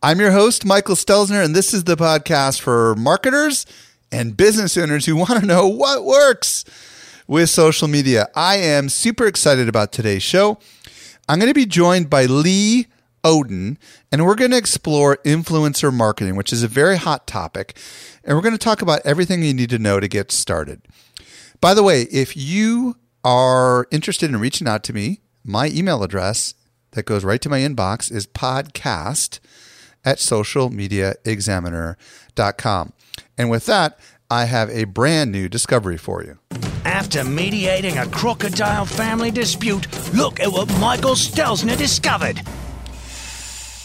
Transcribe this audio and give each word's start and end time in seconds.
I'm 0.00 0.20
your 0.20 0.30
host, 0.30 0.64
Michael 0.64 0.94
Stelzner, 0.94 1.44
and 1.44 1.56
this 1.56 1.74
is 1.74 1.82
the 1.82 1.96
podcast 1.96 2.60
for 2.60 2.94
marketers 2.94 3.66
and 4.12 4.36
business 4.36 4.76
owners 4.76 5.06
who 5.06 5.16
want 5.16 5.40
to 5.40 5.44
know 5.44 5.66
what 5.66 6.04
works 6.04 6.64
with 7.26 7.50
social 7.50 7.88
media. 7.88 8.28
I 8.32 8.58
am 8.58 8.90
super 8.90 9.26
excited 9.26 9.68
about 9.68 9.90
today's 9.90 10.22
show. 10.22 10.60
I'm 11.28 11.40
going 11.40 11.50
to 11.50 11.54
be 11.54 11.66
joined 11.66 12.08
by 12.08 12.26
Lee 12.26 12.86
Odden, 13.24 13.76
and 14.12 14.24
we're 14.24 14.36
going 14.36 14.52
to 14.52 14.56
explore 14.56 15.16
influencer 15.24 15.92
marketing, 15.92 16.36
which 16.36 16.52
is 16.52 16.62
a 16.62 16.68
very 16.68 16.96
hot 16.96 17.26
topic. 17.26 17.76
And 18.22 18.36
we're 18.36 18.42
going 18.42 18.54
to 18.54 18.58
talk 18.58 18.80
about 18.80 19.00
everything 19.04 19.42
you 19.42 19.52
need 19.52 19.70
to 19.70 19.80
know 19.80 19.98
to 19.98 20.06
get 20.06 20.30
started. 20.30 20.80
By 21.60 21.74
the 21.74 21.82
way, 21.82 22.02
if 22.02 22.36
you 22.36 22.94
are 23.24 23.88
interested 23.90 24.30
in 24.30 24.38
reaching 24.38 24.68
out 24.68 24.84
to 24.84 24.92
me, 24.92 25.22
my 25.42 25.66
email 25.66 26.04
address 26.04 26.54
that 26.92 27.04
goes 27.04 27.24
right 27.24 27.40
to 27.42 27.48
my 27.48 27.58
inbox 27.58 28.12
is 28.12 28.28
podcast 28.28 29.40
at 30.04 30.18
socialmediaexaminer.com. 30.18 32.92
And 33.36 33.50
with 33.50 33.66
that, 33.66 33.98
I 34.30 34.44
have 34.44 34.70
a 34.70 34.84
brand 34.84 35.32
new 35.32 35.48
discovery 35.48 35.96
for 35.96 36.22
you. 36.22 36.38
After 36.84 37.24
mediating 37.24 37.98
a 37.98 38.06
crocodile 38.06 38.84
family 38.84 39.30
dispute, 39.30 39.86
look 40.14 40.38
at 40.40 40.52
what 40.52 40.68
Michael 40.78 41.14
Stelzner 41.14 41.76
discovered. 41.76 42.42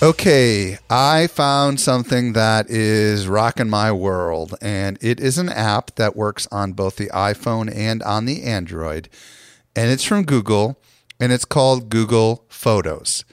Okay, 0.02 0.78
I 0.90 1.28
found 1.28 1.80
something 1.80 2.34
that 2.34 2.70
is 2.70 3.26
rocking 3.26 3.70
my 3.70 3.94
world, 3.94 4.54
and 4.62 4.98
it 5.02 5.22
is 5.22 5.38
an 5.38 5.48
app 5.48 5.96
that 5.96 6.18
works 6.18 6.46
on 6.52 6.74
both 6.74 6.98
the 6.98 7.08
iPhone 7.08 7.74
and 7.74 8.04
on 8.04 8.26
the 8.26 8.44
Android. 8.44 9.08
And 9.78 9.90
it's 9.90 10.04
from 10.04 10.26
Google, 10.26 10.78
and 11.22 11.32
it's 11.32 11.46
called 11.46 11.88
Google 11.88 12.44
Photos. 12.50 13.24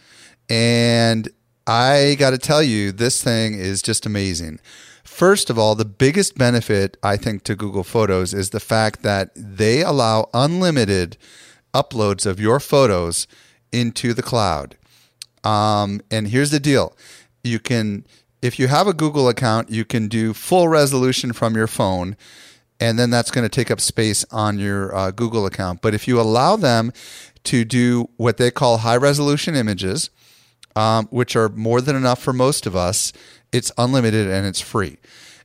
And 0.48 1.28
I 1.66 2.16
got 2.18 2.30
to 2.30 2.38
tell 2.38 2.62
you, 2.62 2.92
this 2.92 3.22
thing 3.22 3.54
is 3.54 3.82
just 3.82 4.06
amazing. 4.06 4.60
First 5.04 5.50
of 5.50 5.58
all, 5.58 5.74
the 5.74 5.84
biggest 5.84 6.38
benefit 6.38 6.96
I 7.02 7.16
think 7.16 7.44
to 7.44 7.54
Google 7.54 7.84
Photos 7.84 8.32
is 8.32 8.50
the 8.50 8.60
fact 8.60 9.02
that 9.02 9.30
they 9.34 9.82
allow 9.82 10.30
unlimited 10.32 11.16
uploads 11.74 12.26
of 12.26 12.40
your 12.40 12.60
photos 12.60 13.26
into 13.72 14.14
the 14.14 14.22
cloud. 14.22 14.76
Um, 15.44 16.00
and 16.10 16.28
here's 16.28 16.50
the 16.50 16.60
deal 16.60 16.96
you 17.42 17.58
can, 17.58 18.04
if 18.42 18.58
you 18.58 18.68
have 18.68 18.86
a 18.86 18.92
Google 18.94 19.28
account, 19.28 19.70
you 19.70 19.84
can 19.84 20.08
do 20.08 20.32
full 20.32 20.68
resolution 20.68 21.32
from 21.32 21.54
your 21.54 21.66
phone, 21.66 22.16
and 22.78 22.98
then 22.98 23.10
that's 23.10 23.30
going 23.30 23.44
to 23.44 23.54
take 23.54 23.70
up 23.70 23.80
space 23.80 24.24
on 24.30 24.58
your 24.58 24.94
uh, 24.94 25.10
Google 25.10 25.46
account. 25.46 25.82
But 25.82 25.94
if 25.94 26.08
you 26.08 26.20
allow 26.20 26.56
them 26.56 26.92
to 27.44 27.64
do 27.64 28.08
what 28.16 28.36
they 28.36 28.50
call 28.50 28.78
high 28.78 28.96
resolution 28.96 29.54
images, 29.54 30.10
um, 30.76 31.06
which 31.10 31.36
are 31.36 31.48
more 31.48 31.80
than 31.80 31.96
enough 31.96 32.22
for 32.22 32.32
most 32.32 32.66
of 32.66 32.76
us. 32.76 33.12
It's 33.52 33.72
unlimited 33.76 34.28
and 34.28 34.46
it's 34.46 34.60
free. 34.60 34.98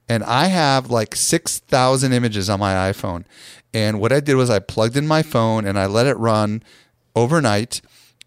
And 0.08 0.24
I 0.24 0.48
have 0.48 0.92
like 0.92 1.16
6,000 1.16 2.14
images 2.14 2.50
on 2.50 2.60
my 2.60 2.74
iPhone. 2.92 3.26
And 3.74 4.00
what 4.00 4.14
I 4.14 4.20
did 4.20 4.36
was 4.36 4.50
I 4.50 4.60
plugged 4.60 4.96
in 4.96 5.08
my 5.08 5.24
phone 5.24 5.66
and 5.66 5.80
I 5.80 5.86
let 5.88 6.06
it 6.06 6.18
run 6.18 6.64
overnight. 7.16 7.82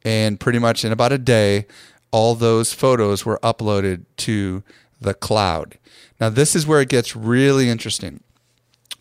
And 0.05 0.41
pretty 0.41 0.59
much 0.59 0.85
in 0.85 0.93
about 0.93 1.13
a 1.13 1.19
day, 1.19 1.67
all 2.11 2.35
those 2.35 2.73
photos 2.73 3.25
were 3.25 3.39
uploaded 3.43 4.05
to 4.19 4.63
the 5.01 5.15
cloud. 5.15 5.79
Now, 6.21 6.29
this 6.31 6.57
is 6.57 6.67
where 6.67 6.81
it 6.81 6.89
gets 6.89 7.15
really 7.15 7.69
interesting. 7.69 8.21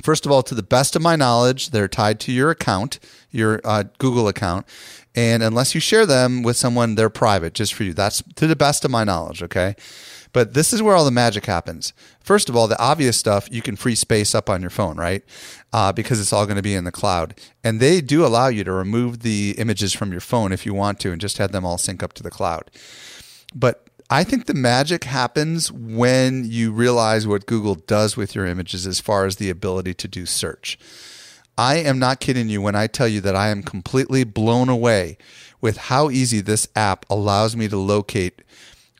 First 0.02 0.26
of 0.26 0.32
all, 0.32 0.44
to 0.44 0.54
the 0.54 0.64
best 0.64 0.96
of 0.96 1.02
my 1.02 1.16
knowledge, 1.16 1.72
they're 1.72 1.88
tied 1.88 2.20
to 2.22 2.32
your 2.32 2.52
account, 2.52 3.00
your 3.32 3.60
uh, 3.64 3.86
Google 3.98 4.28
account. 4.28 4.68
And 5.18 5.42
unless 5.42 5.74
you 5.74 5.82
share 5.82 6.06
them 6.06 6.44
with 6.44 6.58
someone, 6.58 6.94
they're 6.94 7.10
private 7.10 7.56
just 7.56 7.74
for 7.74 7.84
you. 7.84 7.92
That's 7.92 8.22
to 8.36 8.46
the 8.46 8.56
best 8.56 8.86
of 8.86 8.92
my 8.92 9.04
knowledge, 9.04 9.42
okay? 9.42 9.76
But 10.32 10.54
this 10.54 10.72
is 10.72 10.84
where 10.84 10.96
all 10.96 11.06
the 11.06 11.12
magic 11.12 11.48
happens. 11.48 11.92
First 12.22 12.50
of 12.50 12.56
all, 12.56 12.68
the 12.68 12.80
obvious 12.80 13.18
stuff, 13.18 13.48
you 13.52 13.64
can 13.64 13.76
free 13.76 13.96
space 13.96 14.36
up 14.36 14.48
on 14.48 14.62
your 14.62 14.70
phone, 14.70 14.96
right? 14.96 15.24
Uh, 15.74 15.92
because 15.92 16.22
it's 16.22 16.32
all 16.32 16.46
going 16.46 16.58
to 16.58 16.62
be 16.62 16.76
in 16.76 16.84
the 16.84 16.92
cloud. 16.92 17.34
And 17.64 17.80
they 17.80 18.00
do 18.00 18.24
allow 18.24 18.48
you 18.50 18.64
to 18.64 18.72
remove 18.72 19.22
the 19.22 19.56
images 19.58 19.92
from 19.92 20.12
your 20.12 20.22
phone 20.22 20.52
if 20.52 20.68
you 20.68 20.76
want 20.76 21.00
to 21.00 21.12
and 21.12 21.20
just 21.20 21.40
have 21.40 21.52
them 21.52 21.66
all 21.66 21.80
sync 21.80 22.04
up 22.04 22.14
to 22.14 22.24
the 22.24 22.30
cloud. 22.30 22.70
But 23.56 23.88
I 24.12 24.24
think 24.24 24.46
the 24.46 24.54
magic 24.54 25.06
happens 25.06 25.72
when 25.72 26.46
you 26.46 26.72
realize 26.72 27.26
what 27.26 27.48
Google 27.48 27.74
does 27.74 28.16
with 28.16 28.36
your 28.36 28.46
images 28.46 28.86
as 28.86 29.00
far 29.00 29.26
as 29.26 29.38
the 29.38 29.50
ability 29.50 29.96
to 29.96 30.08
do 30.08 30.28
search. 30.28 30.78
I 31.58 31.78
am 31.78 31.98
not 31.98 32.20
kidding 32.20 32.50
you 32.50 32.62
when 32.62 32.76
I 32.76 32.88
tell 32.88 33.08
you 33.08 33.20
that 33.22 33.36
I 33.36 33.50
am 33.50 33.64
completely 33.64 34.24
blown 34.24 34.70
away 34.70 35.18
with 35.60 35.78
how 35.78 36.12
easy 36.12 36.40
this 36.40 36.68
app 36.76 37.06
allows 37.10 37.56
me 37.56 37.68
to 37.68 37.78
locate 37.78 38.44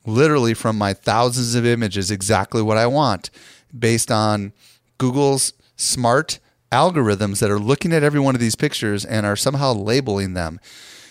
literally 0.06 0.54
from 0.54 0.78
my 0.78 0.94
thousands 0.94 1.54
of 1.54 1.66
images 1.66 2.10
exactly 2.10 2.62
what 2.62 2.78
I 2.78 2.88
want 2.88 3.30
based 3.78 4.10
on 4.10 4.54
Google's 4.98 5.54
smart 5.76 6.40
algorithms 6.72 7.40
that 7.40 7.52
are 7.52 7.60
looking 7.60 7.94
at 7.94 8.04
every 8.04 8.20
one 8.20 8.34
of 8.34 8.42
these 8.42 8.56
pictures 8.56 9.06
and 9.06 9.26
are 9.26 9.36
somehow 9.36 9.74
labeling 9.74 10.34
them. 10.34 10.60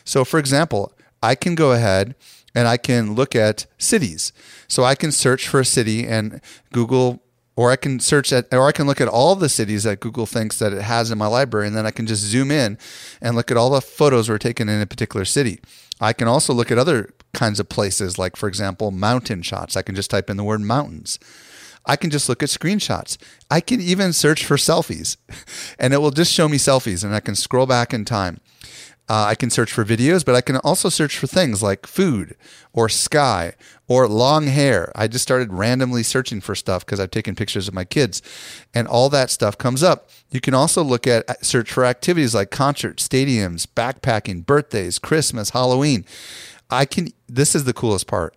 So, 0.05 0.25
for 0.25 0.39
example, 0.39 0.93
I 1.23 1.35
can 1.35 1.55
go 1.55 1.73
ahead 1.73 2.15
and 2.55 2.67
I 2.67 2.77
can 2.77 3.15
look 3.15 3.37
at 3.37 3.67
cities. 3.79 4.33
So 4.67 4.83
I 4.83 4.95
can 4.95 5.13
search 5.13 5.47
for 5.47 5.61
a 5.61 5.65
city 5.65 6.07
and 6.07 6.41
Google 6.73 7.23
or 7.57 7.71
I 7.71 7.77
can 7.77 7.99
search 7.99 8.33
at, 8.33 8.53
or 8.53 8.69
I 8.69 8.73
can 8.73 8.87
look 8.87 9.01
at 9.01 9.09
all 9.09 9.35
the 9.35 9.49
cities 9.49 9.85
that 9.85 10.01
Google 10.01 10.27
thinks 10.27 10.59
that 10.59 10.75
it 10.75 10.83
has 10.83 11.11
in 11.11 11.19
my 11.19 11.27
library, 11.27 11.67
and 11.67 11.75
then 11.75 11.87
I 11.87 11.91
can 11.91 12.07
just 12.07 12.23
zoom 12.23 12.51
in 12.51 12.79
and 13.21 13.35
look 13.35 13.51
at 13.51 13.57
all 13.57 13.71
the 13.71 13.81
photos 13.81 14.29
were 14.29 14.39
taken 14.39 14.69
in 14.69 14.81
a 14.81 14.87
particular 14.87 15.25
city. 15.25 15.61
I 16.01 16.13
can 16.13 16.29
also 16.29 16.53
look 16.53 16.71
at 16.71 16.79
other 16.79 17.15
kinds 17.33 17.59
of 17.59 17.69
places, 17.69 18.19
like 18.19 18.37
for 18.37 18.47
example, 18.47 18.91
mountain 18.91 19.43
shots. 19.43 19.77
I 19.77 19.83
can 19.83 19.95
just 19.95 20.11
type 20.11 20.29
in 20.29 20.37
the 20.37 20.45
word 20.45 20.61
mountains. 20.61 21.19
I 21.87 21.97
can 21.97 22.11
just 22.11 22.29
look 22.29 22.43
at 22.43 22.49
screenshots. 22.49 23.17
I 23.51 23.61
can 23.61 23.81
even 23.81 24.13
search 24.13 24.45
for 24.45 24.57
selfies, 24.57 25.17
and 25.79 25.95
it 25.95 25.99
will 25.99 26.11
just 26.11 26.33
show 26.33 26.49
me 26.49 26.59
selfies, 26.59 27.03
and 27.03 27.15
I 27.15 27.21
can 27.21 27.37
scroll 27.37 27.67
back 27.67 27.95
in 27.95 28.05
time. 28.05 28.39
Uh, 29.09 29.27
I 29.29 29.37
can 29.37 29.51
search 29.51 29.73
for 29.73 29.85
videos, 29.85 30.25
but 30.25 30.35
I 30.35 30.41
can 30.41 30.57
also 30.57 30.89
search 30.89 31.17
for 31.17 31.29
things 31.29 31.63
like 31.63 31.87
food 31.87 32.37
or 32.73 32.89
sky 32.89 33.55
or 33.87 34.09
long 34.09 34.49
hair. 34.49 34.91
I 34.97 35.07
just 35.07 35.23
started 35.23 35.53
randomly 35.53 36.03
searching 36.03 36.41
for 36.41 36.57
stuff 36.57 36.85
because 36.85 36.99
I've 36.99 37.13
taken 37.13 37.37
pictures 37.37 37.69
of 37.69 37.75
my 37.75 37.85
kids 37.85 38.21
and 38.75 38.89
all 38.89 39.09
that 39.11 39.31
stuff 39.31 39.57
comes 39.57 39.85
up. 39.85 40.11
You 40.31 40.41
can 40.41 40.55
also 40.55 40.83
look 40.83 41.07
at 41.07 41.29
uh, 41.31 41.35
search 41.41 41.71
for 41.71 41.85
activities 41.85 42.35
like 42.35 42.51
concerts, 42.51 43.07
stadiums, 43.07 43.67
backpacking, 43.67 44.45
birthdays, 44.45 44.99
Christmas, 44.99 45.51
Halloween. 45.51 46.05
I 46.69 46.85
can, 46.85 47.13
this 47.29 47.55
is 47.55 47.63
the 47.63 47.73
coolest 47.73 48.09
part. 48.09 48.37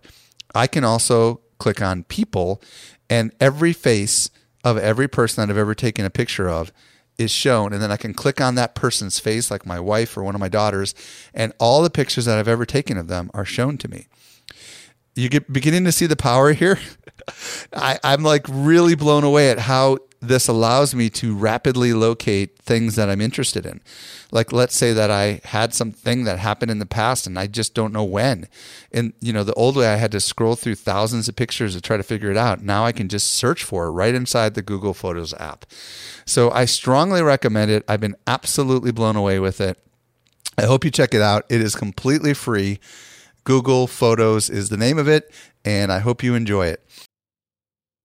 I 0.54 0.68
can 0.68 0.84
also 0.84 1.40
click 1.58 1.82
on 1.82 2.04
people 2.04 2.62
and 3.08 3.32
every 3.40 3.72
face 3.72 4.30
of 4.62 4.78
every 4.78 5.08
person 5.08 5.42
that 5.42 5.52
I've 5.52 5.58
ever 5.58 5.74
taken 5.74 6.04
a 6.04 6.10
picture 6.10 6.48
of 6.48 6.72
is 7.20 7.30
shown 7.30 7.74
and 7.74 7.82
then 7.82 7.92
I 7.92 7.98
can 7.98 8.14
click 8.14 8.40
on 8.40 8.54
that 8.54 8.74
person's 8.74 9.18
face 9.18 9.50
like 9.50 9.66
my 9.66 9.78
wife 9.78 10.16
or 10.16 10.24
one 10.24 10.34
of 10.34 10.40
my 10.40 10.48
daughters 10.48 10.94
and 11.34 11.52
all 11.60 11.82
the 11.82 11.90
pictures 11.90 12.24
that 12.24 12.38
I've 12.38 12.48
ever 12.48 12.64
taken 12.64 12.96
of 12.96 13.08
them 13.08 13.30
are 13.34 13.44
shown 13.44 13.76
to 13.78 13.88
me. 13.88 14.06
You 15.14 15.28
get 15.28 15.52
beginning 15.52 15.84
to 15.84 15.92
see 15.92 16.06
the 16.06 16.16
power 16.16 16.54
here. 16.54 16.78
I, 17.74 17.98
I'm 18.02 18.22
like 18.22 18.46
really 18.48 18.94
blown 18.94 19.22
away 19.22 19.50
at 19.50 19.58
how 19.58 19.98
this 20.20 20.48
allows 20.48 20.94
me 20.94 21.08
to 21.08 21.34
rapidly 21.34 21.94
locate 21.94 22.58
things 22.58 22.94
that 22.96 23.08
I'm 23.08 23.22
interested 23.22 23.64
in. 23.64 23.80
Like 24.30 24.52
let's 24.52 24.76
say 24.76 24.92
that 24.92 25.10
I 25.10 25.40
had 25.44 25.72
something 25.72 26.24
that 26.24 26.38
happened 26.38 26.70
in 26.70 26.78
the 26.78 26.86
past 26.86 27.26
and 27.26 27.38
I 27.38 27.46
just 27.46 27.74
don't 27.74 27.92
know 27.92 28.04
when. 28.04 28.46
And 28.92 29.14
you 29.20 29.32
know, 29.32 29.44
the 29.44 29.54
old 29.54 29.76
way 29.76 29.88
I 29.88 29.96
had 29.96 30.12
to 30.12 30.20
scroll 30.20 30.56
through 30.56 30.74
thousands 30.74 31.28
of 31.28 31.36
pictures 31.36 31.74
to 31.74 31.80
try 31.80 31.96
to 31.96 32.02
figure 32.02 32.30
it 32.30 32.36
out. 32.36 32.62
Now 32.62 32.84
I 32.84 32.92
can 32.92 33.08
just 33.08 33.32
search 33.32 33.64
for 33.64 33.86
it 33.86 33.92
right 33.92 34.14
inside 34.14 34.54
the 34.54 34.62
Google 34.62 34.92
Photos 34.92 35.32
app. 35.34 35.64
So 36.26 36.50
I 36.50 36.66
strongly 36.66 37.22
recommend 37.22 37.70
it. 37.70 37.84
I've 37.88 38.00
been 38.00 38.16
absolutely 38.26 38.92
blown 38.92 39.16
away 39.16 39.38
with 39.40 39.60
it. 39.60 39.78
I 40.58 40.66
hope 40.66 40.84
you 40.84 40.90
check 40.90 41.14
it 41.14 41.22
out. 41.22 41.46
It 41.48 41.62
is 41.62 41.74
completely 41.74 42.34
free. 42.34 42.78
Google 43.44 43.86
Photos 43.86 44.50
is 44.50 44.68
the 44.68 44.76
name 44.76 44.98
of 44.98 45.08
it, 45.08 45.32
and 45.64 45.90
I 45.90 46.00
hope 46.00 46.22
you 46.22 46.34
enjoy 46.34 46.66
it. 46.66 46.84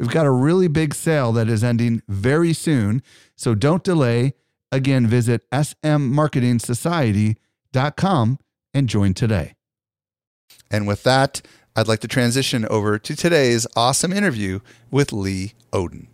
We've 0.00 0.08
got 0.08 0.24
a 0.24 0.30
really 0.30 0.66
big 0.66 0.94
sale 0.94 1.30
that 1.32 1.50
is 1.50 1.62
ending 1.62 2.00
very 2.08 2.54
soon, 2.54 3.02
so 3.36 3.54
don't 3.54 3.84
delay. 3.84 4.32
Again, 4.72 5.06
visit 5.06 5.42
smmarketingsociety.com 5.50 8.38
and 8.72 8.88
join 8.88 9.12
today. 9.12 9.56
And 10.70 10.86
with 10.86 11.02
that, 11.02 11.42
I'd 11.76 11.86
like 11.86 12.00
to 12.00 12.08
transition 12.08 12.66
over 12.70 12.98
to 12.98 13.14
today's 13.14 13.66
awesome 13.76 14.14
interview 14.14 14.60
with 14.90 15.12
Lee 15.12 15.52
Odden. 15.70 16.06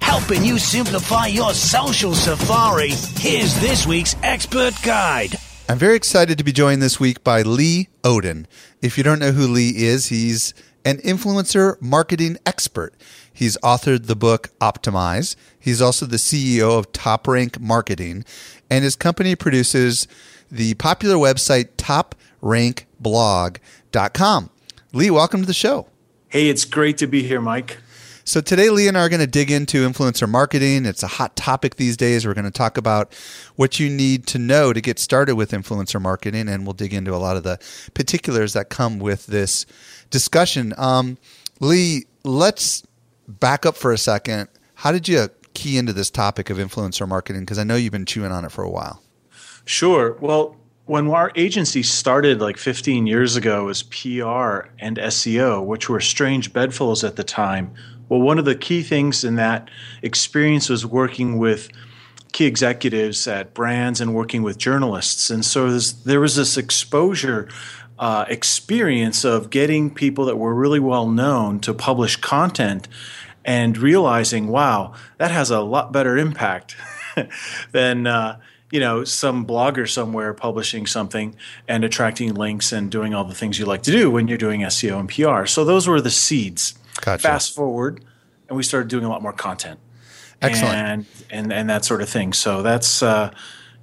Helping 0.00 0.44
you 0.44 0.58
simplify 0.58 1.26
your 1.26 1.54
social 1.54 2.16
safari, 2.16 2.90
here's 3.20 3.54
this 3.60 3.86
week's 3.86 4.16
expert 4.24 4.74
guide. 4.82 5.36
I'm 5.68 5.78
very 5.78 5.94
excited 5.94 6.38
to 6.38 6.44
be 6.44 6.50
joined 6.50 6.82
this 6.82 6.98
week 6.98 7.22
by 7.22 7.42
Lee 7.42 7.86
Odden. 8.02 8.46
If 8.82 8.98
you 8.98 9.04
don't 9.04 9.20
know 9.20 9.30
who 9.30 9.46
Lee 9.46 9.76
is, 9.76 10.06
he's 10.06 10.54
an 10.84 10.98
influencer 10.98 11.80
marketing 11.82 12.36
expert. 12.46 12.94
He's 13.38 13.56
authored 13.58 14.06
the 14.06 14.16
book 14.16 14.50
Optimize. 14.60 15.36
He's 15.56 15.80
also 15.80 16.06
the 16.06 16.16
CEO 16.16 16.76
of 16.76 16.90
Top 16.90 17.28
Rank 17.28 17.60
Marketing, 17.60 18.24
and 18.68 18.82
his 18.82 18.96
company 18.96 19.36
produces 19.36 20.08
the 20.50 20.74
popular 20.74 21.14
website 21.14 21.68
toprankblog.com. 21.76 24.50
Lee, 24.92 25.10
welcome 25.12 25.42
to 25.42 25.46
the 25.46 25.54
show. 25.54 25.86
Hey, 26.26 26.48
it's 26.48 26.64
great 26.64 26.98
to 26.98 27.06
be 27.06 27.22
here, 27.22 27.40
Mike. 27.40 27.76
So 28.24 28.40
today, 28.40 28.70
Lee 28.70 28.88
and 28.88 28.98
I 28.98 29.02
are 29.02 29.08
going 29.08 29.20
to 29.20 29.26
dig 29.28 29.52
into 29.52 29.88
influencer 29.88 30.28
marketing. 30.28 30.84
It's 30.84 31.04
a 31.04 31.06
hot 31.06 31.36
topic 31.36 31.76
these 31.76 31.96
days. 31.96 32.26
We're 32.26 32.34
going 32.34 32.44
to 32.44 32.50
talk 32.50 32.76
about 32.76 33.14
what 33.54 33.78
you 33.78 33.88
need 33.88 34.26
to 34.26 34.40
know 34.40 34.72
to 34.72 34.80
get 34.80 34.98
started 34.98 35.36
with 35.36 35.52
influencer 35.52 36.02
marketing, 36.02 36.48
and 36.48 36.66
we'll 36.66 36.72
dig 36.72 36.92
into 36.92 37.14
a 37.14 37.22
lot 37.22 37.36
of 37.36 37.44
the 37.44 37.60
particulars 37.94 38.54
that 38.54 38.68
come 38.68 38.98
with 38.98 39.26
this 39.26 39.64
discussion. 40.10 40.74
Um, 40.76 41.18
Lee, 41.60 42.06
let's 42.24 42.82
back 43.28 43.66
up 43.66 43.76
for 43.76 43.92
a 43.92 43.98
second. 43.98 44.48
How 44.74 44.90
did 44.90 45.06
you 45.06 45.28
key 45.54 45.76
into 45.76 45.92
this 45.92 46.10
topic 46.10 46.50
of 46.50 46.58
influencer 46.58 47.06
marketing? 47.06 47.42
Because 47.42 47.58
I 47.58 47.64
know 47.64 47.76
you've 47.76 47.92
been 47.92 48.06
chewing 48.06 48.32
on 48.32 48.44
it 48.44 48.50
for 48.50 48.64
a 48.64 48.70
while. 48.70 49.02
Sure. 49.64 50.16
Well, 50.20 50.56
when 50.86 51.08
our 51.10 51.30
agency 51.36 51.82
started 51.82 52.40
like 52.40 52.56
15 52.56 53.06
years 53.06 53.36
ago 53.36 53.66
was 53.66 53.82
PR 53.82 54.70
and 54.78 54.96
SEO, 54.96 55.64
which 55.64 55.88
were 55.88 56.00
strange 56.00 56.52
bedfellows 56.52 57.04
at 57.04 57.16
the 57.16 57.24
time. 57.24 57.74
Well, 58.08 58.20
one 58.20 58.38
of 58.38 58.46
the 58.46 58.54
key 58.54 58.82
things 58.82 59.22
in 59.22 59.34
that 59.34 59.68
experience 60.00 60.70
was 60.70 60.86
working 60.86 61.36
with 61.36 61.68
key 62.32 62.46
executives 62.46 63.28
at 63.28 63.52
brands 63.52 64.00
and 64.00 64.14
working 64.14 64.42
with 64.42 64.56
journalists. 64.56 65.28
And 65.28 65.44
so 65.44 65.70
there 65.70 66.20
was 66.20 66.36
this 66.36 66.56
exposure 66.56 67.48
uh, 67.98 68.24
experience 68.28 69.24
of 69.24 69.50
getting 69.50 69.92
people 69.92 70.24
that 70.26 70.36
were 70.36 70.54
really 70.54 70.80
well 70.80 71.08
known 71.08 71.58
to 71.60 71.74
publish 71.74 72.16
content 72.16 72.88
and 73.48 73.78
realizing, 73.78 74.46
wow, 74.46 74.92
that 75.16 75.30
has 75.30 75.50
a 75.50 75.60
lot 75.60 75.90
better 75.90 76.16
impact 76.18 76.76
than. 77.72 78.06
Uh, 78.06 78.38
you 78.70 78.80
know, 78.80 79.02
some 79.02 79.46
blogger 79.46 79.88
somewhere 79.88 80.34
publishing 80.34 80.86
something 80.86 81.34
and 81.66 81.84
attracting 81.84 82.34
links 82.34 82.70
and 82.70 82.90
doing 82.90 83.14
all 83.14 83.24
the 83.24 83.34
things 83.34 83.58
you 83.58 83.64
like 83.64 83.82
to 83.82 83.90
do 83.90 84.10
when 84.10 84.28
you're 84.28 84.36
doing 84.36 84.60
SEO 84.60 85.00
and 85.00 85.08
PR. 85.08 85.46
So 85.46 85.64
those 85.64 85.88
were 85.88 86.02
the 86.02 86.10
seeds. 86.10 86.74
Gotcha. 87.00 87.22
Fast 87.22 87.54
forward, 87.54 88.04
and 88.46 88.58
we 88.58 88.62
started 88.62 88.90
doing 88.90 89.04
a 89.04 89.08
lot 89.08 89.22
more 89.22 89.32
content. 89.32 89.80
Excellent. 90.42 90.74
And 90.74 91.06
and, 91.30 91.50
and 91.50 91.70
that 91.70 91.86
sort 91.86 92.02
of 92.02 92.10
thing. 92.10 92.34
So 92.34 92.62
that's 92.62 93.02
uh, 93.02 93.30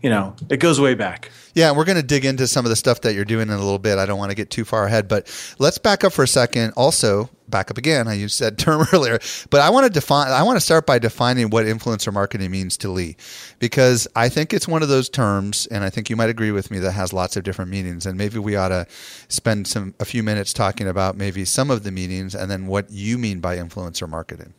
you 0.03 0.11
know, 0.11 0.35
it 0.51 0.57
goes 0.57 0.79
way 0.79 0.93
back. 0.93 1.31
Yeah, 1.55 1.71
we're 1.71 1.85
going 1.85 1.97
to 1.97 2.03
dig 2.03 2.25
into 2.25 2.47
some 2.47 2.63
of 2.63 2.69
the 2.69 2.75
stuff 2.75 3.01
that 3.01 3.15
you're 3.15 3.25
doing 3.25 3.47
in 3.47 3.55
a 3.55 3.57
little 3.57 3.79
bit. 3.79 3.97
I 3.97 4.05
don't 4.05 4.19
want 4.19 4.29
to 4.29 4.35
get 4.35 4.51
too 4.51 4.65
far 4.65 4.85
ahead, 4.85 5.07
but 5.07 5.33
let's 5.57 5.79
back 5.79 6.03
up 6.03 6.13
for 6.13 6.21
a 6.21 6.27
second. 6.27 6.73
Also, 6.77 7.27
back 7.47 7.69
up 7.71 7.77
again. 7.77 8.07
I 8.07 8.13
used 8.13 8.39
that 8.39 8.57
term 8.57 8.87
earlier, 8.93 9.19
but 9.49 9.61
I 9.61 9.69
want 9.69 9.85
to 9.85 9.89
define. 9.91 10.31
I 10.31 10.43
want 10.43 10.57
to 10.57 10.61
start 10.61 10.85
by 10.85 10.99
defining 10.99 11.49
what 11.49 11.65
influencer 11.65 12.11
marketing 12.11 12.51
means 12.51 12.77
to 12.77 12.89
Lee, 12.89 13.15
because 13.59 14.07
I 14.15 14.29
think 14.29 14.53
it's 14.53 14.67
one 14.67 14.83
of 14.83 14.89
those 14.89 15.09
terms, 15.09 15.67
and 15.67 15.83
I 15.83 15.89
think 15.89 16.09
you 16.09 16.15
might 16.15 16.29
agree 16.29 16.51
with 16.51 16.71
me 16.71 16.79
that 16.79 16.91
has 16.91 17.13
lots 17.13 17.37
of 17.37 17.43
different 17.43 17.71
meanings. 17.71 18.05
And 18.05 18.17
maybe 18.17 18.39
we 18.39 18.55
ought 18.55 18.69
to 18.69 18.87
spend 19.27 19.67
some 19.67 19.93
a 19.99 20.05
few 20.05 20.23
minutes 20.23 20.53
talking 20.53 20.87
about 20.87 21.17
maybe 21.17 21.45
some 21.45 21.71
of 21.71 21.83
the 21.83 21.91
meanings, 21.91 22.35
and 22.35 22.49
then 22.49 22.67
what 22.67 22.89
you 22.89 23.17
mean 23.17 23.39
by 23.39 23.57
influencer 23.57 24.09
marketing. 24.09 24.53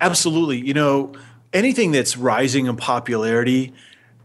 Absolutely. 0.00 0.58
You 0.58 0.74
know, 0.74 1.12
anything 1.52 1.92
that's 1.92 2.16
rising 2.16 2.66
in 2.66 2.76
popularity 2.76 3.74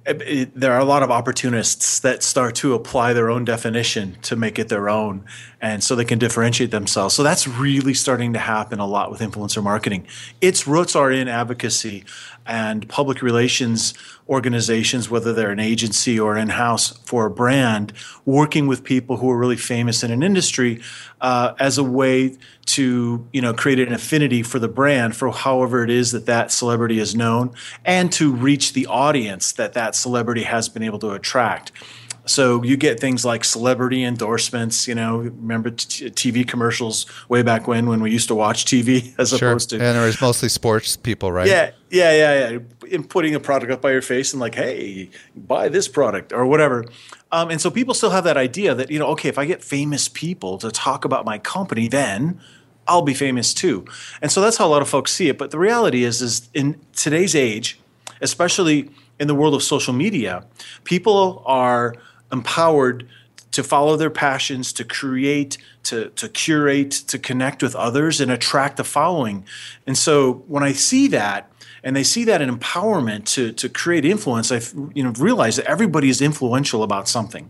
it, 0.06 0.60
there 0.60 0.74
are 0.74 0.80
a 0.80 0.86
lot 0.86 1.04
of 1.04 1.12
opportunists 1.12 2.00
that 2.00 2.24
start 2.24 2.56
to 2.56 2.74
apply 2.74 3.14
their 3.14 3.30
own 3.30 3.46
definition 3.46 4.18
to 4.24 4.36
make 4.36 4.58
it 4.58 4.68
their 4.70 4.90
own 4.90 5.26
and 5.62 5.84
so 5.84 5.96
they 5.96 6.06
can 6.06 6.18
differentiate 6.18 6.72
themselves. 6.72 7.14
So 7.14 7.22
that's 7.22 7.48
really 7.48 7.94
starting 7.94 8.34
to 8.34 8.40
happen 8.40 8.80
a 8.80 8.88
lot 8.88 9.12
with 9.12 9.22
influencer 9.22 9.64
marketing. 9.64 10.08
Its 10.42 10.66
roots 10.66 10.96
are 10.96 11.12
in 11.12 11.28
advocacy 11.28 12.04
and 12.48 12.90
public 12.90 13.22
relations 13.22 13.94
organizations, 14.32 15.10
whether 15.10 15.34
they're 15.34 15.52
an 15.52 15.60
agency 15.60 16.18
or 16.18 16.38
in 16.38 16.48
house 16.48 16.98
for 17.04 17.26
a 17.26 17.30
brand, 17.30 17.92
working 18.26 18.66
with 18.66 18.82
people 18.84 19.18
who 19.18 19.30
are 19.30 19.38
really 19.38 19.58
famous 19.58 20.04
in 20.04 20.12
an 20.12 20.24
industry 20.24 20.82
uh, 21.20 21.54
as 21.60 21.78
a 21.78 21.84
way 21.84 22.38
to 22.64 23.28
you 23.34 23.42
know 23.42 23.54
create 23.54 23.80
an 23.80 23.92
affinity 23.92 24.44
for 24.44 24.60
the 24.60 24.68
brand 24.68 25.16
for 25.16 25.32
however 25.32 25.84
it 25.84 25.90
is 25.90 26.12
that 26.12 26.28
that 26.28 26.52
celebrity 26.52 27.00
is 27.00 27.16
known 27.16 27.52
and 27.84 28.12
to 28.12 28.32
reach 28.32 28.74
the 28.74 28.86
audience 28.86 29.52
that 29.54 29.74
that 29.74 29.91
celebrity 29.96 30.44
has 30.44 30.70
been 30.70 30.84
able 30.84 31.00
to 31.00 31.12
attract 31.12 31.72
so 32.26 32.64
you 32.64 32.78
get 32.78 33.00
things 33.00 33.26
like 33.26 33.44
celebrity 33.44 34.04
endorsements. 34.04 34.88
You 34.88 34.96
know, 34.96 35.18
remember 35.18 35.72
t- 35.72 36.10
TV 36.12 36.48
commercials 36.48 37.06
way 37.30 37.42
back 37.42 37.68
when 37.68 37.88
when 37.88 38.02
we 38.02 38.12
used 38.12 38.28
to 38.28 38.36
watch 38.36 38.66
TV 38.66 39.14
as 39.20 39.30
sure. 39.30 39.50
opposed 39.50 39.70
to 39.72 39.76
and 39.76 39.84
there 39.84 40.06
was 40.06 40.22
mostly 40.22 40.50
sports 40.50 40.96
people, 40.96 41.32
right? 41.32 41.48
Yeah, 41.48 41.72
yeah, 41.90 42.12
yeah, 42.14 42.50
yeah. 42.50 42.60
In 42.90 43.04
putting 43.04 43.34
a 43.34 43.40
product 43.40 43.72
up 43.72 43.82
by 43.82 43.92
your 43.92 44.02
face 44.02 44.34
and 44.34 44.40
like, 44.40 44.56
hey, 44.56 45.10
buy 45.36 45.70
this 45.70 45.88
product 45.88 46.32
or 46.32 46.46
whatever. 46.46 46.86
Um, 47.32 47.50
and 47.50 47.62
so 47.62 47.72
people 47.72 47.94
still 47.94 48.10
have 48.12 48.26
that 48.26 48.38
idea 48.38 48.76
that 48.76 48.92
you 48.92 49.00
know, 49.00 49.08
okay, 49.08 49.30
if 49.30 49.38
I 49.38 49.46
get 49.46 49.64
famous 49.64 50.08
people 50.08 50.58
to 50.60 50.70
talk 50.70 51.06
about 51.06 51.26
my 51.26 51.40
company, 51.40 51.88
then 51.88 52.40
I'll 52.88 53.02
be 53.02 53.14
famous 53.14 53.54
too. 53.54 53.86
And 54.22 54.32
so 54.32 54.42
that's 54.42 54.58
how 54.58 54.68
a 54.68 54.70
lot 54.70 54.82
of 54.82 54.90
folks 54.90 55.12
see 55.12 55.30
it. 55.30 55.38
But 55.38 55.52
the 55.52 55.60
reality 55.60 56.04
is, 56.04 56.22
is 56.22 56.50
in 56.54 56.80
today's 56.94 57.36
age, 57.36 57.80
especially 58.22 58.92
in 59.22 59.28
the 59.28 59.36
world 59.36 59.54
of 59.54 59.62
social 59.62 59.94
media, 59.94 60.44
people 60.84 61.44
are 61.46 61.96
empowered 62.32 63.08
to 63.52 63.64
follow 63.64 63.96
their 63.96 64.10
passions, 64.10 64.74
to 64.74 64.84
create, 64.84 65.58
to, 65.84 66.10
to 66.10 66.28
curate, 66.28 66.92
to 66.92 67.20
connect 67.20 67.62
with 67.62 67.76
others 67.76 68.20
and 68.20 68.32
attract 68.32 68.80
a 68.80 68.84
following. 68.84 69.46
And 69.86 69.96
so 69.96 70.44
when 70.48 70.64
I 70.64 70.74
see 70.74 71.08
that, 71.10 71.52
and 71.84 71.96
they 71.96 72.04
see 72.04 72.26
that 72.26 72.42
an 72.42 72.56
empowerment 72.56 73.26
to 73.34 73.52
to 73.54 73.68
create 73.68 74.06
influence. 74.06 74.52
I 74.52 74.62
you 74.94 75.04
know 75.04 75.14
realize 75.18 75.56
that 75.56 75.66
everybody 75.66 76.10
is 76.10 76.22
influential 76.22 76.84
about 76.84 77.08
something. 77.08 77.50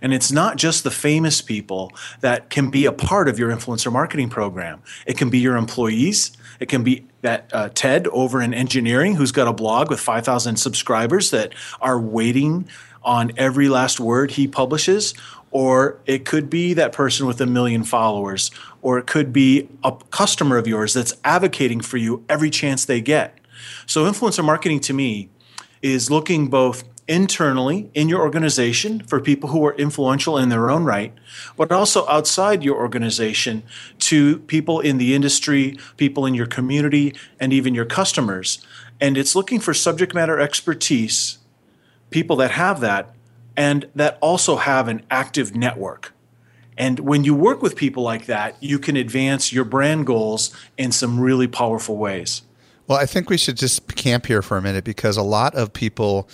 And 0.00 0.14
it's 0.14 0.32
not 0.32 0.56
just 0.56 0.84
the 0.84 0.90
famous 0.90 1.42
people 1.42 1.92
that 2.20 2.50
can 2.50 2.70
be 2.70 2.86
a 2.86 2.92
part 2.92 3.28
of 3.28 3.38
your 3.38 3.50
influencer 3.50 3.92
marketing 3.92 4.30
program. 4.30 4.80
It 5.06 5.18
can 5.18 5.28
be 5.28 5.38
your 5.38 5.56
employees. 5.56 6.32
It 6.60 6.68
can 6.68 6.82
be 6.82 7.06
that 7.22 7.50
uh, 7.52 7.68
Ted 7.74 8.06
over 8.08 8.40
in 8.42 8.54
engineering 8.54 9.14
who's 9.14 9.32
got 9.32 9.48
a 9.48 9.52
blog 9.52 9.90
with 9.90 10.00
5,000 10.00 10.56
subscribers 10.56 11.30
that 11.30 11.52
are 11.80 12.00
waiting 12.00 12.68
on 13.02 13.32
every 13.36 13.68
last 13.68 14.00
word 14.00 14.32
he 14.32 14.48
publishes. 14.48 15.14
Or 15.50 15.98
it 16.04 16.24
could 16.24 16.50
be 16.50 16.74
that 16.74 16.92
person 16.92 17.26
with 17.26 17.40
a 17.40 17.46
million 17.46 17.84
followers. 17.84 18.50
Or 18.82 18.98
it 18.98 19.06
could 19.06 19.32
be 19.32 19.68
a 19.82 19.92
customer 20.10 20.58
of 20.58 20.66
yours 20.66 20.94
that's 20.94 21.14
advocating 21.24 21.80
for 21.80 21.96
you 21.96 22.24
every 22.28 22.50
chance 22.50 22.84
they 22.84 23.00
get. 23.00 23.38
So, 23.86 24.04
influencer 24.04 24.44
marketing 24.44 24.80
to 24.80 24.92
me 24.92 25.30
is 25.82 26.10
looking 26.10 26.48
both 26.48 26.84
internally 27.08 27.90
in 27.94 28.08
your 28.08 28.20
organization 28.20 29.00
for 29.06 29.20
people 29.20 29.48
who 29.48 29.66
are 29.66 29.74
influential 29.76 30.36
in 30.38 30.50
their 30.50 30.70
own 30.70 30.84
right, 30.84 31.12
but 31.56 31.72
also 31.72 32.06
outside 32.06 32.62
your 32.62 32.76
organization 32.76 33.62
to 33.98 34.38
people 34.40 34.80
in 34.80 34.98
the 34.98 35.14
industry, 35.14 35.76
people 35.96 36.26
in 36.26 36.34
your 36.34 36.46
community, 36.46 37.14
and 37.40 37.52
even 37.52 37.74
your 37.74 37.86
customers. 37.86 38.64
And 39.00 39.16
it's 39.16 39.34
looking 39.34 39.58
for 39.58 39.72
subject 39.72 40.14
matter 40.14 40.38
expertise, 40.38 41.38
people 42.10 42.36
that 42.36 42.52
have 42.52 42.80
that, 42.80 43.14
and 43.56 43.88
that 43.94 44.18
also 44.20 44.56
have 44.56 44.86
an 44.86 45.02
active 45.10 45.56
network. 45.56 46.12
And 46.76 47.00
when 47.00 47.24
you 47.24 47.34
work 47.34 47.60
with 47.60 47.74
people 47.74 48.04
like 48.04 48.26
that, 48.26 48.54
you 48.62 48.78
can 48.78 48.96
advance 48.96 49.52
your 49.52 49.64
brand 49.64 50.06
goals 50.06 50.54
in 50.76 50.92
some 50.92 51.18
really 51.18 51.48
powerful 51.48 51.96
ways. 51.96 52.42
Well, 52.86 52.98
I 52.98 53.04
think 53.04 53.28
we 53.28 53.36
should 53.36 53.56
just 53.56 53.96
camp 53.96 54.26
here 54.26 54.42
for 54.42 54.56
a 54.56 54.62
minute 54.62 54.84
because 54.84 55.16
a 55.16 55.22
lot 55.22 55.54
of 55.54 55.72
people 55.72 56.28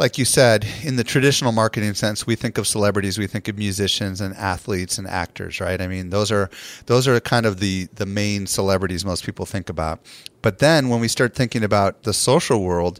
like 0.00 0.16
you 0.16 0.24
said, 0.24 0.66
in 0.82 0.96
the 0.96 1.04
traditional 1.04 1.52
marketing 1.52 1.92
sense, 1.92 2.26
we 2.26 2.34
think 2.34 2.56
of 2.56 2.66
celebrities, 2.66 3.18
we 3.18 3.26
think 3.26 3.48
of 3.48 3.58
musicians 3.58 4.22
and 4.22 4.34
athletes 4.34 4.96
and 4.96 5.06
actors, 5.06 5.60
right? 5.60 5.78
I 5.78 5.86
mean, 5.86 6.08
those 6.08 6.32
are 6.32 6.48
those 6.86 7.06
are 7.06 7.20
kind 7.20 7.44
of 7.44 7.60
the 7.60 7.86
the 7.96 8.06
main 8.06 8.46
celebrities 8.46 9.04
most 9.04 9.26
people 9.26 9.44
think 9.44 9.68
about. 9.68 10.00
But 10.40 10.58
then 10.58 10.88
when 10.88 11.00
we 11.00 11.08
start 11.08 11.34
thinking 11.34 11.62
about 11.62 12.04
the 12.04 12.14
social 12.14 12.62
world, 12.62 12.98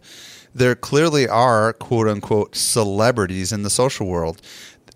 there 0.54 0.74
clearly 0.74 1.26
are 1.26 1.72
quote 1.72 2.06
unquote 2.06 2.54
celebrities 2.54 3.50
in 3.50 3.62
the 3.62 3.70
social 3.70 4.06
world. 4.06 4.42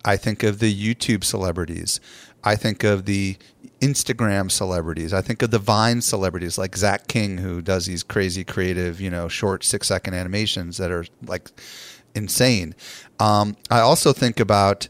I 0.04 0.18
think 0.18 0.42
of 0.42 0.58
the 0.58 0.74
YouTube 0.74 1.24
celebrities. 1.24 2.00
I 2.46 2.56
think 2.56 2.84
of 2.84 3.06
the 3.06 3.38
Instagram 3.80 4.50
celebrities. 4.50 5.14
I 5.14 5.22
think 5.22 5.40
of 5.40 5.50
the 5.50 5.58
Vine 5.58 6.02
celebrities 6.02 6.58
like 6.58 6.76
Zach 6.76 7.08
King, 7.08 7.38
who 7.38 7.62
does 7.62 7.86
these 7.86 8.02
crazy 8.02 8.44
creative, 8.44 9.00
you 9.00 9.08
know, 9.08 9.28
short 9.28 9.64
six 9.64 9.86
second 9.88 10.12
animations 10.12 10.76
that 10.76 10.90
are 10.90 11.06
like 11.26 11.50
insane. 12.14 12.74
Um, 13.18 13.56
I 13.70 13.80
also 13.80 14.12
think 14.12 14.40
about 14.40 14.88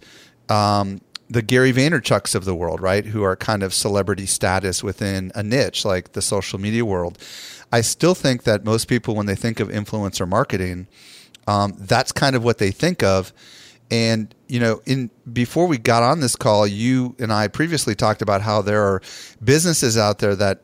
um, 0.48 1.00
the 1.28 1.42
Gary 1.42 1.72
Vaynerchuks 1.72 2.34
of 2.34 2.44
the 2.44 2.54
world, 2.54 2.80
right, 2.80 3.06
who 3.06 3.22
are 3.22 3.36
kind 3.36 3.62
of 3.62 3.72
celebrity 3.74 4.26
status 4.26 4.82
within 4.82 5.32
a 5.34 5.42
niche 5.42 5.84
like 5.84 6.12
the 6.12 6.22
social 6.22 6.58
media 6.58 6.84
world. 6.84 7.18
I 7.72 7.80
still 7.80 8.14
think 8.14 8.44
that 8.44 8.64
most 8.64 8.86
people, 8.86 9.14
when 9.14 9.26
they 9.26 9.34
think 9.34 9.58
of 9.58 9.68
influencer 9.68 10.28
marketing, 10.28 10.86
um, 11.46 11.74
that's 11.78 12.12
kind 12.12 12.36
of 12.36 12.44
what 12.44 12.58
they 12.58 12.70
think 12.70 13.02
of. 13.02 13.32
And 13.90 14.34
you 14.48 14.60
know, 14.60 14.80
in 14.86 15.10
before 15.32 15.66
we 15.66 15.78
got 15.78 16.02
on 16.02 16.20
this 16.20 16.36
call, 16.36 16.66
you 16.66 17.14
and 17.18 17.32
I 17.32 17.48
previously 17.48 17.94
talked 17.94 18.22
about 18.22 18.40
how 18.40 18.62
there 18.62 18.82
are 18.82 19.02
businesses 19.42 19.98
out 19.98 20.20
there 20.20 20.34
that 20.36 20.62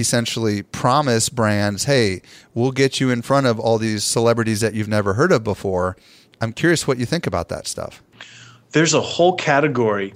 essentially 0.00 0.62
promise 0.62 1.28
brands, 1.28 1.84
hey, 1.84 2.22
we'll 2.54 2.72
get 2.72 3.00
you 3.00 3.10
in 3.10 3.22
front 3.22 3.46
of 3.46 3.58
all 3.58 3.78
these 3.78 4.04
celebrities 4.04 4.60
that 4.60 4.74
you've 4.74 4.88
never 4.88 5.14
heard 5.14 5.32
of 5.32 5.44
before. 5.44 5.96
I'm 6.40 6.52
curious 6.52 6.86
what 6.86 6.98
you 6.98 7.06
think 7.06 7.26
about 7.26 7.48
that 7.48 7.66
stuff. 7.66 8.02
There's 8.72 8.94
a 8.94 9.00
whole 9.00 9.34
category 9.34 10.14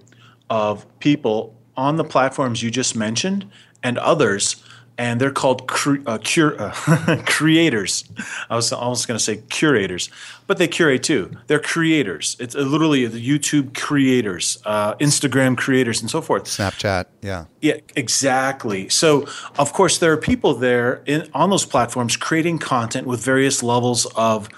of 0.51 0.87
people 0.99 1.57
on 1.77 1.97
the 1.97 2.05
platforms 2.05 2.63
you 2.63 2.71
just 2.71 2.95
mentioned 2.95 3.51
and 3.83 3.99
others 3.99 4.63
and 5.03 5.21
they're 5.21 5.33
called 5.33 5.67
cre- 5.67 5.97
uh, 6.07 6.19
cur- 6.19 6.57
uh, 6.61 7.23
creators. 7.27 8.05
I 8.49 8.55
was 8.55 8.73
almost 8.73 9.09
going 9.09 9.19
to 9.19 9.25
say 9.25 9.39
curators, 9.51 10.11
but 10.47 10.59
they 10.59 10.69
curate 10.69 11.03
too. 11.03 11.33
They're 11.49 11.59
creators. 11.59 12.37
It's 12.39 12.55
uh, 12.55 12.61
literally 12.61 13.05
the 13.07 13.19
YouTube 13.19 13.77
creators, 13.77 14.59
uh, 14.65 14.95
Instagram 14.97 15.57
creators, 15.59 16.01
and 16.01 16.09
so 16.09 16.21
forth. 16.23 16.45
Snapchat, 16.45 17.07
yeah, 17.21 17.47
yeah, 17.61 17.79
exactly. 17.97 18.89
So, 18.91 19.27
of 19.59 19.73
course, 19.73 19.99
there 19.99 20.13
are 20.13 20.17
people 20.17 20.55
there 20.55 21.03
in, 21.05 21.29
on 21.35 21.51
those 21.51 21.67
platforms 21.67 22.17
creating 22.17 22.61
content 22.61 23.09
with 23.09 23.25
various 23.25 23.61
levels 23.61 24.07
of 24.15 24.49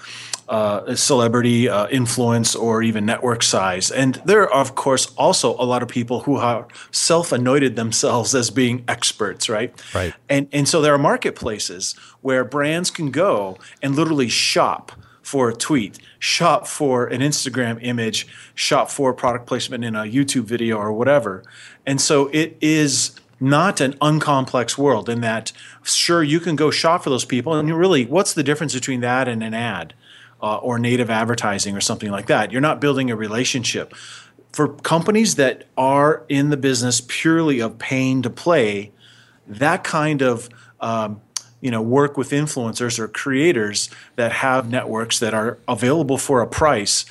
uh, 0.47 0.95
celebrity 0.95 1.67
uh, 1.67 1.87
influence 1.87 2.55
or 2.55 2.83
even 2.83 3.05
network 3.05 3.43
size. 3.43 3.91
And 3.91 4.21
there 4.25 4.43
are, 4.43 4.53
of 4.53 4.75
course, 4.75 5.13
also 5.15 5.55
a 5.57 5.65
lot 5.65 5.81
of 5.81 5.89
people 5.89 6.21
who 6.21 6.35
are 6.37 6.67
self-anointed 6.91 7.75
themselves 7.75 8.35
as 8.35 8.49
being 8.49 8.83
experts, 8.87 9.49
right? 9.49 9.73
Right. 9.93 10.13
And 10.29 10.47
and 10.51 10.67
so 10.67 10.81
there 10.81 10.93
are 10.93 10.99
marketplaces 10.99 11.93
where 12.21 12.43
brands 12.43 12.91
can 12.91 13.11
go 13.11 13.57
and 13.81 13.95
literally 13.95 14.29
shop 14.29 14.91
for 15.21 15.49
a 15.49 15.55
tweet, 15.55 15.97
shop 16.19 16.67
for 16.67 17.07
an 17.07 17.21
Instagram 17.21 17.79
image, 17.81 18.27
shop 18.53 18.91
for 18.91 19.11
product 19.11 19.47
placement 19.47 19.83
in 19.83 19.95
a 19.95 20.03
YouTube 20.03 20.43
video 20.43 20.77
or 20.77 20.93
whatever. 20.93 21.43
And 21.83 21.99
so 21.99 22.27
it 22.31 22.57
is 22.61 23.19
not 23.39 23.81
an 23.81 23.93
uncomplex 23.93 24.77
world 24.77 25.09
in 25.09 25.21
that 25.21 25.51
sure 25.83 26.23
you 26.23 26.39
can 26.39 26.55
go 26.55 26.71
shop 26.71 27.03
for 27.03 27.09
those 27.09 27.25
people 27.25 27.53
and 27.53 27.77
really 27.77 28.05
what's 28.05 28.33
the 28.33 28.43
difference 28.43 28.73
between 28.73 29.01
that 29.01 29.27
and 29.27 29.43
an 29.43 29.53
ad 29.53 29.93
uh, 30.45 30.57
or 30.57 30.77
native 30.77 31.09
advertising 31.09 31.75
or 31.75 31.81
something 31.81 32.11
like 32.11 32.27
that. 32.27 32.51
You're 32.51 32.61
not 32.61 32.79
building 32.79 33.09
a 33.09 33.15
relationship. 33.15 33.95
For 34.51 34.67
companies 34.67 35.35
that 35.35 35.65
are 35.75 36.23
in 36.29 36.51
the 36.51 36.55
business 36.55 37.01
purely 37.07 37.59
of 37.59 37.79
paying 37.79 38.21
to 38.21 38.29
play, 38.29 38.91
that 39.47 39.83
kind 39.83 40.21
of 40.21 40.47
um, 40.79 41.19
you 41.61 41.71
know 41.71 41.81
work 41.81 42.15
with 42.15 42.29
influencers 42.29 42.99
or 42.99 43.07
creators 43.07 43.89
that 44.17 44.31
have 44.31 44.69
networks 44.69 45.17
that 45.17 45.33
are 45.33 45.57
available 45.67 46.19
for 46.19 46.41
a 46.41 46.47
price 46.47 47.05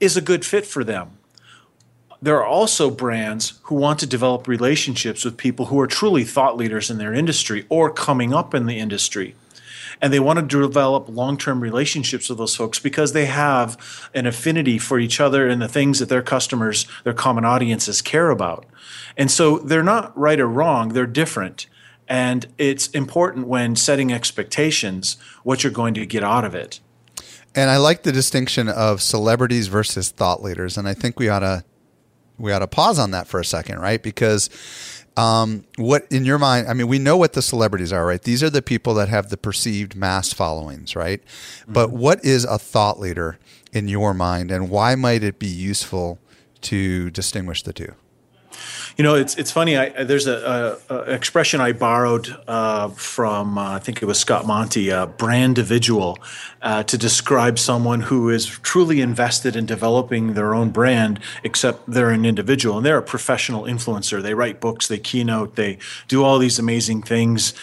is 0.00 0.16
a 0.16 0.20
good 0.20 0.44
fit 0.44 0.66
for 0.66 0.82
them. 0.82 1.12
There 2.20 2.38
are 2.38 2.44
also 2.44 2.90
brands 2.90 3.60
who 3.62 3.76
want 3.76 4.00
to 4.00 4.06
develop 4.06 4.48
relationships 4.48 5.24
with 5.24 5.36
people 5.36 5.66
who 5.66 5.78
are 5.78 5.86
truly 5.86 6.24
thought 6.24 6.56
leaders 6.56 6.90
in 6.90 6.98
their 6.98 7.14
industry 7.14 7.66
or 7.68 7.88
coming 7.88 8.34
up 8.34 8.52
in 8.52 8.66
the 8.66 8.80
industry 8.80 9.36
and 10.02 10.12
they 10.12 10.20
want 10.20 10.38
to 10.38 10.60
develop 10.60 11.08
long-term 11.08 11.60
relationships 11.60 12.28
with 12.28 12.38
those 12.38 12.56
folks 12.56 12.78
because 12.78 13.12
they 13.12 13.26
have 13.26 14.08
an 14.14 14.26
affinity 14.26 14.78
for 14.78 14.98
each 14.98 15.20
other 15.20 15.48
and 15.48 15.60
the 15.60 15.68
things 15.68 15.98
that 15.98 16.08
their 16.08 16.22
customers, 16.22 16.86
their 17.04 17.12
common 17.12 17.44
audiences 17.44 18.00
care 18.00 18.30
about. 18.30 18.66
And 19.16 19.30
so 19.30 19.58
they're 19.58 19.82
not 19.82 20.16
right 20.16 20.40
or 20.40 20.48
wrong, 20.48 20.90
they're 20.90 21.06
different. 21.06 21.66
And 22.08 22.46
it's 22.58 22.88
important 22.88 23.46
when 23.46 23.76
setting 23.76 24.12
expectations 24.12 25.16
what 25.44 25.62
you're 25.62 25.72
going 25.72 25.94
to 25.94 26.06
get 26.06 26.24
out 26.24 26.44
of 26.44 26.54
it. 26.54 26.80
And 27.54 27.70
I 27.70 27.78
like 27.78 28.02
the 28.02 28.12
distinction 28.12 28.68
of 28.68 29.02
celebrities 29.02 29.68
versus 29.68 30.10
thought 30.10 30.42
leaders, 30.42 30.78
and 30.78 30.86
I 30.86 30.94
think 30.94 31.18
we 31.18 31.28
ought 31.28 31.40
to 31.40 31.64
we 32.38 32.52
ought 32.52 32.60
to 32.60 32.66
pause 32.66 32.98
on 32.98 33.10
that 33.10 33.26
for 33.26 33.38
a 33.38 33.44
second, 33.44 33.80
right? 33.80 34.02
Because 34.02 34.48
um, 35.20 35.64
what 35.76 36.06
in 36.10 36.24
your 36.24 36.38
mind? 36.38 36.66
I 36.68 36.72
mean, 36.72 36.88
we 36.88 36.98
know 36.98 37.16
what 37.16 37.34
the 37.34 37.42
celebrities 37.42 37.92
are, 37.92 38.06
right? 38.06 38.22
These 38.22 38.42
are 38.42 38.50
the 38.50 38.62
people 38.62 38.94
that 38.94 39.08
have 39.08 39.28
the 39.28 39.36
perceived 39.36 39.94
mass 39.94 40.32
followings, 40.32 40.96
right? 40.96 41.22
Mm-hmm. 41.22 41.72
But 41.74 41.90
what 41.90 42.24
is 42.24 42.44
a 42.44 42.58
thought 42.58 42.98
leader 42.98 43.38
in 43.72 43.86
your 43.86 44.14
mind, 44.14 44.50
and 44.50 44.70
why 44.70 44.94
might 44.94 45.22
it 45.22 45.38
be 45.38 45.46
useful 45.46 46.18
to 46.62 47.10
distinguish 47.10 47.62
the 47.62 47.72
two? 47.72 47.94
You 48.96 49.04
know, 49.04 49.14
it's 49.14 49.36
it's 49.36 49.50
funny. 49.50 49.76
I, 49.76 50.04
there's 50.04 50.26
a, 50.26 50.78
a, 50.90 50.94
a, 50.94 51.00
expression 51.12 51.60
I 51.60 51.72
borrowed 51.72 52.36
uh, 52.46 52.88
from 52.90 53.56
uh, 53.56 53.76
I 53.76 53.78
think 53.78 54.02
it 54.02 54.06
was 54.06 54.18
Scott 54.18 54.46
Monty, 54.46 54.90
uh, 54.90 55.06
brand 55.06 55.58
individual, 55.60 56.18
uh, 56.62 56.82
to 56.84 56.96
describe 56.96 57.58
someone 57.58 58.00
who 58.00 58.30
is 58.30 58.46
truly 58.46 59.00
invested 59.00 59.56
in 59.56 59.66
developing 59.66 60.34
their 60.34 60.54
own 60.54 60.70
brand. 60.70 61.20
Except 61.44 61.78
they're 61.86 62.10
an 62.10 62.24
individual 62.24 62.78
and 62.78 62.86
they're 62.86 62.98
a 62.98 63.02
professional 63.02 63.64
influencer. 63.64 64.22
They 64.22 64.34
write 64.34 64.60
books, 64.60 64.88
they 64.88 64.98
keynote, 64.98 65.56
they 65.56 65.78
do 66.08 66.24
all 66.24 66.38
these 66.38 66.58
amazing 66.58 67.02
things, 67.02 67.54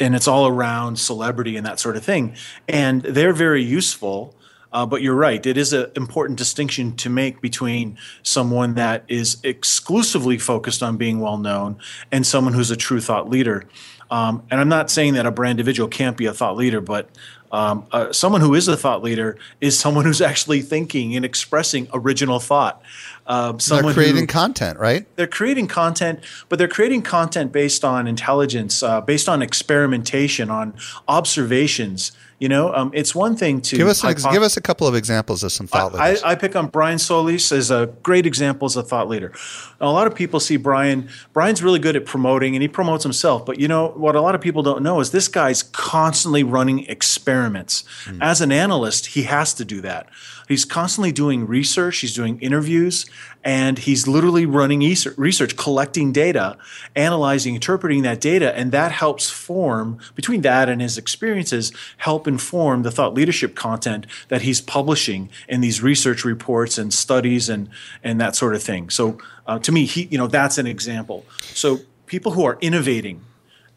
and 0.00 0.14
it's 0.14 0.28
all 0.28 0.46
around 0.46 0.98
celebrity 0.98 1.56
and 1.56 1.66
that 1.66 1.80
sort 1.80 1.96
of 1.96 2.04
thing. 2.04 2.36
And 2.68 3.02
they're 3.02 3.32
very 3.32 3.62
useful 3.62 4.34
uh, 4.74 4.84
but 4.84 5.00
you're 5.00 5.14
right. 5.14 5.46
It 5.46 5.56
is 5.56 5.72
an 5.72 5.86
important 5.96 6.38
distinction 6.38 6.96
to 6.96 7.08
make 7.08 7.40
between 7.40 7.96
someone 8.22 8.74
that 8.74 9.04
is 9.08 9.38
exclusively 9.42 10.36
focused 10.36 10.82
on 10.82 10.98
being 10.98 11.20
well 11.20 11.38
known 11.38 11.78
and 12.12 12.26
someone 12.26 12.52
who's 12.52 12.70
a 12.70 12.76
true 12.76 13.00
thought 13.00 13.30
leader. 13.30 13.64
Um, 14.10 14.42
and 14.50 14.60
I'm 14.60 14.68
not 14.68 14.90
saying 14.90 15.14
that 15.14 15.24
a 15.24 15.30
brand 15.30 15.58
individual 15.58 15.88
can't 15.88 16.16
be 16.16 16.26
a 16.26 16.34
thought 16.34 16.56
leader, 16.56 16.82
but 16.82 17.08
Um, 17.54 17.86
uh, 17.92 18.12
someone 18.12 18.40
who 18.40 18.56
is 18.56 18.66
a 18.66 18.76
thought 18.76 19.00
leader 19.04 19.38
is 19.60 19.78
someone 19.78 20.04
who's 20.04 20.20
actually 20.20 20.60
thinking 20.60 21.14
and 21.14 21.24
expressing 21.24 21.86
original 21.92 22.40
thought. 22.40 22.82
Uh, 23.28 23.56
someone 23.58 23.84
they're 23.84 24.02
creating 24.02 24.22
who, 24.22 24.26
content, 24.42 24.76
right? 24.80 25.06
They're 25.14 25.28
creating 25.28 25.68
content, 25.68 26.18
but 26.48 26.58
they're 26.58 26.74
creating 26.76 27.02
content 27.02 27.52
based 27.52 27.84
on 27.84 28.08
intelligence, 28.08 28.82
uh, 28.82 29.00
based 29.02 29.28
on 29.28 29.40
experimentation, 29.40 30.50
on 30.50 30.74
observations. 31.06 32.10
You 32.44 32.50
know, 32.50 32.74
um, 32.74 32.90
it's 32.92 33.14
one 33.14 33.36
thing 33.36 33.62
to 33.62 33.76
give 33.78 33.88
us 33.88 34.02
hypo- 34.02 34.30
give 34.30 34.42
us 34.42 34.58
a 34.58 34.60
couple 34.60 34.86
of 34.86 34.94
examples 34.94 35.42
of 35.42 35.50
some 35.50 35.66
thought 35.66 35.94
leaders. 35.94 36.22
I, 36.22 36.32
I, 36.32 36.34
pick 36.34 36.54
on 36.54 36.66
Brian 36.66 36.98
Solis 36.98 37.50
as 37.52 37.70
a 37.70 37.86
great 38.02 38.26
example 38.26 38.66
as 38.66 38.76
a 38.76 38.82
thought 38.82 39.08
leader. 39.08 39.32
a 39.80 39.90
lot 39.90 40.06
of 40.06 40.14
people 40.14 40.40
see 40.40 40.58
Brian. 40.58 41.08
Brian's 41.32 41.62
really 41.62 41.78
good 41.78 41.96
at 41.96 42.04
promoting, 42.04 42.54
and 42.54 42.60
he 42.60 42.68
promotes 42.68 43.02
himself. 43.02 43.46
But 43.46 43.58
you 43.58 43.66
know 43.66 43.92
what? 43.96 44.14
A 44.14 44.20
lot 44.20 44.34
of 44.34 44.42
people 44.42 44.62
don't 44.62 44.82
know 44.82 45.00
is 45.00 45.10
this 45.10 45.26
guy's 45.26 45.62
constantly 45.62 46.42
running 46.42 46.84
experiments. 46.84 47.82
Mm. 48.04 48.18
As 48.20 48.42
an 48.42 48.52
analyst, 48.52 49.06
he 49.06 49.22
has 49.22 49.54
to 49.54 49.64
do 49.64 49.80
that. 49.80 50.10
He's 50.48 50.64
constantly 50.64 51.12
doing 51.12 51.46
research. 51.46 51.98
He's 51.98 52.14
doing 52.14 52.38
interviews, 52.40 53.06
and 53.42 53.78
he's 53.78 54.06
literally 54.06 54.46
running 54.46 54.80
research, 55.16 55.56
collecting 55.56 56.12
data, 56.12 56.56
analyzing, 56.94 57.54
interpreting 57.54 58.02
that 58.02 58.20
data, 58.20 58.56
and 58.56 58.72
that 58.72 58.92
helps 58.92 59.30
form 59.30 59.98
between 60.14 60.42
that 60.42 60.68
and 60.68 60.80
his 60.80 60.98
experiences 60.98 61.72
help 61.98 62.28
inform 62.28 62.82
the 62.82 62.90
thought 62.90 63.14
leadership 63.14 63.54
content 63.54 64.06
that 64.28 64.42
he's 64.42 64.60
publishing 64.60 65.30
in 65.48 65.60
these 65.60 65.82
research 65.82 66.24
reports 66.24 66.78
and 66.78 66.92
studies 66.92 67.48
and 67.48 67.68
and 68.02 68.20
that 68.20 68.36
sort 68.36 68.54
of 68.54 68.62
thing. 68.62 68.90
So 68.90 69.18
uh, 69.46 69.58
to 69.60 69.72
me, 69.72 69.86
he 69.86 70.04
you 70.10 70.18
know 70.18 70.26
that's 70.26 70.58
an 70.58 70.66
example. 70.66 71.24
So 71.40 71.80
people 72.06 72.32
who 72.32 72.44
are 72.44 72.58
innovating 72.60 73.22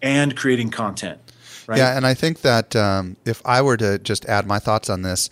and 0.02 0.36
creating 0.36 0.70
content. 0.70 1.20
Right? 1.68 1.80
Yeah, 1.80 1.98
and 1.98 2.08
I 2.08 2.14
think 2.14 2.42
that 2.42 2.78
um, 2.78 3.18
if 3.26 3.42
I 3.44 3.62
were 3.62 3.76
to 3.78 4.00
just 4.00 4.26
add 4.26 4.48
my 4.48 4.58
thoughts 4.58 4.90
on 4.90 5.02
this, 5.02 5.30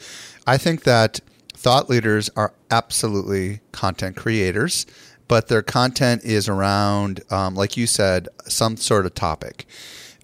I 0.48 0.58
think 0.58 0.84
that 0.84 1.20
thought 1.54 1.90
leaders 1.90 2.30
are 2.36 2.54
absolutely 2.70 3.62
content 3.72 4.16
creators, 4.16 4.86
but 5.28 5.48
their 5.48 5.64
content 5.64 6.24
is 6.24 6.48
around, 6.48 7.22
um, 7.32 7.56
like 7.56 7.78
you 7.78 7.88
said, 7.88 8.28
some 8.46 8.78
sort 8.78 9.06
of 9.06 9.16
topic. 9.16 9.66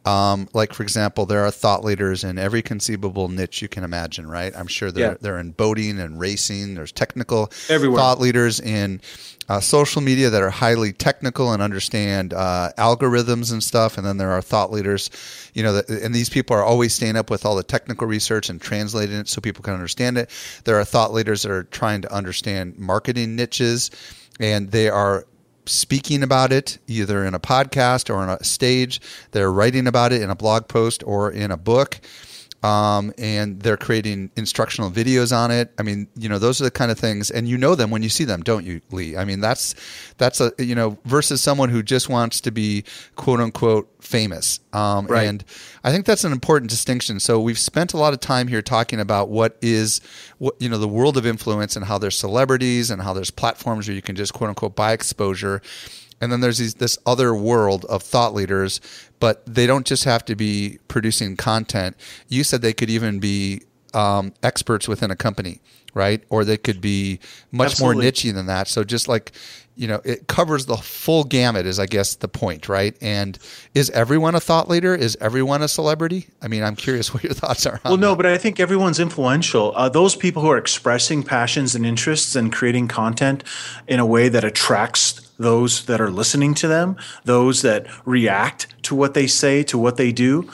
Um, 0.06 0.50
like 0.54 0.74
for 0.74 0.82
example, 0.84 1.26
there 1.26 1.46
are 1.46 1.52
thought 1.52 1.84
leaders 1.84 2.24
in 2.24 2.40
every 2.40 2.62
conceivable 2.62 3.28
niche 3.28 3.62
you 3.62 3.68
can 3.68 3.84
imagine, 3.84 4.28
right? 4.28 4.52
I'm 4.56 4.68
sure 4.68 4.92
they're 4.92 5.12
yeah. 5.12 5.18
they're 5.22 5.38
in 5.38 5.52
boating 5.52 6.00
and 6.00 6.20
racing. 6.20 6.74
There's 6.74 6.92
technical 6.92 7.52
Everywhere. 7.70 8.00
thought 8.00 8.20
leaders 8.20 8.60
in 8.60 9.00
uh, 9.52 9.60
social 9.60 10.02
media 10.02 10.30
that 10.30 10.42
are 10.42 10.50
highly 10.50 10.94
technical 10.94 11.52
and 11.52 11.62
understand 11.62 12.34
uh, 12.34 12.72
algorithms 12.78 13.52
and 13.52 13.62
stuff. 13.62 13.98
And 13.98 14.08
then 14.08 14.16
there 14.16 14.32
are 14.32 14.42
thought 14.42 14.72
leaders, 14.72 15.10
you 15.54 15.62
know, 15.62 15.74
that, 15.74 15.90
and 15.90 16.16
these 16.16 16.30
people 16.30 16.56
are 16.56 16.64
always 16.64 16.94
staying 16.94 17.18
up 17.18 17.30
with 17.30 17.46
all 17.46 17.58
the 17.58 17.64
technical 17.64 18.08
research 18.08 18.50
and 18.50 18.62
translating 18.62 19.18
it 19.18 19.28
so 19.28 19.42
people 19.42 19.62
can 19.62 19.74
understand 19.74 20.18
it. 20.18 20.30
There 20.64 20.80
are 20.80 20.86
thought 20.86 21.12
leaders 21.12 21.42
that 21.42 21.52
are 21.52 21.64
trying 21.64 22.02
to 22.04 22.14
understand 22.14 22.80
marketing 22.80 23.36
niches, 23.36 23.92
and 24.40 24.72
they 24.72 24.88
are 24.88 25.28
speaking 25.66 26.24
about 26.24 26.54
it 26.54 26.78
either 26.88 27.26
in 27.26 27.34
a 27.34 27.40
podcast 27.40 28.10
or 28.10 28.20
on 28.20 28.30
a 28.30 28.42
stage. 28.46 29.02
They're 29.32 29.52
writing 29.52 29.86
about 29.86 30.14
it 30.14 30.22
in 30.22 30.30
a 30.30 30.36
blog 30.36 30.70
post 30.70 31.04
or 31.06 31.30
in 31.30 31.52
a 31.52 31.58
book 31.58 32.00
um, 32.64 33.12
and 33.18 33.60
they're 33.62 33.78
creating 33.78 34.30
instructional 34.36 34.92
videos 34.92 35.36
on 35.36 35.50
it. 35.50 35.74
I 35.80 35.84
mean, 35.84 36.08
you 36.16 36.30
know, 36.30 36.38
those 36.38 36.62
are 36.62 36.64
the 36.64 36.72
kind 36.72 36.92
of 36.92 37.00
things, 37.00 37.32
and 37.32 37.48
you 37.48 37.58
know 37.58 37.76
them 37.76 37.90
when 37.90 38.04
you 38.04 38.10
see 38.10 38.24
them, 38.24 38.42
don't 38.42 38.66
you, 38.66 38.82
Lee? 38.92 39.18
I 39.18 39.26
mean, 39.26 39.40
that's 39.40 39.74
that's 40.18 40.40
a 40.40 40.52
you 40.60 40.76
know 40.76 40.98
versus 41.06 41.42
someone 41.42 41.70
who 41.70 41.82
just 41.82 42.10
wants 42.10 42.42
to 42.42 42.52
be 42.52 42.84
quote 43.16 43.40
unquote 43.40 43.90
famous. 44.00 44.60
Um, 44.74 45.08
right. 45.08 45.24
And 45.24 45.44
I 45.84 45.92
think 45.92 46.06
that's 46.06 46.24
an 46.24 46.32
important 46.32 46.70
distinction. 46.70 47.20
So 47.20 47.40
we've 47.40 47.60
spent 47.60 47.94
a 47.94 47.98
lot 47.98 48.14
of 48.14 48.20
time 48.20 48.48
here 48.48 48.62
talking 48.62 49.00
about 49.00 49.30
what 49.30 49.58
is 49.62 50.02
what 50.38 50.56
you 50.60 50.70
know 50.70 50.78
the 50.78 50.88
world 50.88 51.18
of 51.18 51.26
influence 51.26 51.76
and 51.76 51.86
how 51.86 51.98
there's 51.98 52.18
celebrities 52.18 52.92
and 52.92 53.02
how 53.02 53.14
there's 53.14 53.32
platforms 53.32 53.88
where 53.88 53.96
you 53.96 54.02
can 54.02 54.16
just 54.16 54.34
quote 54.34 54.50
unquote 54.50 54.76
buy 54.76 54.92
exposure 54.92 55.62
and 56.22 56.32
then 56.32 56.40
there's 56.40 56.60
these, 56.60 56.76
this 56.76 57.00
other 57.06 57.34
world 57.34 57.84
of 57.86 58.04
thought 58.04 58.36
leaders, 58.36 58.80
but 59.22 59.46
they 59.46 59.68
don't 59.68 59.86
just 59.86 60.04
have 60.04 60.26
to 60.26 60.36
be 60.36 60.80
producing 60.90 61.38
content. 61.38 61.96
You 62.28 62.44
said 62.44 62.62
they 62.62 62.74
could 62.74 62.90
even 62.90 63.20
be 63.20 63.62
um, 63.94 64.34
experts 64.42 64.88
within 64.88 65.12
a 65.12 65.16
company, 65.16 65.62
right? 65.94 66.24
Or 66.30 66.44
they 66.44 66.58
could 66.58 66.82
be 66.82 67.20
much 67.52 67.74
Absolutely. 67.74 67.96
more 67.96 68.04
niche 68.04 68.24
than 68.24 68.48
that. 68.48 68.68
So 68.68 68.84
just 68.84 69.08
like 69.08 69.32
you 69.76 69.88
know, 69.88 70.02
it 70.04 70.28
covers 70.28 70.66
the 70.66 70.76
full 70.78 71.24
gamut, 71.24 71.66
is 71.66 71.80
I 71.80 71.86
guess 71.86 72.16
the 72.16 72.28
point, 72.28 72.68
right? 72.68 72.96
And 73.02 73.38
is 73.74 73.90
everyone 73.92 74.36
a 74.36 74.40
thought 74.40 74.70
leader? 74.70 74.94
Is 74.94 75.18
everyone 75.22 75.62
a 75.62 75.68
celebrity? 75.68 76.28
I 76.42 76.48
mean, 76.50 76.64
I'm 76.64 76.76
curious 76.76 77.14
what 77.14 77.24
your 77.24 77.34
thoughts 77.34 77.66
are. 77.66 77.74
On 77.74 77.80
that. 77.84 77.90
Well, 77.90 77.98
no, 77.98 78.10
that. 78.10 78.18
but 78.18 78.26
I 78.26 78.38
think 78.38 78.60
everyone's 78.60 79.00
influential. 79.00 79.74
Uh, 79.76 79.90
those 79.90 80.16
people 80.16 80.42
who 80.42 80.50
are 80.50 80.58
expressing 80.58 81.24
passions 81.24 81.74
and 81.74 81.86
interests 81.86 82.36
and 82.36 82.52
creating 82.52 82.90
content 82.90 83.44
in 83.88 84.00
a 84.00 84.06
way 84.06 84.30
that 84.30 84.44
attracts 84.44 85.31
those 85.42 85.86
that 85.86 86.00
are 86.00 86.12
listening 86.12 86.54
to 86.56 86.68
them, 86.68 86.98
those 87.26 87.62
that 87.62 87.88
react 88.06 88.68
to 88.84 88.96
what 88.96 89.14
they 89.14 89.28
say, 89.28 89.64
to 89.64 89.78
what 89.78 89.98
they 89.98 90.12
do, 90.12 90.50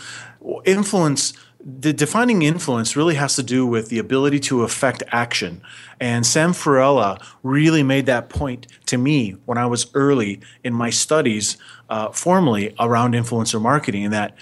influence 0.65 1.34
the 1.69 1.91
defining 1.91 2.43
influence 2.43 2.95
really 2.95 3.15
has 3.15 3.36
to 3.36 3.43
do 3.43 3.65
with 3.65 3.89
the 3.89 4.00
ability 4.00 4.39
to 4.39 4.63
affect 4.63 5.04
action. 5.10 5.62
And 6.00 6.26
Sam 6.26 6.54
Fiorella 6.54 7.21
really 7.43 7.84
made 7.84 8.06
that 8.06 8.30
point 8.30 8.67
to 8.86 8.97
me 8.97 9.32
when 9.45 9.58
I 9.58 9.65
was 9.65 9.88
early 9.93 10.39
in 10.63 10.73
my 10.73 10.89
studies, 10.89 11.58
uh, 11.89 12.12
formally 12.12 12.73
around 12.80 13.15
influencer 13.15 13.62
marketing, 13.62 14.06
and 14.06 14.13
that 14.13 14.38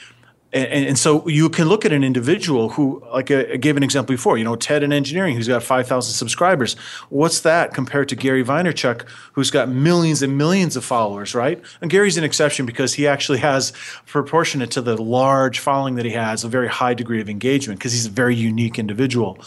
and, 0.56 0.86
and, 0.88 0.98
so 0.98 1.28
you 1.28 1.50
can 1.50 1.68
look 1.68 1.84
at 1.84 1.91
an 1.91 2.02
individual 2.02 2.70
who, 2.70 3.04
like 3.12 3.30
I, 3.30 3.41
I 3.54 3.56
gave 3.58 3.76
an 3.76 3.84
example 3.84 4.13
before, 4.13 4.38
you 4.38 4.46
know, 4.46 4.56
Ted 4.56 4.84
in 4.84 4.94
engineering, 4.94 5.36
who's 5.36 5.50
got 5.50 5.63
5,000 5.63 6.13
subscribers. 6.13 6.76
What's 7.10 7.41
that 7.41 7.74
compared 7.74 8.08
to 8.10 8.15
Gary 8.15 8.41
Vaynerchuk, 8.41 9.06
who's 9.34 9.52
got 9.52 9.68
millions 9.68 10.22
and 10.22 10.38
millions 10.38 10.78
of 10.78 10.86
followers, 10.86 11.36
right? 11.36 11.62
And 11.82 11.91
Gary's 11.91 12.18
an 12.18 12.24
exception 12.24 12.65
because 12.65 12.94
he 12.94 13.06
actually 13.06 13.39
has, 13.39 13.74
proportionate 14.06 14.72
to 14.72 14.82
the 14.82 14.96
large 15.02 15.60
following 15.60 15.96
that 15.96 16.06
he 16.06 16.12
has, 16.12 16.46
a 16.46 16.48
very 16.48 16.70
high 16.70 16.94
degree 16.94 17.20
of 17.20 17.30
engagement 17.30 17.80
because 17.80 17.91
he's 17.91 18.06
a 18.06 18.10
very 18.10 18.36
unique 18.36 18.80
individual. 18.80 19.38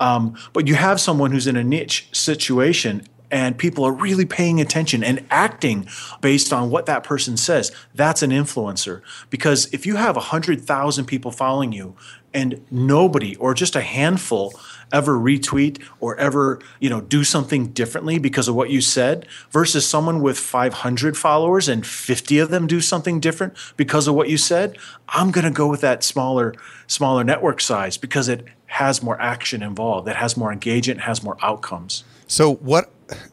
Um, 0.00 0.36
but 0.52 0.66
you 0.66 0.74
have 0.74 1.00
someone 1.00 1.32
who's 1.32 1.46
in 1.46 1.56
a 1.56 1.64
niche 1.64 2.10
situation 2.12 3.06
and 3.30 3.58
people 3.58 3.84
are 3.84 3.92
really 3.92 4.24
paying 4.24 4.60
attention 4.60 5.04
and 5.04 5.24
acting 5.30 5.86
based 6.20 6.52
on 6.52 6.70
what 6.70 6.86
that 6.86 7.04
person 7.04 7.36
says, 7.36 7.70
that's 7.94 8.22
an 8.22 8.30
influencer. 8.30 9.02
Because 9.30 9.72
if 9.72 9.86
you 9.86 9.96
have 9.96 10.16
100,000 10.16 11.04
people 11.04 11.30
following 11.30 11.72
you 11.72 11.94
and 12.32 12.64
nobody 12.70 13.36
or 13.36 13.54
just 13.54 13.74
a 13.74 13.80
handful 13.80 14.58
ever 14.92 15.18
retweet 15.18 15.82
or 16.00 16.16
ever, 16.16 16.60
you 16.80 16.88
know, 16.88 17.00
do 17.00 17.24
something 17.24 17.68
differently 17.68 18.18
because 18.18 18.48
of 18.48 18.54
what 18.54 18.70
you 18.70 18.80
said 18.80 19.26
versus 19.50 19.86
someone 19.86 20.22
with 20.22 20.38
500 20.38 21.16
followers 21.16 21.68
and 21.68 21.86
50 21.86 22.38
of 22.38 22.50
them 22.50 22.66
do 22.66 22.80
something 22.80 23.20
different 23.20 23.54
because 23.76 24.08
of 24.08 24.14
what 24.14 24.28
you 24.28 24.38
said, 24.38 24.78
I'm 25.08 25.30
going 25.30 25.44
to 25.44 25.50
go 25.50 25.68
with 25.68 25.80
that 25.82 26.02
smaller 26.02 26.54
smaller 26.86 27.22
network 27.22 27.60
size 27.60 27.98
because 27.98 28.28
it 28.28 28.46
has 28.66 29.02
more 29.02 29.20
action 29.20 29.62
involved, 29.62 30.08
it 30.08 30.16
has 30.16 30.36
more 30.36 30.52
engagement, 30.52 31.02
has 31.02 31.22
more 31.22 31.36
outcomes. 31.42 32.04
So 32.26 32.54
what 32.54 32.90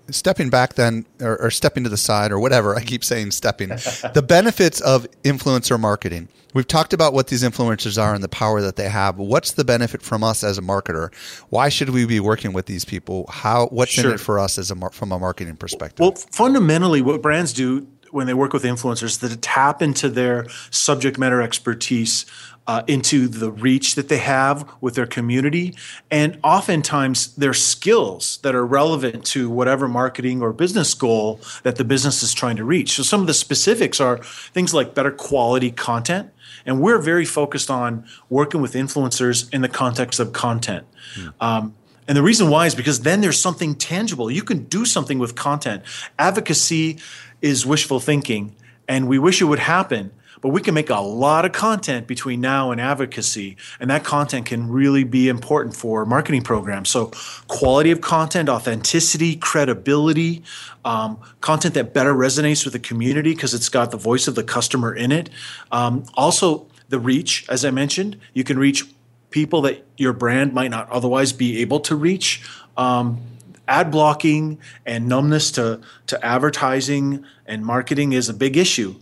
stepping 0.10 0.50
back 0.50 0.76
then 0.76 1.06
or, 1.22 1.38
or, 1.42 1.52
stepping 1.52 1.84
to 1.84 1.90
the 1.90 1.98
side 1.98 2.32
or 2.32 2.40
whatever 2.40 2.76
i 2.76 2.82
keep 2.82 3.04
saying 3.04 3.32
stepping 3.32 3.70
the 4.14 4.24
benefits 4.28 4.82
of 4.82 5.08
influencer 5.24 5.80
marketing. 5.80 6.28
We've 6.54 6.68
talked 6.68 6.94
about 6.94 7.14
what 7.14 7.28
these 7.28 7.44
influencers 7.44 8.02
are 8.02 8.14
and 8.14 8.24
the 8.24 8.30
power 8.30 8.62
that 8.62 8.78
they 8.78 8.88
have. 8.88 9.18
What's 9.18 9.52
the 9.52 9.66
benefit 9.66 10.02
from 10.02 10.24
us 10.24 10.44
as 10.44 10.58
a 10.58 10.62
marketer? 10.62 11.14
Why 11.50 11.68
should 11.68 11.90
we 11.90 12.06
be 12.06 12.22
working 12.22 12.54
with 12.54 12.66
these 12.66 12.86
people? 12.86 13.28
How 13.28 13.68
what's 13.68 13.92
sure. 13.92 14.10
in 14.10 14.16
it 14.16 14.20
for 14.20 14.40
us 14.40 14.58
as 14.58 14.72
a 14.72 14.90
from 14.92 15.12
a 15.12 15.20
marketing 15.20 15.58
perspective? 15.58 16.00
Well 16.00 16.16
fundamentally 16.16 17.02
what 17.02 17.22
brands 17.22 17.52
do 17.54 17.88
when 18.12 18.28
they 18.28 18.34
work 18.34 18.54
with 18.54 18.64
influencers 18.64 19.20
to 19.20 19.36
tap 19.36 19.82
into 19.82 20.08
their 20.08 20.48
subject 20.70 21.18
matter 21.18 21.42
expertise 21.42 22.26
uh, 22.68 22.84
into 22.88 23.28
the 23.28 23.52
reach 23.52 23.96
that 23.96 24.10
they 24.10 24.18
have 24.18 24.70
with 24.82 24.96
their 24.96 25.06
community, 25.06 25.76
and 26.10 26.40
oftentimes 26.44 27.36
their 27.36 27.54
skills 27.54 28.38
that 28.38 28.56
are 28.56 28.66
relevant 28.66 29.24
to 29.26 29.50
whatever 29.50 29.88
marketing 29.88 30.42
or 30.42 30.52
business 30.52 30.94
goal 30.94 31.40
that 31.64 31.76
the 31.76 31.84
business 31.84 32.24
is 32.24 32.34
trying 32.34 32.56
to 32.56 32.64
reach. 32.64 32.94
So, 32.94 33.04
some 33.04 33.22
of 33.22 33.28
the 33.28 33.34
specifics 33.34 34.00
are 34.00 34.18
things 34.18 34.74
like 34.74 34.96
better 34.96 35.12
quality 35.12 35.72
content. 35.72 36.32
And 36.68 36.82
we're 36.82 36.98
very 36.98 37.26
focused 37.26 37.70
on 37.70 38.06
working 38.30 38.60
with 38.60 38.74
influencers 38.74 39.54
in 39.54 39.62
the 39.62 39.70
context 39.70 40.20
of 40.20 40.34
content. 40.34 40.88
Mm. 41.16 41.34
Um, 41.40 41.76
and 42.08 42.18
the 42.18 42.24
reason 42.24 42.50
why 42.50 42.66
is 42.66 42.74
because 42.74 43.02
then 43.02 43.22
there's 43.22 43.40
something 43.40 43.76
tangible. 43.76 44.30
You 44.32 44.44
can 44.44 44.64
do 44.66 44.86
something 44.86 45.20
with 45.20 45.36
content. 45.36 45.84
Advocacy 46.18 46.98
is 47.42 47.66
wishful 47.66 48.00
thinking, 48.00 48.56
and 48.88 49.08
we 49.08 49.20
wish 49.20 49.42
it 49.42 49.46
would 49.46 49.60
happen 49.60 50.12
but 50.46 50.52
we 50.52 50.62
can 50.62 50.76
make 50.76 50.92
a 50.92 51.02
lot 51.02 51.44
of 51.44 51.54
content 51.54 52.06
between 52.06 52.40
now 52.40 52.70
and 52.70 52.80
advocacy, 52.80 53.58
and 53.80 53.90
that 53.90 54.04
content 54.04 54.46
can 54.46 54.70
really 54.70 55.04
be 55.04 55.28
important 55.28 55.76
for 55.76 56.06
marketing 56.06 56.44
programs. 56.44 56.88
So, 56.88 57.12
quality 57.48 57.90
of 57.90 58.02
content, 58.02 58.48
authenticity, 58.48 59.38
credibility, 59.38 60.44
um, 60.86 61.20
content 61.42 61.74
that 61.74 61.96
better 61.96 62.14
resonates 62.14 62.64
with 62.64 62.74
the 62.74 62.80
community 62.80 63.34
because 63.34 63.56
it's 63.56 63.70
got 63.70 63.90
the 63.90 63.98
voice 63.98 64.28
of 64.28 64.36
the 64.36 64.44
customer 64.44 64.94
in 64.94 65.12
it. 65.12 65.32
Um, 65.72 66.06
also, 66.14 66.68
the 66.90 67.00
reach, 67.00 67.48
as 67.50 67.66
I 67.66 67.72
mentioned, 67.72 68.20
you 68.36 68.44
can 68.44 68.60
reach 68.60 68.86
people 69.32 69.64
that 69.64 69.84
your 69.98 70.14
brand 70.14 70.54
might 70.54 70.70
not 70.70 70.88
otherwise 70.92 71.34
be 71.34 71.60
able 71.62 71.80
to 71.80 71.96
reach. 71.96 72.48
Um, 72.78 73.20
ad 73.68 73.90
blocking 73.90 74.60
and 74.86 75.08
numbness 75.08 75.50
to, 75.54 75.82
to 76.06 76.24
advertising 76.24 77.26
and 77.48 77.66
marketing 77.66 78.14
is 78.14 78.30
a 78.30 78.34
big 78.36 78.58
issue. 78.58 78.94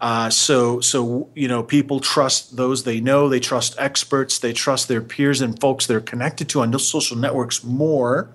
Uh, 0.00 0.30
so, 0.30 0.80
so 0.80 1.28
you 1.34 1.48
know, 1.48 1.62
people 1.62 2.00
trust 2.00 2.56
those 2.56 2.84
they 2.84 3.00
know. 3.00 3.28
They 3.28 3.40
trust 3.40 3.74
experts. 3.78 4.38
They 4.38 4.52
trust 4.52 4.88
their 4.88 5.00
peers 5.00 5.40
and 5.40 5.58
folks 5.60 5.86
they're 5.86 6.00
connected 6.00 6.48
to 6.50 6.60
on 6.60 6.78
social 6.78 7.16
networks 7.16 7.64
more 7.64 8.30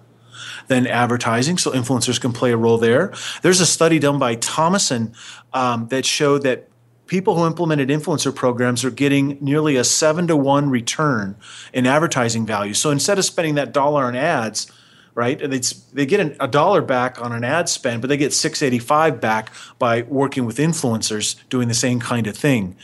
than 0.68 0.88
advertising. 0.88 1.58
So, 1.58 1.72
influencers 1.72 2.20
can 2.20 2.34
play 2.34 2.52
a 2.52 2.58
role 2.58 2.78
there. 2.78 3.14
There's 3.42 3.62
a 3.62 3.66
study 3.66 4.00
done 4.00 4.20
by 4.20 4.36
Tomoson 4.36 5.16
um, 5.54 5.88
that 5.88 6.06
showed 6.06 6.44
that 6.44 6.68
people 7.08 7.38
who 7.38 7.46
implemented 7.46 7.90
influencer 7.90 8.34
programs 8.34 8.84
are 8.84 8.92
getting 8.92 9.38
nearly 9.40 9.76
a 9.76 9.84
seven 9.84 10.28
to 10.28 10.36
one 10.36 10.70
return 10.70 11.36
in 11.74 11.86
advertising 11.86 12.46
value. 12.46 12.74
So, 12.74 12.92
instead 12.92 13.18
of 13.18 13.26
spending 13.26 13.56
that 13.56 13.72
dollar 13.72 14.04
on 14.04 14.16
ads, 14.16 14.72
right? 15.16 15.42
And 15.42 15.54
they 15.54 15.62
they 15.94 16.06
get 16.06 16.20
an, 16.20 16.36
a 16.40 16.48
dollar 16.48 16.82
back 16.82 17.22
on 17.22 17.32
an 17.32 17.44
ad 17.44 17.70
spend, 17.70 18.02
but 18.02 18.08
they 18.08 18.18
get 18.18 18.34
six 18.34 18.62
eighty 18.62 18.80
five 18.80 19.22
back 19.22 19.52
by 19.80 20.04
working 20.04 20.46
with 20.46 20.58
influencers 20.58 21.36
doing 21.50 21.68
the 21.68 21.74
same 21.74 22.00
kind 22.00 22.28
of 22.28 22.36
thing. 22.36 22.76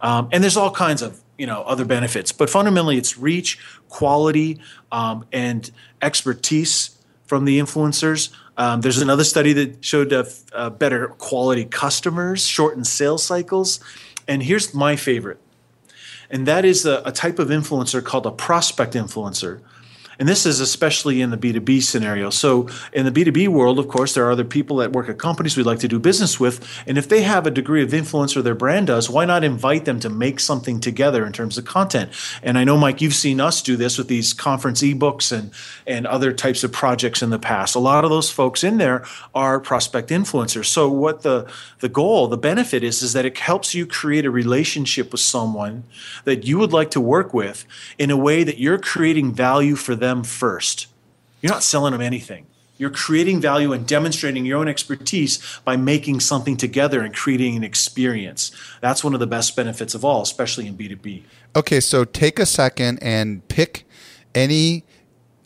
Um, 0.00 0.28
and 0.32 0.42
there's 0.42 0.56
all 0.56 0.70
kinds 0.70 1.02
of 1.02 1.20
you 1.36 1.46
know 1.46 1.62
other 1.62 1.84
benefits, 1.84 2.32
but 2.32 2.50
fundamentally 2.50 2.98
it's 2.98 3.18
reach, 3.18 3.58
quality, 3.88 4.60
um, 4.92 5.24
and 5.32 5.70
expertise 6.02 6.98
from 7.26 7.44
the 7.44 7.58
influencers. 7.58 8.30
Um, 8.56 8.80
there's 8.80 9.00
another 9.00 9.24
study 9.24 9.52
that 9.52 9.84
showed 9.84 10.12
uh, 10.12 10.24
uh, 10.52 10.70
better 10.70 11.08
quality 11.08 11.64
customers, 11.64 12.44
shortened 12.44 12.86
sales 12.86 13.22
cycles, 13.22 13.80
and 14.26 14.42
here's 14.42 14.74
my 14.74 14.96
favorite, 14.96 15.40
and 16.28 16.46
that 16.46 16.64
is 16.64 16.84
a, 16.84 17.02
a 17.04 17.12
type 17.12 17.38
of 17.38 17.48
influencer 17.48 18.04
called 18.04 18.26
a 18.26 18.32
prospect 18.32 18.94
influencer. 18.94 19.60
And 20.18 20.28
this 20.28 20.46
is 20.46 20.58
especially 20.58 21.20
in 21.20 21.30
the 21.30 21.38
B2B 21.38 21.80
scenario. 21.80 22.30
So, 22.30 22.68
in 22.92 23.04
the 23.04 23.12
B2B 23.12 23.48
world, 23.48 23.78
of 23.78 23.86
course, 23.86 24.14
there 24.14 24.26
are 24.26 24.32
other 24.32 24.44
people 24.44 24.78
that 24.78 24.92
work 24.92 25.08
at 25.08 25.16
companies 25.16 25.56
we'd 25.56 25.66
like 25.66 25.78
to 25.80 25.88
do 25.88 26.00
business 26.00 26.40
with. 26.40 26.66
And 26.88 26.98
if 26.98 27.08
they 27.08 27.22
have 27.22 27.46
a 27.46 27.52
degree 27.52 27.84
of 27.84 27.94
influence 27.94 28.36
or 28.36 28.42
their 28.42 28.56
brand 28.56 28.88
does, 28.88 29.08
why 29.08 29.24
not 29.24 29.44
invite 29.44 29.84
them 29.84 30.00
to 30.00 30.10
make 30.10 30.40
something 30.40 30.80
together 30.80 31.24
in 31.24 31.32
terms 31.32 31.56
of 31.56 31.66
content? 31.66 32.10
And 32.42 32.58
I 32.58 32.64
know, 32.64 32.76
Mike, 32.76 33.00
you've 33.00 33.14
seen 33.14 33.40
us 33.40 33.62
do 33.62 33.76
this 33.76 33.96
with 33.96 34.08
these 34.08 34.32
conference 34.32 34.82
ebooks 34.82 35.30
and, 35.30 35.52
and 35.86 36.04
other 36.04 36.32
types 36.32 36.64
of 36.64 36.72
projects 36.72 37.22
in 37.22 37.30
the 37.30 37.38
past. 37.38 37.76
A 37.76 37.80
lot 37.80 38.02
of 38.02 38.10
those 38.10 38.28
folks 38.28 38.64
in 38.64 38.78
there 38.78 39.06
are 39.36 39.60
prospect 39.60 40.08
influencers. 40.08 40.66
So, 40.66 40.90
what 40.90 41.22
the, 41.22 41.48
the 41.78 41.88
goal, 41.88 42.26
the 42.26 42.36
benefit 42.36 42.82
is, 42.82 43.02
is 43.02 43.12
that 43.12 43.24
it 43.24 43.38
helps 43.38 43.72
you 43.72 43.86
create 43.86 44.24
a 44.24 44.32
relationship 44.32 45.12
with 45.12 45.20
someone 45.20 45.84
that 46.24 46.44
you 46.44 46.58
would 46.58 46.72
like 46.72 46.90
to 46.90 47.00
work 47.00 47.32
with 47.32 47.64
in 47.98 48.10
a 48.10 48.16
way 48.16 48.42
that 48.42 48.58
you're 48.58 48.78
creating 48.78 49.32
value 49.32 49.76
for 49.76 49.94
them 49.94 50.07
them 50.08 50.24
first. 50.24 50.86
You're 51.40 51.52
not 51.52 51.62
selling 51.62 51.92
them 51.92 52.00
anything. 52.00 52.46
You're 52.78 52.90
creating 52.90 53.40
value 53.40 53.72
and 53.72 53.86
demonstrating 53.86 54.46
your 54.46 54.58
own 54.58 54.68
expertise 54.68 55.60
by 55.64 55.76
making 55.76 56.20
something 56.20 56.56
together 56.56 57.02
and 57.02 57.14
creating 57.14 57.56
an 57.56 57.64
experience. 57.64 58.52
That's 58.80 59.02
one 59.02 59.14
of 59.14 59.20
the 59.20 59.26
best 59.26 59.56
benefits 59.56 59.94
of 59.94 60.04
all, 60.04 60.22
especially 60.22 60.66
in 60.68 60.76
B2B. 60.76 61.24
Okay, 61.56 61.80
so 61.80 62.04
take 62.04 62.38
a 62.38 62.46
second 62.46 63.00
and 63.02 63.46
pick 63.48 63.84
any 64.34 64.84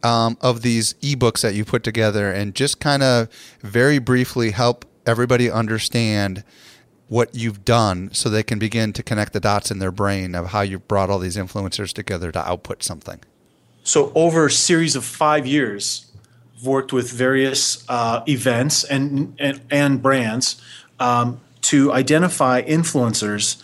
um, 0.02 0.36
of 0.42 0.60
these 0.60 0.92
ebooks 0.94 1.40
that 1.40 1.54
you 1.54 1.64
put 1.64 1.82
together 1.82 2.30
and 2.30 2.54
just 2.54 2.80
kind 2.80 3.02
of 3.02 3.28
very 3.62 3.98
briefly 3.98 4.50
help 4.50 4.84
everybody 5.06 5.50
understand 5.50 6.44
what 7.08 7.34
you've 7.34 7.64
done 7.64 8.10
so 8.12 8.28
they 8.28 8.42
can 8.42 8.58
begin 8.58 8.92
to 8.92 9.02
connect 9.02 9.32
the 9.32 9.40
dots 9.40 9.70
in 9.70 9.78
their 9.78 9.92
brain 9.92 10.34
of 10.34 10.48
how 10.48 10.60
you've 10.60 10.86
brought 10.88 11.08
all 11.08 11.18
these 11.18 11.36
influencers 11.36 11.92
together 11.92 12.30
to 12.32 12.48
output 12.48 12.82
something. 12.82 13.20
So 13.84 14.12
over 14.14 14.46
a 14.46 14.50
series 14.50 14.94
of 14.94 15.04
five 15.04 15.46
years, 15.46 16.06
I've 16.56 16.66
worked 16.66 16.92
with 16.92 17.10
various 17.10 17.84
uh, 17.88 18.22
events 18.28 18.84
and, 18.84 19.34
and, 19.38 19.60
and 19.70 20.00
brands 20.00 20.60
um, 21.00 21.40
to 21.62 21.92
identify 21.92 22.62
influencers 22.62 23.60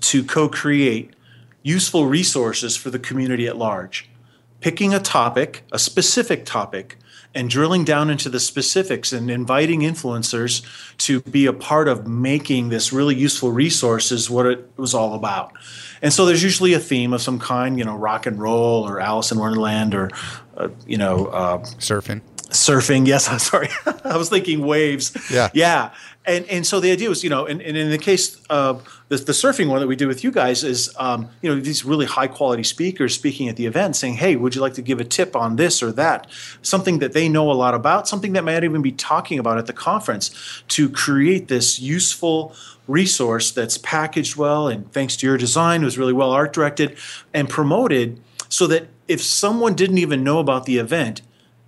to 0.00 0.22
co-create 0.24 1.14
useful 1.62 2.06
resources 2.06 2.76
for 2.76 2.90
the 2.90 2.98
community 2.98 3.46
at 3.46 3.56
large. 3.56 4.08
Picking 4.60 4.94
a 4.94 5.00
topic, 5.00 5.64
a 5.72 5.78
specific 5.78 6.44
topic, 6.44 6.98
and 7.36 7.50
drilling 7.50 7.84
down 7.84 8.08
into 8.08 8.30
the 8.30 8.40
specifics 8.40 9.12
and 9.12 9.30
inviting 9.30 9.80
influencers 9.80 10.64
to 10.96 11.20
be 11.20 11.44
a 11.44 11.52
part 11.52 11.86
of 11.86 12.06
making 12.08 12.70
this 12.70 12.94
really 12.94 13.14
useful 13.14 13.52
resource 13.52 14.10
is 14.10 14.30
what 14.30 14.46
it 14.46 14.70
was 14.78 14.94
all 14.94 15.14
about. 15.14 15.52
And 16.00 16.12
so 16.12 16.24
there's 16.24 16.42
usually 16.42 16.72
a 16.72 16.80
theme 16.80 17.12
of 17.12 17.20
some 17.20 17.38
kind, 17.38 17.78
you 17.78 17.84
know, 17.84 17.94
rock 17.94 18.24
and 18.24 18.40
roll 18.40 18.88
or 18.88 19.00
Alice 19.00 19.30
in 19.30 19.38
Wonderland 19.38 19.94
or, 19.94 20.10
uh, 20.56 20.68
you 20.86 20.96
know, 20.96 21.26
uh, 21.26 21.58
surfing. 21.58 22.22
Surfing, 22.56 23.06
yes. 23.06 23.28
I'm 23.28 23.38
sorry. 23.52 23.68
I 24.04 24.16
was 24.16 24.28
thinking 24.28 24.64
waves. 24.64 25.16
Yeah. 25.30 25.50
Yeah 25.54 25.90
and 26.26 26.44
and 26.46 26.66
so 26.66 26.80
the 26.80 26.90
idea 26.90 27.08
was, 27.08 27.22
you 27.22 27.30
know, 27.30 27.46
and, 27.46 27.62
and 27.62 27.76
in 27.76 27.90
the 27.90 27.98
case 27.98 28.40
of 28.50 28.84
the, 29.08 29.16
the 29.16 29.32
surfing 29.32 29.68
one 29.68 29.80
that 29.80 29.86
we 29.86 29.94
did 29.94 30.08
with 30.08 30.24
you 30.24 30.32
guys 30.32 30.64
is, 30.64 30.92
um, 30.98 31.28
you 31.40 31.48
know, 31.48 31.60
these 31.60 31.84
really 31.84 32.06
high 32.06 32.26
quality 32.26 32.64
speakers 32.64 33.14
speaking 33.14 33.48
at 33.48 33.56
the 33.56 33.66
event, 33.66 33.96
saying, 33.96 34.14
"Hey, 34.14 34.34
would 34.34 34.54
you 34.54 34.60
like 34.60 34.74
to 34.74 34.82
give 34.82 35.00
a 35.00 35.04
tip 35.04 35.36
on 35.36 35.56
this 35.56 35.82
or 35.82 35.92
that? 35.92 36.26
Something 36.62 36.98
that 36.98 37.12
they 37.12 37.28
know 37.28 37.50
a 37.50 37.54
lot 37.54 37.74
about, 37.74 38.08
something 38.08 38.32
that 38.32 38.44
might 38.44 38.64
even 38.64 38.82
be 38.82 38.92
talking 38.92 39.38
about 39.38 39.56
at 39.58 39.66
the 39.66 39.72
conference, 39.72 40.62
to 40.68 40.88
create 40.88 41.48
this 41.48 41.80
useful." 41.80 42.54
resource 42.88 43.50
that's 43.50 43.78
packaged 43.78 44.36
well 44.36 44.68
and 44.68 44.92
thanks 44.92 45.16
to 45.16 45.26
your 45.26 45.36
design 45.36 45.82
was 45.82 45.98
really 45.98 46.12
well 46.12 46.30
art 46.30 46.52
directed 46.52 46.96
and 47.34 47.48
promoted 47.48 48.20
so 48.48 48.64
that 48.68 48.86
if 49.08 49.20
someone 49.20 49.74
didn't 49.74 49.98
even 49.98 50.22
know 50.22 50.38
about 50.38 50.66
the 50.66 50.78
event 50.78 51.20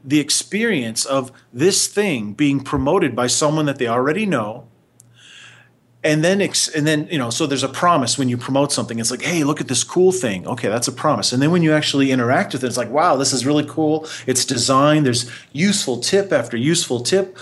the 0.05 0.21
experience 0.21 1.05
of 1.05 1.33
this 1.53 1.87
thing 1.87 2.33
being 2.33 2.61
promoted 2.61 3.17
by 3.17 3.27
someone 3.27 3.67
that 3.67 3.79
they 3.79 3.89
already 3.89 4.27
know. 4.27 4.69
And 6.05 6.23
then 6.23 6.41
and 6.41 6.87
then 6.87 7.09
you 7.11 7.19
know 7.19 7.29
so 7.29 7.47
there's 7.47 7.65
a 7.65 7.69
promise 7.69 8.17
when 8.17 8.29
you 8.29 8.37
promote 8.37 8.71
something. 8.71 9.01
It's 9.01 9.11
like 9.11 9.23
hey 9.23 9.43
look 9.43 9.61
at 9.61 9.67
this 9.67 9.83
cool 9.83 10.13
thing. 10.13 10.47
Okay 10.47 10.69
that's 10.69 10.87
a 10.87 10.93
promise. 10.93 11.33
And 11.33 11.43
then 11.43 11.51
when 11.51 11.63
you 11.63 11.73
actually 11.73 12.13
interact 12.13 12.53
with 12.53 12.63
it 12.63 12.69
it's 12.69 12.77
like 12.77 12.91
wow 12.91 13.17
this 13.17 13.33
is 13.33 13.45
really 13.45 13.67
cool. 13.67 14.07
It's 14.27 14.45
designed. 14.45 15.05
There's 15.07 15.29
useful 15.53 15.99
tip 15.99 16.33
after 16.33 16.57
useful 16.57 17.01
tip. 17.01 17.37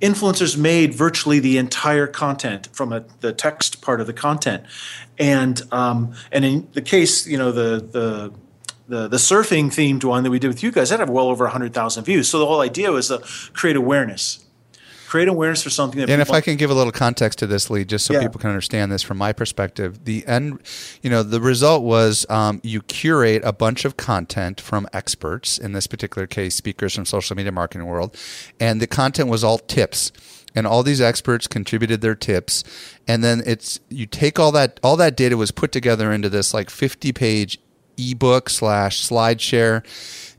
Influencers 0.00 0.56
made 0.56 0.94
virtually 0.94 1.40
the 1.40 1.58
entire 1.58 2.06
content 2.06 2.70
from 2.72 2.90
a, 2.90 3.04
the 3.20 3.34
text 3.34 3.82
part 3.82 4.00
of 4.00 4.06
the 4.06 4.14
content. 4.14 4.64
And 5.18 5.60
um, 5.70 6.14
and 6.32 6.42
in 6.46 6.68
the 6.72 6.82
case 6.82 7.26
you 7.26 7.36
know 7.36 7.52
the 7.52 7.86
the 7.86 8.32
the, 8.90 9.08
the 9.08 9.16
surfing 9.16 9.66
themed 9.66 10.04
one 10.04 10.24
that 10.24 10.30
we 10.30 10.38
did 10.38 10.48
with 10.48 10.62
you 10.62 10.72
guys, 10.72 10.90
that 10.90 10.98
had 10.98 11.08
well 11.08 11.28
over 11.28 11.44
100,000 11.44 12.04
views. 12.04 12.28
So 12.28 12.38
the 12.38 12.46
whole 12.46 12.60
idea 12.60 12.90
was 12.90 13.08
to 13.08 13.18
create 13.52 13.76
awareness. 13.76 14.44
Create 15.08 15.28
awareness 15.28 15.62
for 15.62 15.70
something 15.70 15.98
that 16.00 16.10
And 16.10 16.22
if 16.22 16.30
I 16.30 16.40
can 16.40 16.56
give 16.56 16.70
a 16.70 16.74
little 16.74 16.92
context 16.92 17.38
to 17.40 17.46
this, 17.46 17.70
Lee, 17.70 17.84
just 17.84 18.04
so 18.04 18.14
Yeah. 18.14 18.20
people 18.20 18.40
can 18.40 18.50
understand 18.50 18.92
this 18.92 19.02
from 19.02 19.18
my 19.18 19.32
perspective, 19.32 20.04
the 20.04 20.24
end, 20.26 20.60
you 21.02 21.10
know, 21.10 21.22
the 21.22 21.40
result 21.40 21.82
was 21.82 22.26
um, 22.28 22.60
you 22.62 22.82
curate 22.82 23.42
a 23.44 23.52
bunch 23.52 23.84
of 23.84 23.96
content 23.96 24.60
from 24.60 24.88
experts, 24.92 25.58
in 25.58 25.72
this 25.72 25.86
particular 25.88 26.26
case, 26.26 26.54
speakers 26.54 26.94
from 26.94 27.06
social 27.06 27.36
media 27.36 27.50
marketing 27.50 27.86
world, 27.86 28.16
and 28.60 28.80
the 28.80 28.86
content 28.86 29.28
was 29.28 29.42
all 29.42 29.58
tips 29.58 30.12
and 30.54 30.66
all 30.66 30.82
these 30.82 31.00
experts 31.00 31.46
contributed 31.46 32.00
their 32.00 32.16
tips 32.16 32.64
and 33.06 33.22
then 33.22 33.40
it's 33.46 33.78
you 33.88 34.04
take 34.04 34.40
all 34.40 34.50
that 34.50 34.80
all 34.82 34.96
that 34.96 35.16
data 35.16 35.36
was 35.36 35.52
put 35.52 35.70
together 35.70 36.10
into 36.10 36.28
this 36.28 36.52
like 36.52 36.68
50 36.68 37.12
page 37.12 37.60
ebook 38.00 38.48
slash 38.48 39.06
slideshare 39.06 39.84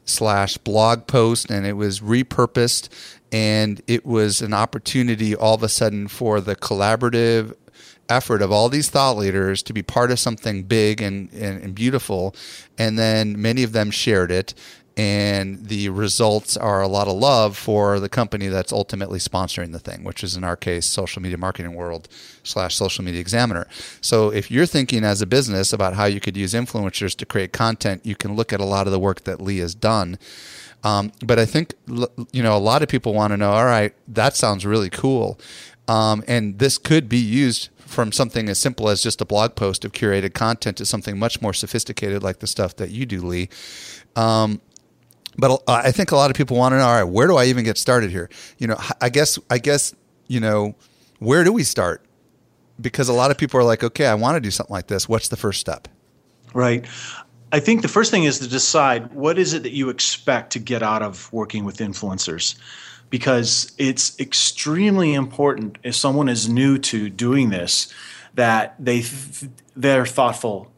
slash 0.05 0.57
blog 0.57 1.07
post 1.07 1.49
and 1.49 1.65
it 1.65 1.73
was 1.73 1.99
repurposed 1.99 2.89
and 3.31 3.81
it 3.87 4.05
was 4.05 4.41
an 4.41 4.53
opportunity 4.53 5.35
all 5.35 5.55
of 5.55 5.63
a 5.63 5.69
sudden 5.69 6.07
for 6.07 6.41
the 6.41 6.55
collaborative 6.55 7.53
effort 8.09 8.41
of 8.41 8.51
all 8.51 8.67
these 8.67 8.89
thought 8.89 9.15
leaders 9.15 9.63
to 9.63 9.73
be 9.73 9.81
part 9.81 10.11
of 10.11 10.19
something 10.19 10.63
big 10.63 11.01
and, 11.01 11.31
and, 11.33 11.63
and 11.63 11.75
beautiful 11.75 12.35
and 12.77 12.99
then 12.99 13.41
many 13.41 13.63
of 13.63 13.71
them 13.71 13.89
shared 13.89 14.31
it 14.31 14.53
and 14.97 15.67
the 15.67 15.89
results 15.89 16.57
are 16.57 16.81
a 16.81 16.87
lot 16.87 17.07
of 17.07 17.15
love 17.15 17.57
for 17.57 17.99
the 17.99 18.09
company 18.09 18.47
that's 18.47 18.73
ultimately 18.73 19.19
sponsoring 19.19 19.71
the 19.71 19.79
thing, 19.79 20.03
which 20.03 20.23
is 20.23 20.35
in 20.35 20.43
our 20.43 20.57
case, 20.57 20.85
Social 20.85 21.21
Media 21.21 21.37
Marketing 21.37 21.73
World 21.73 22.09
slash 22.43 22.75
Social 22.75 23.03
Media 23.03 23.21
Examiner. 23.21 23.67
So 24.01 24.31
if 24.31 24.51
you're 24.51 24.65
thinking 24.65 25.03
as 25.03 25.21
a 25.21 25.25
business 25.25 25.71
about 25.71 25.93
how 25.93 26.05
you 26.05 26.19
could 26.19 26.35
use 26.35 26.53
influencers 26.53 27.15
to 27.17 27.25
create 27.25 27.53
content, 27.53 28.05
you 28.05 28.15
can 28.15 28.35
look 28.35 28.51
at 28.51 28.59
a 28.59 28.65
lot 28.65 28.85
of 28.85 28.91
the 28.91 28.99
work 28.99 29.23
that 29.23 29.39
Lee 29.39 29.59
has 29.59 29.73
done. 29.73 30.17
Um, 30.83 31.11
but 31.23 31.39
I 31.39 31.45
think 31.45 31.75
you 32.31 32.41
know 32.41 32.57
a 32.57 32.59
lot 32.59 32.81
of 32.81 32.89
people 32.89 33.13
want 33.13 33.31
to 33.31 33.37
know. 33.37 33.51
All 33.51 33.65
right, 33.65 33.93
that 34.07 34.35
sounds 34.35 34.65
really 34.65 34.89
cool, 34.89 35.39
um, 35.87 36.23
and 36.27 36.57
this 36.57 36.79
could 36.79 37.07
be 37.07 37.19
used 37.19 37.69
from 37.77 38.11
something 38.11 38.49
as 38.49 38.57
simple 38.57 38.89
as 38.89 39.03
just 39.03 39.21
a 39.21 39.25
blog 39.25 39.55
post 39.55 39.85
of 39.85 39.91
curated 39.91 40.33
content 40.33 40.77
to 40.77 40.85
something 40.85 41.19
much 41.19 41.41
more 41.41 41.53
sophisticated 41.53 42.23
like 42.23 42.39
the 42.39 42.47
stuff 42.47 42.75
that 42.77 42.89
you 42.89 43.05
do, 43.05 43.21
Lee. 43.21 43.49
Um, 44.15 44.61
but 45.37 45.63
uh, 45.67 45.81
I 45.83 45.91
think 45.91 46.11
a 46.11 46.15
lot 46.15 46.29
of 46.29 46.37
people 46.37 46.57
want 46.57 46.73
to 46.73 46.77
know, 46.77 46.85
all 46.85 46.93
right, 46.93 47.03
where 47.03 47.27
do 47.27 47.37
I 47.37 47.45
even 47.45 47.63
get 47.63 47.77
started 47.77 48.11
here? 48.11 48.29
You 48.57 48.67
know, 48.67 48.77
I 48.99 49.09
guess, 49.09 49.39
I 49.49 49.57
guess, 49.57 49.93
you 50.27 50.39
know, 50.39 50.75
where 51.19 51.43
do 51.43 51.53
we 51.53 51.63
start? 51.63 52.03
Because 52.79 53.09
a 53.09 53.13
lot 53.13 53.31
of 53.31 53.37
people 53.37 53.59
are 53.59 53.63
like, 53.63 53.83
okay, 53.83 54.07
I 54.07 54.15
want 54.15 54.35
to 54.35 54.41
do 54.41 54.51
something 54.51 54.73
like 54.73 54.87
this. 54.87 55.07
What's 55.07 55.29
the 55.29 55.37
first 55.37 55.59
step? 55.59 55.87
Right. 56.53 56.85
I 57.51 57.59
think 57.59 57.81
the 57.81 57.87
first 57.87 58.11
thing 58.11 58.23
is 58.23 58.39
to 58.39 58.47
decide 58.47 59.13
what 59.13 59.37
is 59.37 59.53
it 59.53 59.63
that 59.63 59.73
you 59.73 59.89
expect 59.89 60.53
to 60.53 60.59
get 60.59 60.81
out 60.81 61.01
of 61.01 61.31
working 61.33 61.65
with 61.65 61.77
influencers 61.77 62.55
because 63.09 63.73
it's 63.77 64.17
extremely 64.19 65.13
important 65.13 65.77
if 65.83 65.95
someone 65.95 66.29
is 66.29 66.47
new 66.47 66.77
to 66.77 67.09
doing 67.09 67.49
this 67.49 67.93
that 68.33 68.75
they 68.79 69.03
they're 69.75 70.05
thoughtful 70.05 70.71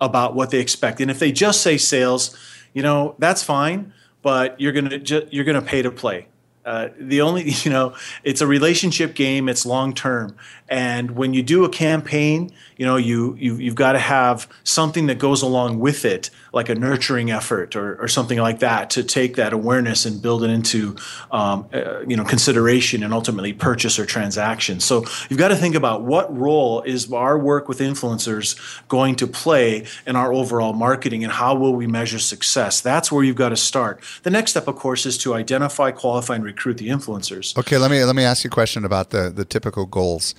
about 0.00 0.34
what 0.34 0.50
they 0.50 0.60
expect 0.60 1.00
and 1.00 1.10
if 1.10 1.18
they 1.18 1.32
just 1.32 1.62
say 1.62 1.76
sales 1.76 2.38
you 2.72 2.82
know 2.82 3.16
that's 3.18 3.42
fine 3.42 3.92
but 4.22 4.60
you're 4.60 4.72
to 4.90 4.98
ju- 4.98 5.26
you're 5.30 5.44
to 5.60 5.66
pay 5.66 5.82
to 5.82 5.90
play 5.90 6.26
uh, 6.64 6.88
the 6.98 7.20
only 7.20 7.50
you 7.64 7.70
know 7.70 7.94
it's 8.24 8.40
a 8.40 8.46
relationship 8.46 9.14
game 9.14 9.48
it's 9.48 9.64
long 9.66 9.94
term. 9.94 10.36
And 10.68 11.12
when 11.12 11.34
you 11.34 11.42
do 11.42 11.64
a 11.64 11.68
campaign 11.68 12.52
you 12.80 12.86
know 12.86 12.96
you, 12.96 13.36
you 13.38 13.56
you've 13.56 13.74
got 13.74 13.92
to 13.92 13.98
have 13.98 14.48
something 14.64 15.06
that 15.08 15.18
goes 15.18 15.42
along 15.42 15.78
with 15.78 16.06
it 16.06 16.30
like 16.52 16.70
a 16.70 16.74
nurturing 16.74 17.30
effort 17.30 17.76
or, 17.76 18.00
or 18.00 18.08
something 18.08 18.38
like 18.38 18.60
that 18.60 18.88
to 18.90 19.04
take 19.04 19.36
that 19.36 19.52
awareness 19.52 20.06
and 20.06 20.22
build 20.22 20.42
it 20.42 20.48
into 20.48 20.96
um, 21.30 21.68
uh, 21.74 22.00
you 22.00 22.16
know 22.16 22.24
consideration 22.24 23.02
and 23.02 23.12
ultimately 23.12 23.52
purchase 23.52 23.98
or 23.98 24.06
transaction. 24.06 24.80
So 24.80 25.04
you've 25.28 25.38
got 25.38 25.48
to 25.48 25.56
think 25.56 25.74
about 25.74 26.04
what 26.04 26.34
role 26.34 26.80
is 26.80 27.12
our 27.12 27.38
work 27.38 27.68
with 27.68 27.80
influencers 27.80 28.58
going 28.88 29.14
to 29.16 29.26
play 29.26 29.86
in 30.06 30.16
our 30.16 30.32
overall 30.32 30.72
marketing 30.72 31.22
and 31.22 31.34
how 31.34 31.54
will 31.54 31.74
we 31.74 31.86
measure 31.86 32.18
success? 32.18 32.80
That's 32.80 33.12
where 33.12 33.22
you've 33.22 33.36
got 33.36 33.50
to 33.50 33.56
start. 33.56 34.00
The 34.22 34.30
next 34.30 34.52
step 34.52 34.66
of 34.66 34.76
course 34.76 35.04
is 35.04 35.18
to 35.18 35.34
identify 35.34 35.90
qualify 35.90 36.36
and 36.36 36.44
recruit 36.52 36.76
the 36.78 36.88
influencers 36.88 37.56
Okay, 37.56 37.78
let 37.78 37.90
me 37.90 38.04
let 38.04 38.16
me 38.16 38.24
ask 38.24 38.44
you 38.44 38.48
a 38.48 38.56
question 38.60 38.84
about 38.84 39.10
the 39.10 39.30
the 39.30 39.44
typical 39.44 39.86
goals. 39.86 40.34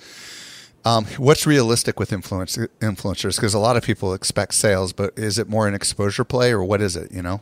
Um, 0.84 1.04
what's 1.16 1.46
realistic 1.46 2.00
with 2.00 2.12
influence, 2.12 2.56
influencers? 2.80 3.36
Because 3.36 3.54
a 3.54 3.58
lot 3.60 3.76
of 3.76 3.84
people 3.84 4.14
expect 4.14 4.54
sales, 4.54 4.92
but 4.92 5.16
is 5.16 5.38
it 5.38 5.48
more 5.48 5.68
an 5.68 5.74
exposure 5.74 6.24
play 6.24 6.50
or 6.50 6.64
what 6.64 6.80
is 6.80 6.96
it? 6.96 7.12
You 7.12 7.22
know? 7.22 7.40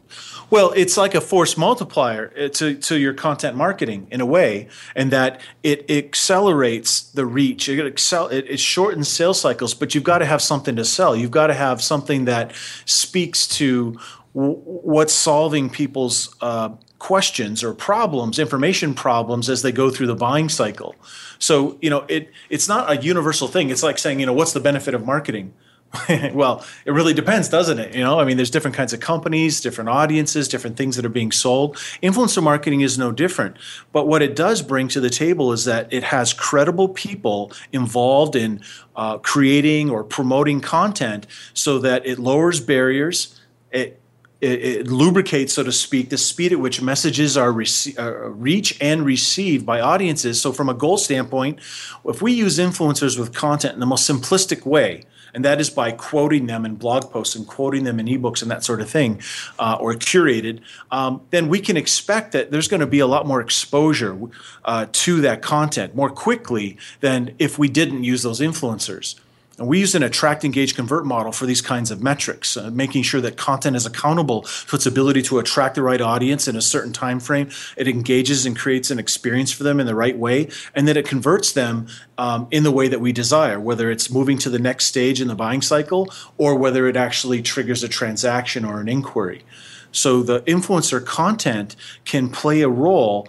Well, 0.50 0.72
it's 0.76 0.98
like 0.98 1.14
a 1.14 1.22
force 1.22 1.56
multiplier 1.56 2.32
uh, 2.38 2.48
to, 2.48 2.74
to 2.74 2.98
your 2.98 3.14
content 3.14 3.56
marketing 3.56 4.08
in 4.10 4.20
a 4.20 4.26
way, 4.26 4.68
and 4.94 5.10
that 5.10 5.40
it 5.62 5.90
accelerates 5.90 7.00
the 7.00 7.24
reach. 7.24 7.66
It, 7.68 7.84
excel, 7.86 8.28
it, 8.28 8.44
it 8.46 8.60
shortens 8.60 9.08
sales 9.08 9.40
cycles, 9.40 9.72
but 9.72 9.94
you've 9.94 10.04
got 10.04 10.18
to 10.18 10.26
have 10.26 10.42
something 10.42 10.76
to 10.76 10.84
sell. 10.84 11.16
You've 11.16 11.30
got 11.30 11.46
to 11.46 11.54
have 11.54 11.80
something 11.80 12.26
that 12.26 12.52
speaks 12.84 13.48
to 13.56 13.98
w- 14.34 14.60
what's 14.64 15.14
solving 15.14 15.70
people's 15.70 16.36
uh, 16.42 16.70
questions 17.00 17.64
or 17.64 17.74
problems, 17.74 18.38
information 18.38 18.94
problems 18.94 19.50
as 19.50 19.62
they 19.62 19.72
go 19.72 19.90
through 19.90 20.06
the 20.06 20.14
buying 20.14 20.48
cycle. 20.48 20.94
So, 21.40 21.76
you 21.80 21.90
know, 21.90 22.04
it 22.06 22.30
it's 22.48 22.68
not 22.68 22.88
a 22.88 23.02
universal 23.02 23.48
thing. 23.48 23.70
It's 23.70 23.82
like 23.82 23.98
saying, 23.98 24.20
you 24.20 24.26
know, 24.26 24.32
what's 24.32 24.52
the 24.52 24.60
benefit 24.60 24.94
of 24.94 25.04
marketing? 25.04 25.52
well, 26.32 26.64
it 26.84 26.92
really 26.92 27.14
depends, 27.14 27.48
doesn't 27.48 27.80
it? 27.80 27.96
You 27.96 28.04
know, 28.04 28.20
I 28.20 28.24
mean, 28.24 28.36
there's 28.36 28.50
different 28.50 28.76
kinds 28.76 28.92
of 28.92 29.00
companies, 29.00 29.60
different 29.60 29.90
audiences, 29.90 30.46
different 30.46 30.76
things 30.76 30.94
that 30.94 31.04
are 31.04 31.08
being 31.08 31.32
sold. 31.32 31.76
Influencer 32.00 32.42
marketing 32.42 32.82
is 32.82 32.96
no 32.96 33.10
different. 33.10 33.56
But 33.92 34.06
what 34.06 34.22
it 34.22 34.36
does 34.36 34.62
bring 34.62 34.86
to 34.88 35.00
the 35.00 35.10
table 35.10 35.52
is 35.52 35.64
that 35.64 35.92
it 35.92 36.04
has 36.04 36.32
credible 36.32 36.90
people 36.90 37.50
involved 37.72 38.36
in 38.36 38.62
uh, 38.94 39.18
creating 39.18 39.90
or 39.90 40.04
promoting 40.04 40.60
content 40.60 41.26
so 41.54 41.78
that 41.80 42.06
it 42.06 42.20
lowers 42.20 42.60
barriers. 42.60 43.40
It 43.72 44.00
it, 44.40 44.64
it, 44.64 44.86
lubricates, 44.88 45.52
so 45.52 45.62
to 45.62 45.72
speak, 45.72 46.08
the 46.08 46.18
speed 46.18 46.52
at 46.52 46.58
which 46.58 46.80
messages 46.80 47.36
are 47.36 47.50
uh, 47.50 48.28
reach 48.30 48.78
and 48.80 49.04
received 49.04 49.66
by 49.66 49.80
audiences. 49.80 50.40
So, 50.40 50.52
from 50.52 50.68
a 50.68 50.74
goal 50.74 50.96
standpoint, 50.96 51.58
if 52.04 52.22
we 52.22 52.32
use 52.32 52.58
influencers 52.58 53.18
with 53.18 53.34
content 53.34 53.74
in 53.74 53.80
the 53.80 53.86
most 53.86 54.08
simplistic 54.08 54.64
way, 54.64 55.04
and 55.34 55.44
that 55.44 55.60
is 55.60 55.70
by 55.70 55.92
quoting 55.92 56.46
them 56.46 56.64
in 56.64 56.76
blog 56.76 57.10
posts 57.10 57.34
and 57.34 57.46
quoting 57.46 57.84
them 57.84 58.00
in 58.00 58.06
ebooks 58.06 58.42
and 58.42 58.50
that 58.50 58.64
sort 58.64 58.80
of 58.80 58.90
thing, 58.90 59.20
uh, 59.58 59.76
or 59.78 59.94
curated, 59.94 60.60
um, 60.90 61.20
then 61.30 61.48
we 61.48 61.60
can 61.60 61.76
expect 61.76 62.32
that 62.32 62.50
there's 62.50 62.68
going 62.68 62.80
to 62.80 62.86
be 62.86 63.00
a 63.00 63.06
lot 63.06 63.26
more 63.26 63.40
exposure 63.40 64.18
uh, 64.64 64.86
to 64.92 65.20
that 65.20 65.42
content 65.42 65.94
more 65.94 66.10
quickly 66.10 66.78
than 67.00 67.34
if 67.38 67.58
we 67.58 67.68
didn't 67.68 68.04
use 68.04 68.22
those 68.22 68.40
influencers. 68.40 69.16
And 69.60 69.68
we 69.68 69.78
use 69.78 69.94
an 69.94 70.02
attract, 70.02 70.42
engage, 70.42 70.74
convert 70.74 71.04
model 71.04 71.32
for 71.32 71.44
these 71.44 71.60
kinds 71.60 71.90
of 71.90 72.02
metrics, 72.02 72.56
uh, 72.56 72.70
making 72.70 73.02
sure 73.02 73.20
that 73.20 73.36
content 73.36 73.76
is 73.76 73.84
accountable 73.84 74.40
to 74.42 74.76
its 74.76 74.86
ability 74.86 75.20
to 75.24 75.38
attract 75.38 75.74
the 75.74 75.82
right 75.82 76.00
audience 76.00 76.48
in 76.48 76.56
a 76.56 76.62
certain 76.62 76.94
time 76.94 77.20
frame. 77.20 77.50
It 77.76 77.86
engages 77.86 78.46
and 78.46 78.58
creates 78.58 78.90
an 78.90 78.98
experience 78.98 79.52
for 79.52 79.62
them 79.62 79.78
in 79.78 79.86
the 79.86 79.94
right 79.94 80.16
way, 80.16 80.48
and 80.74 80.88
that 80.88 80.96
it 80.96 81.06
converts 81.06 81.52
them 81.52 81.88
um, 82.16 82.48
in 82.50 82.62
the 82.62 82.70
way 82.70 82.88
that 82.88 83.02
we 83.02 83.12
desire, 83.12 83.60
whether 83.60 83.90
it's 83.90 84.10
moving 84.10 84.38
to 84.38 84.48
the 84.48 84.58
next 84.58 84.86
stage 84.86 85.20
in 85.20 85.28
the 85.28 85.34
buying 85.34 85.60
cycle 85.60 86.10
or 86.38 86.54
whether 86.54 86.88
it 86.88 86.96
actually 86.96 87.42
triggers 87.42 87.82
a 87.82 87.88
transaction 87.88 88.64
or 88.64 88.80
an 88.80 88.88
inquiry. 88.88 89.44
So 89.92 90.22
the 90.22 90.40
influencer 90.42 91.04
content 91.04 91.76
can 92.06 92.30
play 92.30 92.62
a 92.62 92.68
role 92.68 93.28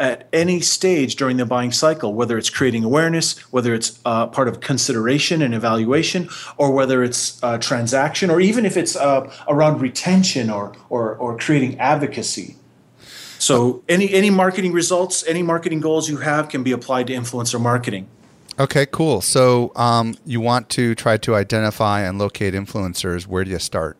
at 0.00 0.26
any 0.32 0.60
stage 0.60 1.14
during 1.14 1.36
the 1.36 1.44
buying 1.44 1.70
cycle, 1.70 2.14
whether 2.14 2.38
it's 2.38 2.48
creating 2.48 2.82
awareness, 2.82 3.38
whether 3.52 3.74
it's 3.74 4.00
uh, 4.06 4.26
part 4.26 4.48
of 4.48 4.60
consideration 4.60 5.42
and 5.42 5.54
evaluation, 5.54 6.28
or 6.56 6.72
whether 6.72 7.04
it's 7.04 7.38
a 7.42 7.58
transaction, 7.58 8.30
or 8.30 8.40
even 8.40 8.64
if 8.64 8.78
it's 8.78 8.96
uh, 8.96 9.30
around 9.46 9.80
retention 9.80 10.48
or, 10.48 10.72
or, 10.88 11.14
or 11.16 11.36
creating 11.36 11.78
advocacy. 11.78 12.56
So 13.38 13.82
any 13.88 14.12
any 14.12 14.28
marketing 14.28 14.72
results, 14.72 15.24
any 15.26 15.42
marketing 15.42 15.80
goals 15.80 16.10
you 16.10 16.18
have 16.18 16.48
can 16.48 16.62
be 16.62 16.72
applied 16.72 17.06
to 17.06 17.14
influencer 17.14 17.60
marketing. 17.60 18.06
Okay, 18.58 18.84
cool. 18.84 19.22
So 19.22 19.72
um, 19.76 20.16
you 20.26 20.40
want 20.40 20.68
to 20.70 20.94
try 20.94 21.16
to 21.18 21.34
identify 21.34 22.02
and 22.02 22.18
locate 22.18 22.52
influencers. 22.52 23.26
Where 23.26 23.44
do 23.44 23.50
you 23.50 23.58
start? 23.58 23.96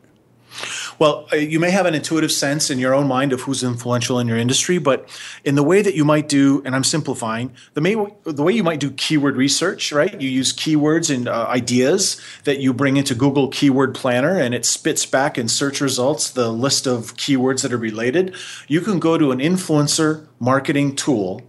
Well, 0.98 1.26
uh, 1.32 1.36
you 1.36 1.58
may 1.58 1.70
have 1.70 1.86
an 1.86 1.94
intuitive 1.94 2.32
sense 2.32 2.70
in 2.70 2.78
your 2.78 2.94
own 2.94 3.06
mind 3.06 3.32
of 3.32 3.42
who's 3.42 3.62
influential 3.62 4.18
in 4.18 4.28
your 4.28 4.36
industry, 4.36 4.78
but 4.78 5.08
in 5.44 5.54
the 5.54 5.62
way 5.62 5.82
that 5.82 5.94
you 5.94 6.04
might 6.04 6.28
do, 6.28 6.62
and 6.64 6.74
I'm 6.74 6.84
simplifying, 6.84 7.52
the, 7.74 7.80
the 8.24 8.42
way 8.42 8.52
you 8.52 8.64
might 8.64 8.80
do 8.80 8.90
keyword 8.90 9.36
research, 9.36 9.92
right? 9.92 10.20
You 10.20 10.28
use 10.28 10.52
keywords 10.52 11.14
and 11.14 11.28
uh, 11.28 11.46
ideas 11.48 12.20
that 12.44 12.60
you 12.60 12.72
bring 12.72 12.96
into 12.96 13.14
Google 13.14 13.48
Keyword 13.48 13.94
Planner, 13.94 14.38
and 14.38 14.54
it 14.54 14.64
spits 14.64 15.06
back 15.06 15.38
in 15.38 15.48
search 15.48 15.80
results 15.80 16.30
the 16.30 16.50
list 16.50 16.86
of 16.86 17.16
keywords 17.16 17.62
that 17.62 17.72
are 17.72 17.78
related. 17.78 18.34
You 18.68 18.80
can 18.80 18.98
go 18.98 19.18
to 19.18 19.32
an 19.32 19.38
influencer 19.38 20.26
marketing 20.38 20.96
tool 20.96 21.42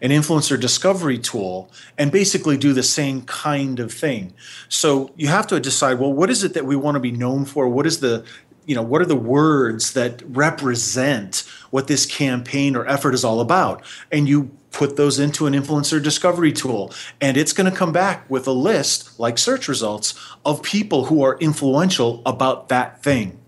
an 0.00 0.10
influencer 0.10 0.60
discovery 0.60 1.18
tool 1.18 1.70
and 1.96 2.12
basically 2.12 2.56
do 2.56 2.72
the 2.72 2.82
same 2.82 3.22
kind 3.22 3.80
of 3.80 3.92
thing. 3.92 4.32
So 4.68 5.12
you 5.16 5.28
have 5.28 5.46
to 5.48 5.60
decide, 5.60 5.98
well, 5.98 6.12
what 6.12 6.30
is 6.30 6.44
it 6.44 6.54
that 6.54 6.64
we 6.64 6.76
want 6.76 6.96
to 6.96 7.00
be 7.00 7.12
known 7.12 7.44
for? 7.44 7.68
What 7.68 7.86
is 7.86 8.00
the 8.00 8.24
you 8.68 8.74
know 8.74 8.82
what 8.82 9.00
are 9.00 9.06
the 9.06 9.16
words 9.16 9.94
that 9.94 10.22
represent 10.26 11.42
what 11.70 11.86
this 11.86 12.04
campaign 12.04 12.76
or 12.76 12.86
effort 12.86 13.14
is 13.14 13.24
all 13.24 13.40
about 13.40 13.82
and 14.12 14.28
you 14.28 14.50
put 14.70 14.96
those 14.96 15.18
into 15.18 15.46
an 15.46 15.54
influencer 15.54 16.02
discovery 16.02 16.52
tool 16.52 16.92
and 17.18 17.38
it's 17.38 17.54
going 17.54 17.68
to 17.68 17.74
come 17.74 17.92
back 17.92 18.28
with 18.28 18.46
a 18.46 18.52
list 18.52 19.18
like 19.18 19.38
search 19.38 19.68
results 19.68 20.14
of 20.44 20.62
people 20.62 21.06
who 21.06 21.22
are 21.22 21.38
influential 21.38 22.20
about 22.26 22.68
that 22.68 23.02
thing 23.02 23.40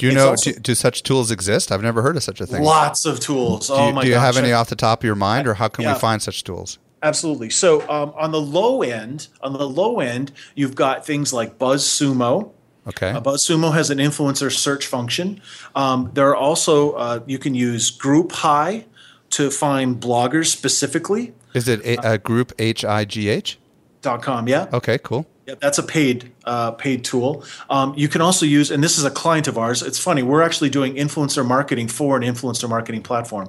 do 0.00 0.06
you 0.06 0.12
It's 0.12 0.16
know? 0.18 0.28
also- 0.30 0.52
do, 0.52 0.58
do 0.60 0.74
such 0.74 1.02
tools 1.02 1.30
exist? 1.30 1.70
I've 1.70 1.82
never 1.82 2.02
heard 2.02 2.16
of 2.16 2.22
such 2.22 2.40
a 2.40 2.46
thing. 2.46 2.62
lots 2.62 3.04
of 3.04 3.20
tools 3.20 3.68
Do 3.68 3.74
oh 3.74 3.88
you, 3.88 3.92
my 3.94 4.02
do 4.02 4.08
you 4.08 4.14
have 4.14 4.36
any 4.36 4.52
off 4.52 4.68
the 4.68 4.76
top 4.76 5.00
of 5.00 5.04
your 5.04 5.14
mind, 5.14 5.46
or 5.46 5.54
how 5.54 5.68
can 5.68 5.84
Yeah. 5.84 5.92
we 5.94 5.98
find 5.98 6.20
such 6.22 6.42
tools? 6.44 6.78
Absolutely. 7.02 7.48
So 7.50 7.80
um, 7.88 8.12
on 8.16 8.30
the 8.30 8.40
low 8.40 8.82
end, 8.82 9.28
on 9.42 9.52
the 9.54 9.66
low 9.68 10.00
end, 10.00 10.32
you've 10.54 10.74
got 10.74 11.06
things 11.06 11.32
like 11.32 11.58
BuzzSumo. 11.58 12.50
Okay. 12.88 13.10
Uh, 13.10 13.20
BuzzSumo 13.20 13.72
has 13.72 13.90
an 13.90 13.98
influencer 13.98 14.50
search 14.52 14.86
function. 14.86 15.40
Um, 15.74 16.10
there 16.14 16.28
are 16.28 16.36
also 16.36 16.92
uh, 16.92 17.20
you 17.26 17.38
can 17.38 17.54
use 17.54 17.96
GroupHigh 17.96 18.84
to 19.30 19.50
find 19.50 20.00
bloggers 20.00 20.46
specifically. 20.46 21.32
Is 21.54 21.68
it 21.68 21.80
a, 21.84 22.12
a 22.14 22.18
group 22.18 22.52
H 22.58 22.84
I 22.84 23.04
G 23.04 23.28
H? 23.28 23.58
Dot 24.02 24.22
com. 24.22 24.48
Yeah. 24.48 24.66
Okay, 24.72 24.98
cool. 24.98 25.26
Yeah, 25.50 25.56
that's 25.58 25.78
a 25.78 25.82
paid 25.82 26.30
uh, 26.44 26.70
paid 26.72 27.04
tool. 27.04 27.42
Um, 27.68 27.92
you 27.96 28.06
can 28.08 28.20
also 28.20 28.46
use, 28.46 28.70
and 28.70 28.84
this 28.84 28.98
is 28.98 29.04
a 29.04 29.10
client 29.10 29.48
of 29.48 29.58
ours. 29.58 29.82
It's 29.82 29.98
funny. 29.98 30.22
We're 30.22 30.42
actually 30.42 30.70
doing 30.70 30.94
influencer 30.94 31.44
marketing 31.44 31.88
for 31.88 32.16
an 32.16 32.22
influencer 32.22 32.68
marketing 32.68 33.02
platform, 33.02 33.48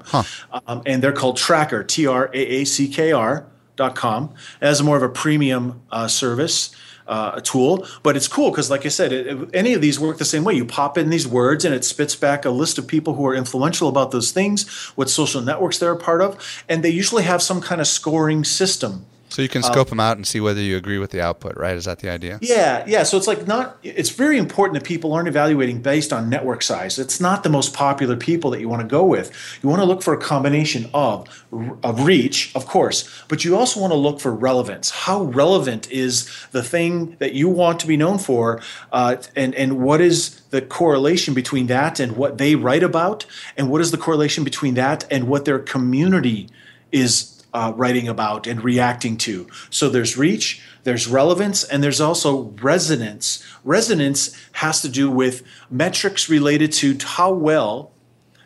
um, 0.66 0.82
and 0.88 1.04
they're 1.04 1.12
called 1.14 1.38
Traackr. 1.38 1.88
T 1.88 2.08
R 2.08 2.32
A 2.34 2.40
A 2.62 2.66
C 2.66 2.88
K 2.88 3.12
R 3.12 3.46
dot 3.76 3.94
com. 3.96 4.34
As 4.62 4.82
more 4.82 4.98
of 4.98 5.04
a 5.04 5.10
premium 5.10 5.82
uh, 5.92 6.08
service. 6.08 6.76
Uh, 7.08 7.34
a 7.36 7.42
tool, 7.42 7.86
but 8.04 8.16
it's 8.16 8.28
cool 8.28 8.52
because, 8.52 8.70
like 8.70 8.86
I 8.86 8.90
said, 8.90 9.12
it, 9.12 9.28
it- 9.28 9.50
any 9.54 9.74
of 9.74 9.82
these 9.82 10.00
work 10.00 10.18
the 10.18 10.24
same 10.24 10.46
way. 10.46 10.54
You 10.54 10.64
pop 10.66 10.98
in 10.98 11.10
these 11.10 11.28
words, 11.28 11.66
and 11.66 11.76
it 11.76 11.84
spits 11.84 12.16
back 12.16 12.46
a 12.46 12.52
list 12.52 12.78
of 12.78 12.88
people 12.88 13.16
who 13.16 13.26
are 13.26 13.36
influential 13.36 13.90
about 13.90 14.12
those 14.12 14.32
things, 14.32 14.70
what 14.96 15.10
social 15.10 15.42
networks 15.42 15.78
they're 15.80 15.92
a 15.92 15.98
part 15.98 16.22
of, 16.22 16.38
and 16.70 16.84
they 16.84 16.90
usually 16.90 17.24
have 17.24 17.42
some 17.42 17.60
kind 17.60 17.82
of 17.82 17.88
scoring 17.88 18.46
system 18.46 19.06
So 19.32 19.42
you 19.42 19.48
can 19.48 19.64
scope 19.64 19.88
them 19.88 20.02
out 20.02 20.18
and 20.18 20.28
see 20.28 20.42
whether 20.42 20.60
you 20.60 20.76
agree 20.76 20.98
with 20.98 21.12
the 21.12 21.22
output, 21.22 21.56
right? 21.56 21.78
Is 21.78 21.86
that 21.86 22.00
the 22.00 22.10
idea? 22.10 22.38
Yeah, 22.42 22.84
yeah. 22.86 23.04
So 23.04 23.16
it's 23.16 23.28
like 23.28 23.48
not. 23.48 23.78
It's 23.82 24.10
very 24.10 24.38
important 24.38 24.74
that 24.74 24.86
people 24.86 25.14
aren't 25.14 25.30
evaluating 25.30 25.82
based 25.82 26.12
on 26.12 26.30
network 26.30 26.62
size. 26.62 27.00
It's 27.00 27.22
not 27.22 27.44
the 27.44 27.50
most 27.50 27.74
popular 27.74 28.18
people 28.18 28.52
that 28.52 28.60
you 28.60 28.68
want 28.68 28.82
to 28.82 28.88
go 28.88 29.06
with. 29.06 29.32
You 29.64 29.70
want 29.70 29.82
to 29.82 29.86
look 29.86 30.04
for 30.04 30.14
a 30.14 30.20
combination 30.20 30.90
of 30.94 31.46
of 31.82 32.04
reach, 32.04 32.54
of 32.56 32.66
course, 32.66 33.10
but 33.30 33.46
you 33.46 33.56
also 33.56 33.80
want 33.80 33.92
to 33.92 33.98
look 33.98 34.20
for 34.20 34.36
relevance. 34.36 34.90
How 34.90 35.24
relevant 35.24 35.90
is 35.90 36.30
the 36.52 36.62
thing 36.62 37.16
that 37.20 37.34
you 37.34 37.48
want 37.48 37.80
to 37.80 37.88
be 37.88 37.96
known 37.96 38.18
for, 38.18 38.62
uh, 38.92 39.16
and 39.34 39.56
and 39.56 39.80
what 39.80 40.02
is 40.02 40.42
the 40.50 40.62
correlation 40.62 41.34
between 41.34 41.68
that 41.68 42.02
and 42.02 42.18
what 42.18 42.38
they 42.38 42.56
write 42.56 42.84
about, 42.84 43.26
and 43.56 43.70
what 43.70 43.80
is 43.80 43.92
the 43.92 43.98
correlation 43.98 44.44
between 44.44 44.74
that 44.74 45.06
and 45.10 45.30
what 45.30 45.46
their 45.46 45.60
community 45.60 46.50
is 46.92 47.31
uh, 47.54 47.74
writing 47.76 48.08
about 48.08 48.48
and 48.48 48.64
reacting 48.64 49.18
to. 49.18 49.48
So 49.70 49.90
there's 49.90 50.18
reach, 50.18 50.62
there's 50.84 51.08
relevance, 51.08 51.64
and 51.64 51.84
there's 51.84 52.02
also 52.02 52.54
resonance. 52.62 53.46
Resonance 53.64 54.36
has 54.54 54.82
to 54.82 54.90
do 54.90 55.10
with 55.10 55.44
metrics 55.70 56.30
related 56.30 56.72
to 56.74 56.98
how 57.04 57.32
well 57.32 57.92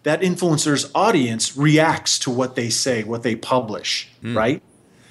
that 0.03 0.21
influencer's 0.21 0.91
audience 0.93 1.57
reacts 1.57 2.19
to 2.19 2.29
what 2.29 2.55
they 2.55 2.69
say, 2.69 3.03
what 3.03 3.23
they 3.23 3.35
publish, 3.35 4.09
mm. 4.21 4.35
right? 4.35 4.61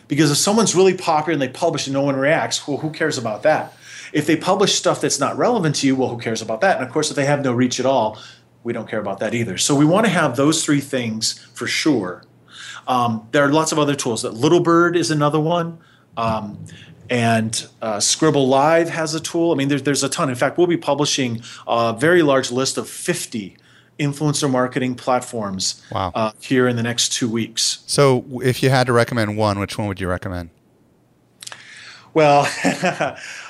Because 0.07 0.31
if 0.31 0.37
someone's 0.37 0.75
really 0.75 0.95
popular 0.95 1.33
and 1.33 1.43
they 1.43 1.49
publish 1.49 1.87
and 1.87 1.95
no 1.95 2.03
one 2.03 2.17
reacts, 2.17 2.67
well, 2.69 2.77
who 2.77 2.91
cares 2.91 3.19
about 3.19 3.43
that? 3.43 3.73
If 4.13 4.27
they 4.27 4.37
publish 4.37 4.75
stuff 4.75 5.01
that's 5.01 5.19
not 5.19 5.37
relevant 5.37 5.77
to 5.77 5.87
you, 5.87 5.97
well, 5.97 6.11
who 6.11 6.19
cares 6.19 6.43
about 6.43 6.61
that? 6.61 6.77
And 6.77 6.87
of 6.87 6.93
course, 6.93 7.11
if 7.11 7.17
they 7.17 7.25
have 7.25 7.43
no 7.43 7.53
reach 7.53 7.81
at 7.81 7.87
all, 7.87 8.19
we 8.63 8.73
don't 8.73 8.89
care 8.89 9.01
about 9.01 9.19
that 9.19 9.35
either. 9.35 9.59
So 9.59 9.75
we 9.75 9.85
want 9.85 10.07
to 10.07 10.13
have 10.13 10.37
those 10.37 10.65
three 10.65 10.81
things 10.81 11.39
for 11.55 11.67
sure 11.67 12.23
um, 12.87 13.29
there 13.33 13.45
are 13.45 13.53
lots 13.53 13.73
of 13.73 13.79
other 13.79 13.95
tools. 13.95 14.23
That 14.23 14.35
Little 14.35 14.61
Bird 14.61 14.97
is 14.97 15.11
another 15.11 15.41
one. 15.41 15.79
Um, 16.17 16.65
and 17.11 17.67
uh, 17.83 17.99
ScribbleLive 17.99 18.89
has 18.89 19.15
a 19.15 19.21
tool. 19.21 19.53
I 19.53 19.57
mean, 19.57 19.69
there's, 19.69 19.83
there's 19.83 20.03
a 20.03 20.09
ton. 20.09 20.29
In 20.31 20.35
fact, 20.35 20.57
we'll 20.57 20.67
be 20.67 20.77
publishing 20.77 21.43
a 21.67 21.95
very 21.99 22.23
large 22.23 22.51
list 22.51 22.79
of 22.79 22.89
50 22.89 23.57
influencer 23.99 24.51
marketing 24.51 24.95
platforms 24.95 25.83
wow. 25.93 26.13
uh, 26.15 26.33
here 26.41 26.67
in 26.67 26.77
the 26.77 26.83
next 26.83 27.13
two 27.13 27.29
weeks. 27.29 27.85
So, 27.87 28.25
if 28.43 28.63
you 28.63 28.71
had 28.71 28.87
to 28.87 28.93
recommend 28.93 29.37
one, 29.37 29.59
which 29.59 29.79
one 29.79 29.87
would 29.89 30.01
you 30.01 30.09
recommend? 30.09 30.51
Well, 32.13 32.41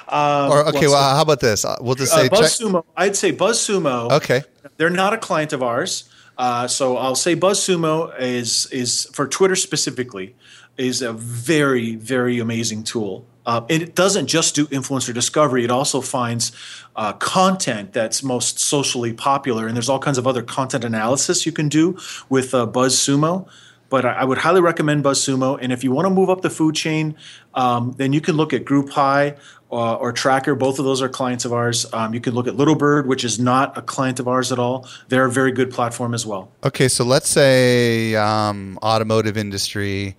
um, 0.09 0.51
or 0.51 0.67
okay, 0.69 0.87
well, 0.87 0.93
well, 0.93 1.17
how 1.17 1.23
about 1.23 1.41
this? 1.41 1.65
Uh, 1.65 1.77
we'll 1.81 1.95
just 1.95 2.13
uh, 2.13 2.17
say 2.17 2.27
uh, 2.27 2.31
BuzzSumo. 2.31 2.73
Check- 2.73 2.93
I'd 2.97 3.17
say 3.17 3.33
BuzzSumo. 3.33 4.13
Okay, 4.13 4.43
they're 4.77 4.91
not 4.91 5.13
a 5.13 5.19
client 5.19 5.53
of 5.53 5.63
ours. 5.63 6.09
Uh, 6.37 6.67
so 6.67 6.97
I'll 6.97 7.15
say 7.15 7.37
BuzzSumo 7.37 8.19
is 8.19 8.67
is 8.73 9.09
for 9.13 9.27
Twitter 9.27 9.57
specifically 9.57 10.35
is 10.77 11.03
a 11.03 11.13
very 11.13 11.95
very 11.97 12.39
amazing 12.39 12.85
tool. 12.85 13.27
Uh, 13.47 13.61
it 13.69 13.95
doesn't 13.95 14.27
just 14.27 14.55
do 14.55 14.67
influencer 14.69 15.13
discovery; 15.13 15.65
it 15.65 15.71
also 15.71 16.01
finds 16.01 16.53
uh, 16.97 17.13
content 17.15 17.93
that's 17.93 18.23
most 18.23 18.59
socially 18.59 19.13
popular, 19.13 19.67
and 19.67 19.77
there's 19.77 19.89
all 19.89 19.99
kinds 19.99 20.19
of 20.19 20.27
other 20.27 20.43
content 20.43 20.85
analysis 20.85 21.47
you 21.47 21.53
can 21.53 21.69
do 21.69 21.99
with 22.29 22.55
uh, 22.55 22.67
BuzzSumo. 22.67 23.47
But 23.91 24.07
I, 24.07 24.13
I, 24.15 24.25
would 24.25 24.39
highly 24.39 24.63
recommend 24.63 25.05
BuzzSumo, 25.05 25.59
and 25.61 25.73
if 25.73 25.85
you 25.85 25.93
want 25.93 26.07
to 26.07 26.11
move 26.11 26.31
up 26.31 26.41
the 26.41 26.51
food 26.51 26.75
chain, 26.75 27.15
um, 27.53 27.95
then 27.99 28.13
you 28.13 28.21
can 28.21 28.35
look 28.35 28.53
at 28.53 28.65
GroupHigh 28.65 29.39
uh, 29.75 29.97
or 29.97 30.13
Traackr. 30.13 30.59
Both 30.59 30.79
of 30.79 30.85
those 30.85 31.03
are 31.03 31.09
clients 31.09 31.45
of 31.45 31.53
ours. 31.53 31.87
Um, 31.93 32.15
you 32.15 32.21
can 32.21 32.35
look 32.35 32.47
at 32.47 32.55
Little 32.55 32.77
Bird, 32.77 33.07
which 33.07 33.25
is 33.25 33.39
not 33.41 33.77
a 33.77 33.83
client 33.83 34.21
of 34.21 34.29
ours 34.29 34.53
at 34.53 34.59
all. 34.59 34.89
They're 35.09 35.27
a 35.27 35.31
very 35.31 35.53
good 35.53 35.71
platform 35.71 36.15
as 36.15 36.25
well. 36.25 36.53
Okay, 36.63 36.89
so 36.89 37.05
let's 37.05 37.29
say 37.29 38.15
um, 38.15 38.79
automotive 38.83 39.37
industry, 39.37 40.17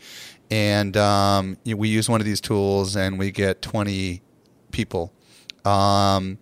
and 0.51 0.95
um, 0.97 1.57
we 1.65 1.87
use 1.87 2.09
one 2.09 2.19
of 2.21 2.25
these 2.25 2.41
tools, 2.41 2.95
and 2.95 3.17
we 3.17 3.31
get 3.31 3.61
twenty 3.61 4.21
people, 4.71 5.13
um, 5.63 6.37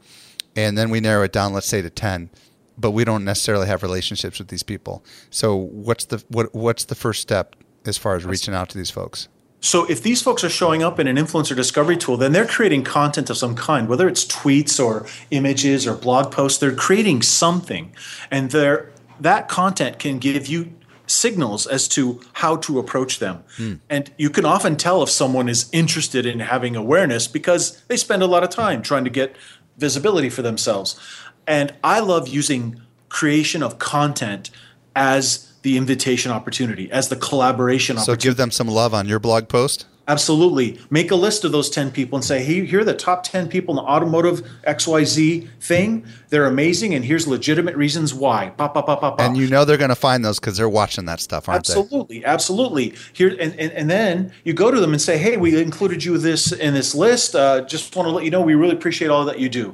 and 0.56 0.78
then 0.78 0.90
we 0.90 1.00
narrow 1.00 1.24
it 1.24 1.32
down, 1.32 1.54
let's 1.54 1.68
say 1.68 1.82
to 1.82 1.90
ten. 1.90 2.30
But 2.76 2.92
we 2.92 3.06
don't 3.06 3.24
necessarily 3.24 3.68
have 3.68 3.84
relationships 3.84 4.40
with 4.40 4.48
these 4.48 4.64
people. 4.64 5.06
So 5.30 5.56
what's 5.56 6.06
the 6.06 6.24
what, 6.30 6.54
what's 6.56 6.86
the 6.86 6.96
first 6.96 7.22
step 7.22 7.56
as 7.86 8.00
far 8.00 8.16
as 8.16 8.26
reaching 8.26 8.56
out 8.56 8.70
to 8.70 8.78
these 8.78 8.90
folks? 8.90 9.30
So 9.64 9.86
if 9.86 10.04
these 10.04 10.22
folks 10.22 10.44
are 10.44 10.50
showing 10.50 10.84
up 10.84 11.00
in 11.00 11.08
an 11.08 11.16
influencer 11.16 11.56
discovery 11.56 11.96
tool, 11.96 12.18
then 12.18 12.34
they're 12.34 12.46
creating 12.46 12.84
content 12.84 13.30
of 13.30 13.38
some 13.38 13.56
kind, 13.56 13.88
whether 13.88 14.10
it's 14.10 14.26
tweets 14.26 14.78
or 14.78 15.08
images 15.32 15.88
or 15.88 15.96
blog 15.96 16.34
posts, 16.34 16.60
they're 16.60 16.76
creating 16.76 17.22
something. 17.22 17.96
And 18.30 18.52
that 18.52 19.48
content 19.48 20.00
can 20.00 20.20
give 20.20 20.48
you 20.48 20.74
signals 21.08 21.66
as 21.66 21.88
to 21.90 22.20
how 22.34 22.58
to 22.58 22.78
approach 22.78 23.20
them. 23.20 23.46
Hmm. 23.56 23.76
And 23.90 24.12
you 24.18 24.30
can 24.30 24.44
often 24.44 24.76
tell 24.76 25.02
if 25.02 25.10
someone 25.10 25.48
is 25.48 25.70
interested 25.72 26.26
in 26.26 26.42
having 26.42 26.76
awareness 26.76 27.30
because 27.30 27.82
they 27.84 27.96
spend 27.96 28.22
a 28.22 28.28
lot 28.28 28.44
of 28.44 28.50
time 28.50 28.82
trying 28.82 29.06
to 29.06 29.10
get 29.10 29.38
visibility 29.78 30.30
for 30.30 30.42
themselves. 30.42 31.00
And 31.48 31.74
I 31.86 32.02
love 32.02 32.28
using 32.28 32.82
creation 33.08 33.64
of 33.64 33.80
content 33.80 34.50
as 34.94 35.53
the 35.64 35.78
invitation 35.78 36.32
opportunity, 36.32 36.92
as 36.92 37.10
the 37.10 37.16
collaboration 37.16 37.98
opportunity. 37.98 38.22
so 38.22 38.30
give 38.30 38.38
them 38.38 38.52
some 38.52 38.68
love 38.68 38.94
on 38.94 39.08
your 39.08 39.20
blog 39.20 39.48
post? 39.50 39.86
Absolutely. 40.06 40.78
Make 40.90 41.12
a 41.12 41.16
list 41.16 41.46
of 41.46 41.54
those 41.54 41.70
10 41.70 41.92
people 41.92 42.18
and 42.18 42.26
say, 42.26 42.44
hey, 42.44 42.66
here 42.66 42.82
are 42.82 42.84
the 42.84 42.94
top 42.94 43.24
10 43.24 43.48
people 43.48 43.78
in 43.78 43.78
the 43.78 43.90
automotive 43.90 44.46
XYZ 44.68 45.48
thing. 45.62 46.06
They're 46.28 46.46
amazing, 46.46 46.94
and 46.94 47.06
here's 47.06 47.26
legitimate 47.26 47.78
reasons 47.78 48.14
why. 48.14 48.50
Pop, 48.58 48.74
pop, 48.74 48.86
pop, 48.86 49.00
pop, 49.00 49.22
And 49.22 49.38
you 49.38 49.48
know 49.48 49.64
they're 49.64 49.78
going 49.78 49.90
to 49.90 49.96
find 49.96 50.26
those 50.26 50.40
because 50.40 50.58
they're 50.58 50.68
watching 50.68 51.06
that 51.06 51.22
stuff, 51.22 51.48
aren't 51.48 51.60
absolutely, 51.60 52.20
they? 52.20 52.26
Absolutely. 52.26 52.94
Absolutely. 52.94 53.14
Here 53.14 53.30
and, 53.30 53.58
and, 53.58 53.72
and, 53.72 53.90
then 53.90 54.34
you 54.44 54.54
go 54.54 54.72
to 54.72 54.82
them 54.82 54.92
and 54.92 55.02
say, 55.02 55.18
hey, 55.18 55.38
we 55.38 55.60
included 55.62 56.04
you 56.04 56.18
this 56.18 56.52
in 56.52 56.74
this 56.74 56.94
list. 56.94 57.36
Uh, 57.36 57.62
just 57.62 57.96
want 57.96 58.08
to 58.08 58.12
let 58.12 58.26
you 58.26 58.32
know 58.32 58.42
we 58.42 58.56
really 58.56 58.76
appreciate 58.76 59.08
all 59.08 59.24
that 59.26 59.40
you 59.40 59.48
do 59.48 59.74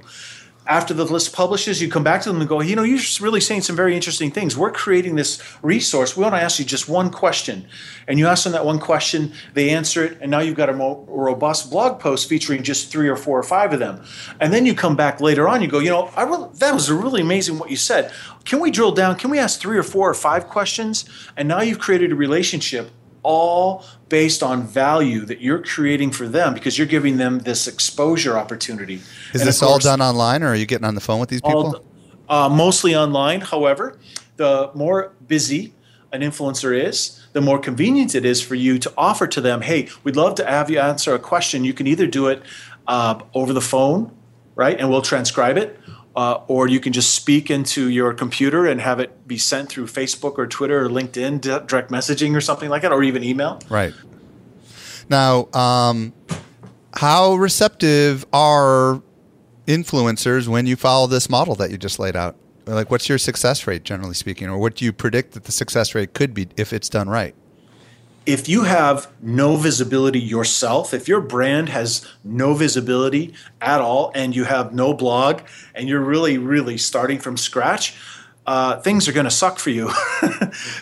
after 0.70 0.94
the 0.94 1.04
list 1.04 1.34
publishes, 1.34 1.82
you 1.82 1.90
come 1.90 2.04
back 2.04 2.22
to 2.22 2.30
them 2.32 2.40
and 2.40 2.48
go, 2.48 2.62
you 2.62 2.76
know, 2.76 2.84
you're 2.84 3.00
really 3.22 3.42
saying 3.42 3.64
some 3.64 3.76
very 3.76 3.96
interesting 3.96 4.30
things. 4.30 4.56
We're 4.56 4.72
creating 4.72 5.16
this 5.16 5.42
resource. 5.64 6.16
We 6.16 6.22
want 6.22 6.36
to 6.36 6.42
ask 6.42 6.60
you 6.60 6.66
just 6.66 6.88
one 6.88 7.10
question. 7.10 7.68
And 8.08 8.20
you 8.20 8.28
ask 8.28 8.44
them 8.44 8.54
that 8.54 8.66
one 8.66 8.80
question, 8.80 9.34
they 9.56 9.72
answer 9.72 10.06
it, 10.06 10.20
and 10.22 10.30
now 10.30 10.42
you've 10.42 10.56
got 10.56 10.70
a 10.70 10.74
more 10.74 11.04
robust 11.08 11.72
blog 11.72 12.00
post 12.00 12.30
featuring 12.30 12.62
just 12.62 12.92
three 12.92 13.10
or 13.10 13.16
four 13.16 13.40
or 13.40 13.44
five 13.44 13.74
of 13.74 13.80
them. 13.80 14.06
And 14.40 14.54
then 14.54 14.68
you 14.68 14.76
come 14.76 14.96
back 14.96 15.20
later 15.20 15.50
on, 15.50 15.64
you 15.64 15.68
go, 15.68 15.80
you 15.80 15.90
know, 15.90 16.12
I 16.16 16.22
really, 16.22 16.50
that 16.60 16.72
was 16.76 16.92
really 16.92 17.22
amazing 17.22 17.58
what 17.58 17.72
you 17.72 17.78
said. 17.78 18.12
Can 18.46 18.60
we 18.60 18.70
drill 18.70 18.92
down? 18.92 19.16
Can 19.16 19.32
we 19.32 19.40
ask 19.40 19.60
three 19.60 19.78
or 19.78 19.84
four 19.84 20.08
or 20.08 20.14
five 20.14 20.48
questions? 20.48 21.06
And 21.36 21.48
now 21.48 21.62
you've 21.62 21.80
created 21.80 22.12
a 22.12 22.16
relationship 22.16 22.92
all 23.24 23.86
based 24.08 24.42
on 24.42 24.66
value 24.66 25.26
that 25.26 25.42
you're 25.42 25.62
creating 25.62 26.12
for 26.12 26.28
them 26.28 26.54
because 26.54 26.78
you're 26.78 26.88
giving 26.88 27.18
them 27.18 27.40
this 27.40 27.68
exposure 27.68 28.38
opportunity. 28.38 28.96
Is 29.34 29.42
and 29.42 29.48
this 29.48 29.60
course, 29.60 29.72
all 29.72 29.80
done 29.80 30.02
online 30.02 30.44
or 30.44 30.48
are 30.48 30.56
you 30.56 30.66
getting 30.66 30.86
on 30.86 30.96
the 30.96 31.02
phone 31.02 31.20
with 31.20 31.30
these 31.30 31.42
people? 31.42 31.84
All, 32.30 32.46
uh, 32.46 32.50
mostly 32.50 32.96
online. 32.96 33.42
However, 33.42 34.00
the 34.38 34.72
more 34.74 35.14
busy 35.28 35.74
an 36.12 36.22
influencer 36.22 36.78
is, 36.78 37.28
the 37.34 37.42
more 37.42 37.60
convenient 37.60 38.16
it 38.16 38.26
is 38.26 38.42
for 38.42 38.56
you 38.56 38.80
to 38.80 38.92
offer 38.98 39.28
to 39.28 39.42
them, 39.42 39.62
hey, 39.62 39.90
we'd 40.04 40.16
love 40.16 40.36
to 40.36 40.46
have 40.46 40.70
you 40.70 40.80
answer 40.80 41.14
a 41.14 41.20
question. 41.20 41.64
You 41.64 41.74
can 41.74 41.86
either 41.88 42.08
do 42.08 42.28
it 42.28 42.42
uh, 42.88 43.22
over 43.34 43.54
the 43.54 43.62
phone, 43.62 44.16
right? 44.56 44.80
And 44.80 44.90
we'll 44.90 45.04
transcribe 45.04 45.58
it 45.58 45.80
uh, 46.16 46.42
or 46.48 46.68
you 46.68 46.80
can 46.80 46.94
just 46.94 47.14
speak 47.16 47.50
into 47.50 47.90
your 47.90 48.14
computer 48.14 48.66
and 48.66 48.82
have 48.82 49.00
it 49.00 49.28
be 49.28 49.38
sent 49.38 49.70
through 49.70 49.86
Facebook 49.86 50.38
or 50.38 50.48
Twitter 50.48 50.86
or 50.86 50.90
LinkedIn 50.90 51.42
direct 51.68 51.92
messaging 51.92 52.36
or 52.36 52.42
something 52.42 52.70
like 52.70 52.82
that, 52.82 52.92
or 52.92 53.04
even 53.04 53.24
email. 53.24 53.60
Right. 53.70 53.94
Now, 55.10 55.48
um, 55.54 56.14
how 56.96 57.36
receptive 57.36 58.26
are 58.34 59.02
influencers 59.66 60.48
when 60.48 60.66
you 60.66 60.76
follow 60.76 61.08
this 61.08 61.30
model 61.30 61.56
that 61.56 61.72
you 61.72 61.78
just 61.78 62.00
laid 62.00 62.16
out? 62.16 62.36
Like, 62.66 62.92
what's 62.92 63.10
your 63.10 63.18
success 63.18 63.66
rate, 63.66 63.84
generally 63.84 64.14
speaking, 64.14 64.48
or 64.48 64.58
what 64.58 64.76
do 64.76 64.86
you 64.86 64.94
predict 64.94 65.34
that 65.34 65.46
the 65.46 65.52
success 65.52 65.96
rate 65.96 66.14
could 66.14 66.34
be 66.34 66.48
if 66.58 66.74
it's 66.74 66.90
done 66.90 67.10
right? 67.10 67.34
If 68.30 68.48
you 68.48 68.64
have 68.64 69.12
no 69.24 69.56
visibility 69.56 70.20
yourself, 70.20 70.94
if 70.94 71.08
your 71.08 71.20
brand 71.20 71.68
has 71.70 72.08
no 72.24 72.54
visibility 72.54 73.34
at 73.60 73.82
all 73.82 74.12
and 74.14 74.36
you 74.36 74.44
have 74.44 74.72
no 74.72 74.94
blog 74.94 75.42
and 75.74 75.90
you're 75.90 76.00
really, 76.00 76.38
really 76.38 76.78
starting 76.78 77.18
from 77.18 77.38
scratch, 77.38 77.98
uh, 78.46 78.80
things 78.82 79.08
are 79.08 79.14
going 79.14 79.24
to 79.24 79.32
suck 79.32 79.58
for 79.58 79.72
you. 79.72 79.90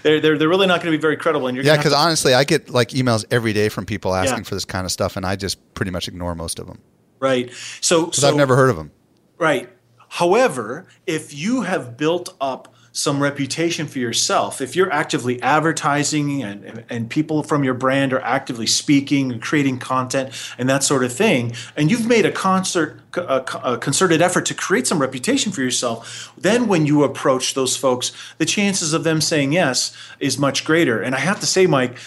they're, 0.03 0.19
they're, 0.19 0.38
they're 0.38 0.49
really 0.49 0.67
not 0.67 0.81
going 0.81 0.91
to 0.91 0.97
be 0.97 1.01
very 1.01 1.15
credible. 1.15 1.47
And 1.47 1.55
you're 1.55 1.65
yeah, 1.65 1.77
because 1.77 1.93
honestly, 1.93 2.33
I 2.33 2.43
get 2.43 2.69
like 2.69 2.89
emails 2.89 3.23
every 3.31 3.53
day 3.53 3.69
from 3.69 3.86
people 3.86 4.13
asking 4.13 4.39
yeah. 4.39 4.43
for 4.43 4.55
this 4.55 4.65
kind 4.65 4.83
of 4.83 4.91
stuff, 4.91 5.15
and 5.15 5.25
I 5.25 5.38
just 5.38 5.73
pretty 5.73 5.91
much 5.91 6.10
ignore 6.10 6.36
most 6.36 6.60
of 6.60 6.67
them. 6.67 6.81
Right. 7.21 7.49
So, 7.79 8.12
so 8.12 8.27
I've 8.27 8.36
never 8.36 8.57
heard 8.57 8.69
of 8.69 8.75
them. 8.75 8.91
Right. 9.38 9.69
However, 10.10 10.86
if 11.05 11.33
you 11.33 11.62
have 11.62 11.95
built 11.95 12.36
up 12.41 12.73
some 12.97 13.21
reputation 13.21 13.86
for 13.86 13.99
yourself. 13.99 14.60
If 14.60 14.75
you're 14.75 14.91
actively 14.91 15.39
advertising 15.43 16.41
and, 16.41 16.83
and 16.89 17.07
people 17.07 17.43
from 17.43 17.63
your 17.63 17.75
brand 17.75 18.12
are 18.12 18.21
actively 18.21 18.65
speaking 18.65 19.31
and 19.31 19.39
creating 19.39 19.77
content 19.77 20.33
and 20.57 20.67
that 20.67 20.83
sort 20.83 21.03
of 21.03 21.13
thing, 21.13 21.53
and 21.75 21.91
you've 21.91 22.07
made 22.07 22.25
a 22.25 22.31
concert 22.31 22.99
a, 23.15 23.77
concerted 23.79 24.19
effort 24.21 24.47
to 24.47 24.55
create 24.55 24.88
some 24.88 24.99
reputation 24.99 25.51
for 25.51 25.62
yourself, 25.62 26.33
then 26.38 26.67
when 26.67 26.88
you 26.88 27.03
approach 27.03 27.53
those 27.53 27.77
folks, 27.77 28.12
the 28.39 28.45
chances 28.45 28.93
of 28.93 29.03
them 29.03 29.21
saying 29.21 29.51
yes 29.53 29.95
is 30.19 30.39
much 30.39 30.65
greater. 30.65 30.99
And 30.99 31.13
I 31.13 31.19
have 31.19 31.39
to 31.41 31.45
say, 31.45 31.67
Mike, 31.67 31.97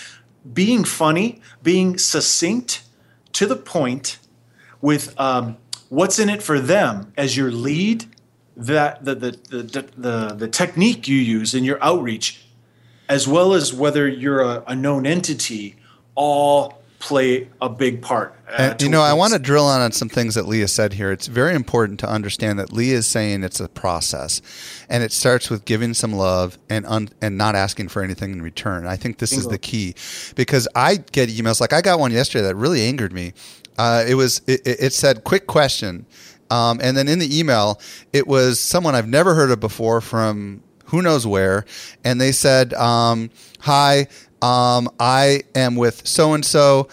being 0.52 0.82
funny, 0.82 1.40
being 1.62 1.98
succinct, 1.98 2.82
to 3.32 3.46
the 3.46 3.56
point 3.56 4.18
with 4.80 5.18
um, 5.20 5.56
what's 5.88 6.18
in 6.18 6.28
it 6.28 6.42
for 6.42 6.58
them 6.58 7.12
as 7.16 7.36
your 7.36 7.52
lead, 7.52 8.06
that 8.60 9.04
the, 9.04 9.14
the, 9.14 9.30
the, 9.48 9.86
the, 9.96 10.34
the 10.34 10.48
technique 10.48 11.08
you 11.08 11.16
use 11.16 11.54
in 11.54 11.64
your 11.64 11.82
outreach, 11.82 12.44
as 13.08 13.26
well 13.26 13.54
as 13.54 13.72
whether 13.72 14.06
you're 14.06 14.40
a, 14.40 14.62
a 14.68 14.76
known 14.76 15.06
entity, 15.06 15.76
all 16.14 16.80
play 17.00 17.48
a 17.62 17.68
big 17.68 18.02
part. 18.02 18.34
Uh, 18.46 18.72
and, 18.72 18.82
you 18.82 18.88
know, 18.90 19.00
I 19.00 19.14
want 19.14 19.32
to 19.32 19.38
drill 19.38 19.64
on, 19.64 19.80
on 19.80 19.90
some 19.90 20.10
things 20.10 20.34
that 20.34 20.46
Leah 20.46 20.68
said 20.68 20.92
here. 20.92 21.10
It's 21.10 21.28
very 21.28 21.54
important 21.54 21.98
to 22.00 22.08
understand 22.08 22.58
that 22.58 22.72
Leah 22.74 22.98
is 22.98 23.06
saying 23.06 23.42
it's 23.42 23.58
a 23.58 23.68
process, 23.68 24.42
and 24.88 25.02
it 25.02 25.10
starts 25.10 25.48
with 25.48 25.64
giving 25.64 25.94
some 25.94 26.12
love 26.12 26.58
and 26.68 26.84
un, 26.86 27.08
and 27.22 27.38
not 27.38 27.54
asking 27.56 27.88
for 27.88 28.02
anything 28.02 28.32
in 28.32 28.42
return. 28.42 28.86
I 28.86 28.96
think 28.96 29.16
this 29.16 29.30
Bingo. 29.30 29.46
is 29.46 29.48
the 29.48 29.58
key, 29.58 29.94
because 30.34 30.68
I 30.74 30.96
get 30.96 31.30
emails 31.30 31.60
like 31.60 31.72
I 31.72 31.80
got 31.80 31.98
one 31.98 32.12
yesterday 32.12 32.42
that 32.42 32.54
really 32.54 32.82
angered 32.82 33.12
me. 33.12 33.32
Uh, 33.78 34.04
it 34.06 34.14
was 34.14 34.42
it, 34.46 34.60
it, 34.66 34.92
said 34.92 35.24
quick 35.24 35.46
question, 35.46 36.04
um, 36.50 36.80
and 36.82 36.96
then 36.96 37.08
in 37.08 37.18
the 37.18 37.38
email 37.38 37.80
it 38.12 38.26
was 38.26 38.58
someone 38.58 38.94
I've 38.94 39.08
never 39.08 39.34
heard 39.34 39.50
of 39.50 39.60
before 39.60 40.00
from 40.00 40.62
who 40.86 41.02
knows 41.02 41.26
where, 41.26 41.64
and 42.04 42.20
they 42.20 42.32
said, 42.32 42.74
um, 42.74 43.30
"Hi, 43.60 44.08
um, 44.42 44.90
I 44.98 45.42
am 45.54 45.76
with 45.76 46.06
so 46.06 46.34
and 46.34 46.44
so, 46.44 46.88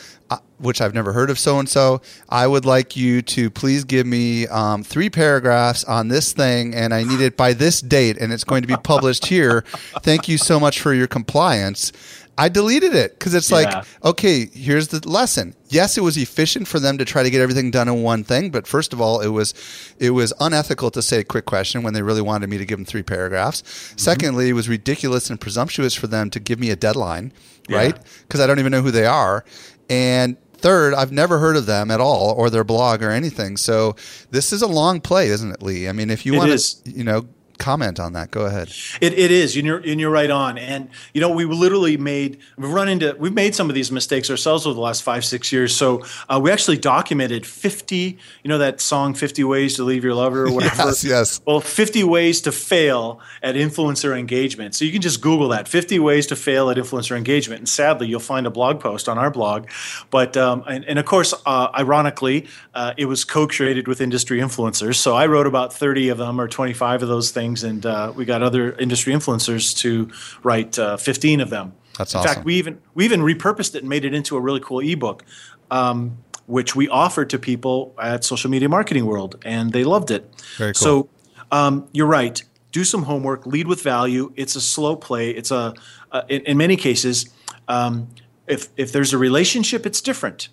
which 0.60 0.82
I've 0.82 0.94
never 0.94 1.14
heard 1.14 1.30
of 1.30 1.38
so 1.38 1.60
and 1.60 1.70
so. 1.70 2.02
I 2.30 2.48
would 2.48 2.66
like 2.66 2.96
you 2.96 3.22
to 3.24 3.50
please 3.50 3.84
give 3.84 4.08
me 4.08 4.48
um, 4.48 4.84
three 4.84 5.10
paragraphs 5.10 5.84
on 5.84 6.08
this 6.08 6.34
thing, 6.34 6.74
and 6.74 6.94
I 6.94 7.04
need 7.04 7.22
it 7.22 7.38
by 7.38 7.54
this 7.54 7.82
date, 7.82 8.18
and 8.18 8.34
it's 8.34 8.44
going 8.44 8.62
to 8.64 8.68
be 8.68 8.78
published 8.78 9.28
here. 9.28 9.62
Thank 10.02 10.28
you 10.28 10.38
so 10.38 10.60
much 10.60 10.82
for 10.82 10.94
your 10.94 11.08
compliance. 11.08 11.92
I 12.38 12.50
deleted 12.50 12.94
it 12.94 13.18
because 13.18 13.34
it's 13.34 13.50
yeah. 13.50 13.58
like, 13.58 13.86
okay, 14.04 14.46
here's 14.46 14.90
the 14.90 15.08
lesson. 15.10 15.56
Yes, 15.70 15.98
it 15.98 16.02
was 16.02 16.18
efficient 16.18 16.68
for 16.68 16.80
them 16.80 16.98
to 17.00 17.06
try 17.06 17.24
to 17.24 17.30
get 17.30 17.42
everything 17.42 17.72
done 17.72 17.88
in 17.88 18.04
one 18.04 18.24
thing, 18.24 18.52
but 18.52 18.68
first 18.68 18.94
of 18.94 19.02
all, 19.02 19.22
it 19.22 19.30
was 19.30 19.54
it 19.98 20.12
was 20.12 20.34
unethical 20.40 20.92
to 20.92 21.02
say 21.02 21.20
a 21.20 21.24
quick 21.24 21.46
question 21.46 21.82
when 21.82 21.94
they 21.94 22.02
really 22.02 22.22
wanted 22.22 22.50
me 22.50 22.58
to 22.58 22.66
give 22.66 22.78
them 22.78 22.86
three 22.86 23.04
paragraphs. 23.04 23.62
Mm-hmm. 23.62 23.98
Secondly, 23.98 24.50
it 24.50 24.54
was 24.54 24.70
ridiculous 24.70 25.30
and 25.30 25.42
presumptuous 25.42 25.96
for 25.96 26.08
them 26.08 26.30
to 26.30 26.40
give 26.40 26.60
me 26.60 26.70
a 26.70 26.76
deadline, 26.76 27.34
yeah. 27.68 27.78
right? 27.78 28.00
Because 28.22 28.40
I 28.40 28.48
don't 28.48 28.60
even 28.60 28.72
know 28.72 28.82
who 28.82 28.92
they 28.92 29.06
are. 29.06 29.44
And 29.90 30.38
third, 30.58 30.94
I've 30.94 31.12
never 31.12 31.40
heard 31.40 31.56
of 31.56 31.66
them 31.66 31.90
at 31.90 32.00
all 32.00 32.34
or 32.34 32.50
their 32.50 32.64
blog 32.64 33.02
or 33.02 33.10
anything. 33.12 33.58
So 33.58 33.96
this 34.32 34.54
is 34.54 34.62
a 34.62 34.68
long 34.68 35.02
play, 35.02 35.30
isn't 35.30 35.52
it, 35.52 35.64
Lee? 35.64 35.88
I 35.88 35.92
mean, 35.92 36.10
if 36.10 36.26
you 36.26 36.36
want 36.36 36.58
to, 36.60 36.92
you 36.92 37.04
know, 37.04 37.28
comment 37.58 38.00
on 38.00 38.14
that. 38.14 38.32
Go 38.32 38.46
ahead. 38.46 38.70
It, 39.02 39.14
it 39.14 39.32
is, 39.32 39.56
and 39.56 39.66
you're, 39.66 39.80
and 39.80 40.00
you're 40.00 40.12
right 40.12 40.30
on. 40.30 40.58
And, 40.58 40.90
you 41.14 41.22
know, 41.22 41.30
we 41.30 41.46
literally 41.46 41.98
made, 41.98 42.40
we've 42.58 42.72
run 42.72 42.90
into, 42.90 43.16
we've 43.20 43.34
made 43.34 43.56
some 43.56 43.70
of 43.70 43.76
these 43.76 43.92
mistakes 43.92 44.30
ourselves 44.30 44.66
over 44.66 44.74
the 44.74 44.82
last 44.82 45.04
five, 45.04 45.26
six 45.26 45.52
years. 45.52 45.76
So 45.76 46.04
uh, 46.30 46.40
we 46.42 46.52
actually 46.52 46.78
documented 46.78 47.46
50, 47.46 48.18
you 48.44 48.50
know, 48.50 48.58
that 48.58 48.82
song, 48.82 49.14
50 49.14 49.44
Ways 49.44 49.76
to 49.76 49.84
Leave 49.84 50.04
Your 50.04 50.14
Lover 50.14 50.46
or 50.46 50.52
whatever? 50.52 50.76
yes, 50.86 51.04
yes. 51.04 51.42
Well, 51.46 51.60
50 51.60 52.04
Ways 52.04 52.42
to 52.42 52.52
Fail 52.52 53.20
at 53.42 53.56
Influencer 53.56 54.18
Engagement. 54.18 54.76
So 54.76 54.86
you 54.86 54.92
can 54.92 55.02
just 55.02 55.22
Google 55.22 55.50
that 55.50 55.68
50 55.68 56.00
Ways 56.00 56.28
to 56.28 56.36
Fail 56.36 56.70
at 56.70 56.78
Influencer 56.78 57.18
Engagement. 57.18 57.60
And 57.60 57.70
sadly, 57.70 58.08
you'll 58.08 58.20
find 58.20 58.46
a 58.48 58.52
blog 58.52 58.80
post 58.80 59.10
on 59.10 59.18
our 59.18 59.32
blog. 59.32 59.68
But, 60.10 60.38
um, 60.38 60.64
and, 60.68 60.86
and, 60.86 61.00
of 61.00 61.06
course, 61.06 61.34
uh, 61.46 61.70
ironically, 61.78 62.48
uh, 62.74 62.94
it 62.98 63.06
was 63.06 63.24
co 63.24 63.48
created 63.48 63.88
with 63.88 64.02
industry 64.02 64.40
influencers. 64.40 64.96
So 64.96 65.16
I 65.16 65.26
wrote 65.26 65.48
about 65.48 65.74
30 65.74 66.10
of 66.10 66.18
them 66.18 66.40
or 66.40 66.48
25 66.48 67.04
of 67.04 67.10
those 67.10 67.32
things 67.32 67.47
things, 67.48 67.64
and 67.64 67.86
uh, 67.86 68.12
we 68.16 68.26
got 68.26 68.44
other 68.44 68.74
industry 68.74 69.14
influencers 69.14 69.76
to 69.78 70.12
write 70.44 70.78
uh, 70.78 70.98
15 70.98 71.42
of 71.42 71.50
them. 71.50 71.74
That's 71.98 72.14
awesome. 72.14 72.20
In 72.20 72.26
awesome. 72.26 72.36
fact, 72.36 72.46
we 72.46 72.56
even 72.56 72.82
we 72.94 73.06
even 73.06 73.22
repurposed 73.22 73.76
it 73.76 73.80
and 73.80 73.90
made 73.90 74.06
it 74.06 74.14
into 74.14 74.36
a 74.36 74.42
really 74.42 74.60
cool 74.60 74.80
ebook, 74.80 75.24
um, 75.72 76.18
which 76.46 76.76
we 76.76 76.88
offered 76.90 77.30
to 77.32 77.40
people 77.40 77.96
at 78.02 78.24
Social 78.24 78.50
Media 78.50 78.70
Marketing 78.70 79.06
World, 79.06 79.42
and 79.44 79.72
they 79.72 79.84
loved 79.84 80.12
it. 80.12 80.30
Very 80.58 80.74
cool. 80.74 81.08
So 81.08 81.10
um, 81.52 81.88
you're 81.94 82.08
right. 82.08 82.44
Do 82.72 82.84
some 82.84 83.04
homework. 83.04 83.46
Lead 83.46 83.68
with 83.68 83.82
value. 83.82 84.32
It's 84.36 84.56
a 84.56 84.62
slow 84.62 84.96
play. 84.96 85.32
It's 85.32 85.52
a 85.52 85.74
uh, 86.12 86.22
in, 86.30 86.42
in, 86.42 86.58
many 86.58 86.76
cases. 86.76 87.30
Um, 87.68 88.10
if 88.46 88.70
if 88.78 88.92
there's 88.92 89.14
a 89.14 89.18
relationship, 89.18 89.86
it's 89.86 90.02
different. 90.02 90.50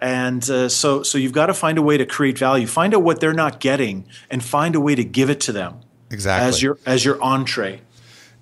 And 0.00 0.42
uh, 0.50 0.68
so, 0.68 1.04
so 1.04 1.16
you've 1.16 1.32
got 1.32 1.46
to 1.46 1.54
find 1.54 1.78
a 1.78 1.82
way 1.82 1.96
to 1.96 2.04
create 2.04 2.36
value. 2.36 2.66
Find 2.66 2.92
out 2.92 3.04
what 3.04 3.20
they're 3.20 3.32
not 3.32 3.60
getting, 3.60 4.04
and 4.30 4.42
find 4.42 4.74
a 4.74 4.80
way 4.80 4.96
to 4.96 5.04
give 5.04 5.30
it 5.30 5.40
to 5.42 5.52
them 5.52 5.80
exactly 6.12 6.48
as 6.48 6.62
your 6.62 6.78
as 6.86 7.04
your 7.04 7.22
entree. 7.22 7.80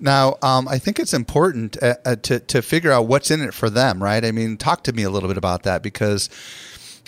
Now, 0.01 0.39
um, 0.43 0.67
I 0.67 0.79
think 0.79 0.99
it's 0.99 1.13
important 1.13 1.81
uh, 1.83 1.97
uh, 2.05 2.17
to 2.17 2.41
to 2.41 2.63
figure 2.63 2.91
out 2.91 3.07
what's 3.07 3.31
in 3.31 3.43
it 3.43 3.53
for 3.53 3.69
them, 3.69 4.03
right? 4.03 4.25
I 4.25 4.33
mean, 4.33 4.57
talk 4.57 4.83
to 4.85 4.93
me 4.93 5.03
a 5.03 5.11
little 5.11 5.29
bit 5.29 5.37
about 5.37 5.63
that 5.65 5.83
because 5.83 6.31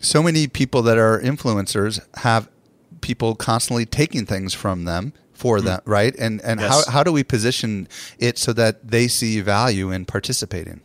so 0.01 0.23
many 0.23 0.47
people 0.47 0.83
that 0.83 0.99
are 0.99 1.19
influencers 1.21 2.01
have 2.19 2.49
people 3.01 3.35
constantly 3.35 3.87
taking 3.87 4.27
things 4.27 4.53
from 4.53 4.85
them 4.85 5.13
for 5.33 5.59
mm 5.59 5.65
them, 5.65 5.81
right? 5.87 6.15
And 6.19 6.41
and 6.43 6.61
yes. 6.61 6.87
how 6.87 6.93
how 6.93 7.03
do 7.03 7.13
we 7.13 7.25
position 7.25 7.89
it 8.19 8.39
so 8.39 8.53
that 8.53 8.87
they 8.87 9.09
see 9.09 9.41
value 9.41 9.91
in 9.91 10.05
participating? 10.05 10.83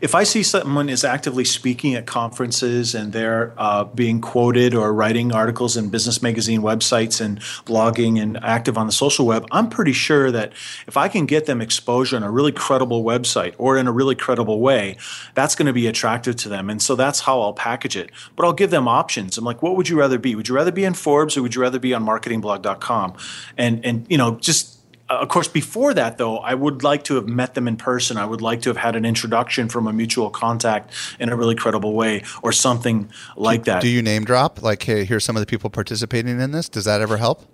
If 0.00 0.14
I 0.14 0.24
see 0.24 0.42
someone 0.42 0.88
is 0.88 1.04
actively 1.04 1.44
speaking 1.44 1.94
at 1.94 2.06
conferences 2.06 2.94
and 2.94 3.12
they're 3.12 3.52
uh, 3.56 3.84
being 3.84 4.20
quoted 4.20 4.74
or 4.74 4.92
writing 4.92 5.32
articles 5.32 5.76
in 5.76 5.88
business 5.88 6.22
magazine 6.22 6.60
websites 6.60 7.20
and 7.20 7.40
blogging 7.64 8.20
and 8.20 8.36
active 8.42 8.76
on 8.78 8.86
the 8.86 8.92
social 8.92 9.26
web, 9.26 9.46
I'm 9.50 9.68
pretty 9.68 9.92
sure 9.92 10.30
that 10.30 10.52
if 10.86 10.96
I 10.96 11.08
can 11.08 11.26
get 11.26 11.46
them 11.46 11.60
exposure 11.60 12.16
on 12.16 12.22
a 12.22 12.30
really 12.30 12.52
credible 12.52 13.04
website 13.04 13.54
or 13.58 13.76
in 13.76 13.86
a 13.86 13.92
really 13.92 14.14
credible 14.14 14.60
way, 14.60 14.96
that's 15.34 15.54
going 15.54 15.66
to 15.66 15.72
be 15.72 15.86
attractive 15.86 16.36
to 16.36 16.48
them. 16.48 16.70
And 16.70 16.80
so 16.80 16.96
that's 16.96 17.20
how 17.20 17.40
I'll 17.40 17.52
package 17.52 17.96
it. 17.96 18.10
But 18.36 18.46
I'll 18.46 18.52
give 18.52 18.70
them 18.70 18.88
options. 18.88 19.38
I'm 19.38 19.44
like, 19.44 19.62
what 19.62 19.76
would 19.76 19.88
you 19.88 19.98
rather 19.98 20.18
be? 20.18 20.34
Would 20.34 20.48
you 20.48 20.54
rather 20.54 20.72
be 20.72 20.84
in 20.84 20.94
Forbes 20.94 21.36
or 21.36 21.42
would 21.42 21.54
you 21.54 21.62
rather 21.62 21.78
be 21.78 21.94
on 21.94 22.04
marketingblog.com? 22.04 23.16
And 23.56 23.84
and 23.84 24.06
you 24.08 24.18
know, 24.18 24.36
just 24.36 24.75
uh, 25.08 25.14
of 25.14 25.28
course, 25.28 25.48
before 25.48 25.94
that, 25.94 26.18
though, 26.18 26.38
I 26.38 26.54
would 26.54 26.82
like 26.82 27.04
to 27.04 27.14
have 27.14 27.28
met 27.28 27.54
them 27.54 27.68
in 27.68 27.76
person. 27.76 28.16
I 28.16 28.26
would 28.26 28.40
like 28.40 28.62
to 28.62 28.70
have 28.70 28.76
had 28.76 28.96
an 28.96 29.04
introduction 29.04 29.68
from 29.68 29.86
a 29.86 29.92
mutual 29.92 30.30
contact 30.30 30.92
in 31.18 31.28
a 31.28 31.36
really 31.36 31.54
credible 31.54 31.94
way 31.94 32.22
or 32.42 32.52
something 32.52 33.10
like 33.36 33.64
that. 33.64 33.82
Do 33.82 33.88
you 33.88 34.02
name 34.02 34.24
drop? 34.24 34.62
Like, 34.62 34.82
hey, 34.82 35.04
here's 35.04 35.24
some 35.24 35.36
of 35.36 35.40
the 35.40 35.46
people 35.46 35.70
participating 35.70 36.40
in 36.40 36.50
this. 36.52 36.68
Does 36.68 36.84
that 36.84 37.00
ever 37.00 37.16
help? 37.16 37.44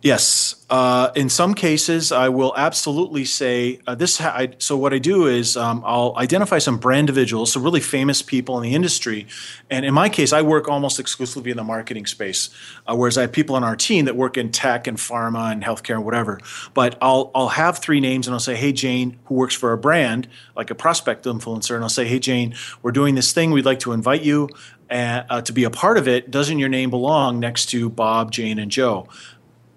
Yes. 0.00 0.54
Uh, 0.70 1.10
in 1.16 1.28
some 1.28 1.54
cases, 1.54 2.12
I 2.12 2.28
will 2.28 2.54
absolutely 2.56 3.24
say 3.24 3.80
uh, 3.84 3.96
this. 3.96 4.18
Ha- 4.18 4.32
I, 4.32 4.54
so 4.58 4.76
what 4.76 4.94
I 4.94 4.98
do 4.98 5.26
is 5.26 5.56
um, 5.56 5.82
I'll 5.84 6.14
identify 6.16 6.58
some 6.58 6.78
brand 6.78 7.00
individuals, 7.08 7.52
so 7.52 7.60
really 7.60 7.80
famous 7.80 8.22
people 8.22 8.58
in 8.58 8.62
the 8.62 8.76
industry, 8.76 9.26
and 9.70 9.84
in 9.84 9.92
my 9.94 10.08
case, 10.08 10.32
I 10.32 10.42
work 10.42 10.68
almost 10.68 11.00
exclusively 11.00 11.50
in 11.50 11.56
the 11.56 11.64
marketing 11.64 12.06
space, 12.06 12.50
uh, 12.86 12.94
whereas 12.94 13.18
I 13.18 13.22
have 13.22 13.32
people 13.32 13.56
on 13.56 13.64
our 13.64 13.74
team 13.74 14.04
that 14.04 14.14
work 14.14 14.36
in 14.36 14.52
tech 14.52 14.86
and 14.86 14.98
pharma 14.98 15.50
and 15.50 15.64
healthcare 15.64 15.96
and 15.96 16.04
whatever. 16.04 16.38
But 16.74 16.96
I'll 17.00 17.32
I'll 17.34 17.48
have 17.48 17.78
three 17.78 17.98
names, 17.98 18.28
and 18.28 18.34
I'll 18.34 18.40
say, 18.40 18.54
"Hey, 18.54 18.72
Jane, 18.72 19.18
who 19.24 19.34
works 19.34 19.54
for 19.54 19.72
a 19.72 19.78
brand 19.78 20.28
like 20.54 20.70
a 20.70 20.76
prospect 20.76 21.24
influencer," 21.24 21.74
and 21.74 21.82
I'll 21.82 21.88
say, 21.88 22.06
"Hey, 22.06 22.20
Jane, 22.20 22.54
we're 22.82 22.92
doing 22.92 23.16
this 23.16 23.32
thing. 23.32 23.50
We'd 23.50 23.64
like 23.64 23.80
to 23.80 23.92
invite 23.92 24.22
you." 24.22 24.48
uh, 24.90 25.42
to 25.42 25.52
be 25.52 25.64
a 25.64 25.70
part 25.70 25.98
of 25.98 26.08
it, 26.08 26.30
doesn't 26.30 26.58
your 26.58 26.68
name 26.68 26.90
belong 26.90 27.38
next 27.38 27.66
to 27.66 27.90
Bob, 27.90 28.30
Jane, 28.30 28.58
and 28.58 28.70
Joe? 28.70 29.08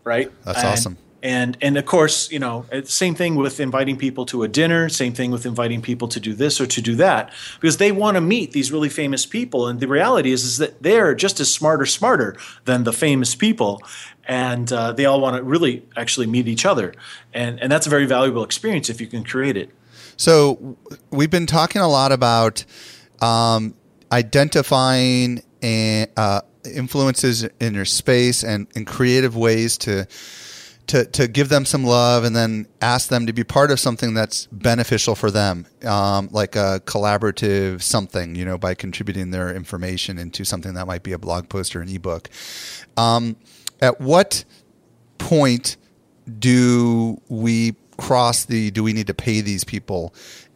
Right? 0.04 0.32
That's 0.44 0.60
and, 0.60 0.68
awesome. 0.68 0.98
And 1.24 1.58
and 1.62 1.78
of 1.78 1.86
course, 1.86 2.32
you 2.32 2.40
know, 2.40 2.66
same 2.86 3.14
thing 3.14 3.36
with 3.36 3.60
inviting 3.60 3.96
people 3.96 4.26
to 4.26 4.42
a 4.42 4.48
dinner. 4.48 4.90
Same 4.90 5.14
thing 5.14 5.30
with 5.30 5.46
inviting 5.46 5.82
people 5.82 6.08
to 6.08 6.20
do 6.20 6.34
this 6.34 6.60
or 6.60 6.66
to 6.66 6.82
do 6.82 6.96
that, 6.96 7.32
because 7.60 7.78
they 7.78 7.92
want 7.92 8.16
to 8.16 8.22
meet 8.22 8.54
these 8.54 8.72
really 8.72 8.90
famous 8.90 9.28
people. 9.28 9.68
And 9.68 9.80
the 9.80 9.88
reality 9.88 10.32
is, 10.32 10.44
is 10.44 10.58
that 10.58 10.82
they're 10.82 11.14
just 11.14 11.40
as 11.40 11.54
smart 11.54 11.80
or 11.80 11.86
smarter 11.86 12.36
than 12.66 12.86
the 12.86 12.94
famous 12.94 13.36
people, 13.36 13.84
and 14.28 14.74
uh, 14.74 14.94
they 14.94 15.06
all 15.06 15.22
want 15.22 15.38
to 15.38 15.44
really 15.44 15.86
actually 15.96 16.26
meet 16.26 16.48
each 16.48 16.66
other. 16.66 16.92
And 17.34 17.60
and 17.62 17.72
that's 17.72 17.86
a 17.86 17.92
very 17.92 18.08
valuable 18.08 18.44
experience 18.44 18.90
if 18.90 19.00
you 19.00 19.06
can 19.06 19.24
create 19.24 19.58
it. 19.58 19.70
So 20.18 20.76
we've 21.12 21.30
been 21.30 21.46
talking 21.46 21.84
a 21.84 21.88
lot 21.88 22.12
about 22.12 22.66
um, 23.22 23.76
identifying 24.12 25.44
and 25.62 26.10
uh, 26.18 26.42
influences 26.66 27.44
in 27.60 27.74
your 27.74 27.86
space 27.86 28.44
and, 28.44 28.68
in 28.76 28.86
creative 28.86 29.36
ways 29.36 29.78
to 29.80 30.08
to, 30.88 31.06
to 31.06 31.28
give 31.28 31.48
them 31.48 31.64
some 31.64 31.86
love 31.86 32.26
and 32.26 32.36
then 32.36 32.68
ask 32.82 33.08
them 33.08 33.26
to 33.28 33.32
be 33.32 33.46
part 33.46 33.72
of 33.72 33.80
something 33.80 34.14
that's 34.14 34.48
beneficial 34.48 35.16
for 35.16 35.32
them, 35.32 35.66
um, 35.86 36.28
like 36.32 36.58
a 36.58 36.82
collaborative 36.86 37.82
something, 37.82 38.36
you 38.36 38.44
know, 38.44 38.58
by 38.58 38.74
contributing 38.74 39.32
their 39.32 39.56
information 39.56 40.18
into 40.18 40.44
something 40.44 40.74
that 40.74 40.88
might 40.88 41.04
be 41.04 41.14
a 41.14 41.18
blog 41.18 41.48
post 41.48 41.78
or 41.78 41.82
an 41.82 41.88
ebook. 41.88 42.30
Um, 42.98 43.38
at 43.80 44.02
what 44.02 44.44
point 45.18 45.78
do 46.40 47.22
we 47.30 47.76
cross 47.98 48.46
the 48.46 48.72
do 48.72 48.84
we 48.84 48.94
need 48.94 49.08
to 49.08 49.14
pay 49.14 49.42
these 49.42 49.64
people 49.64 50.14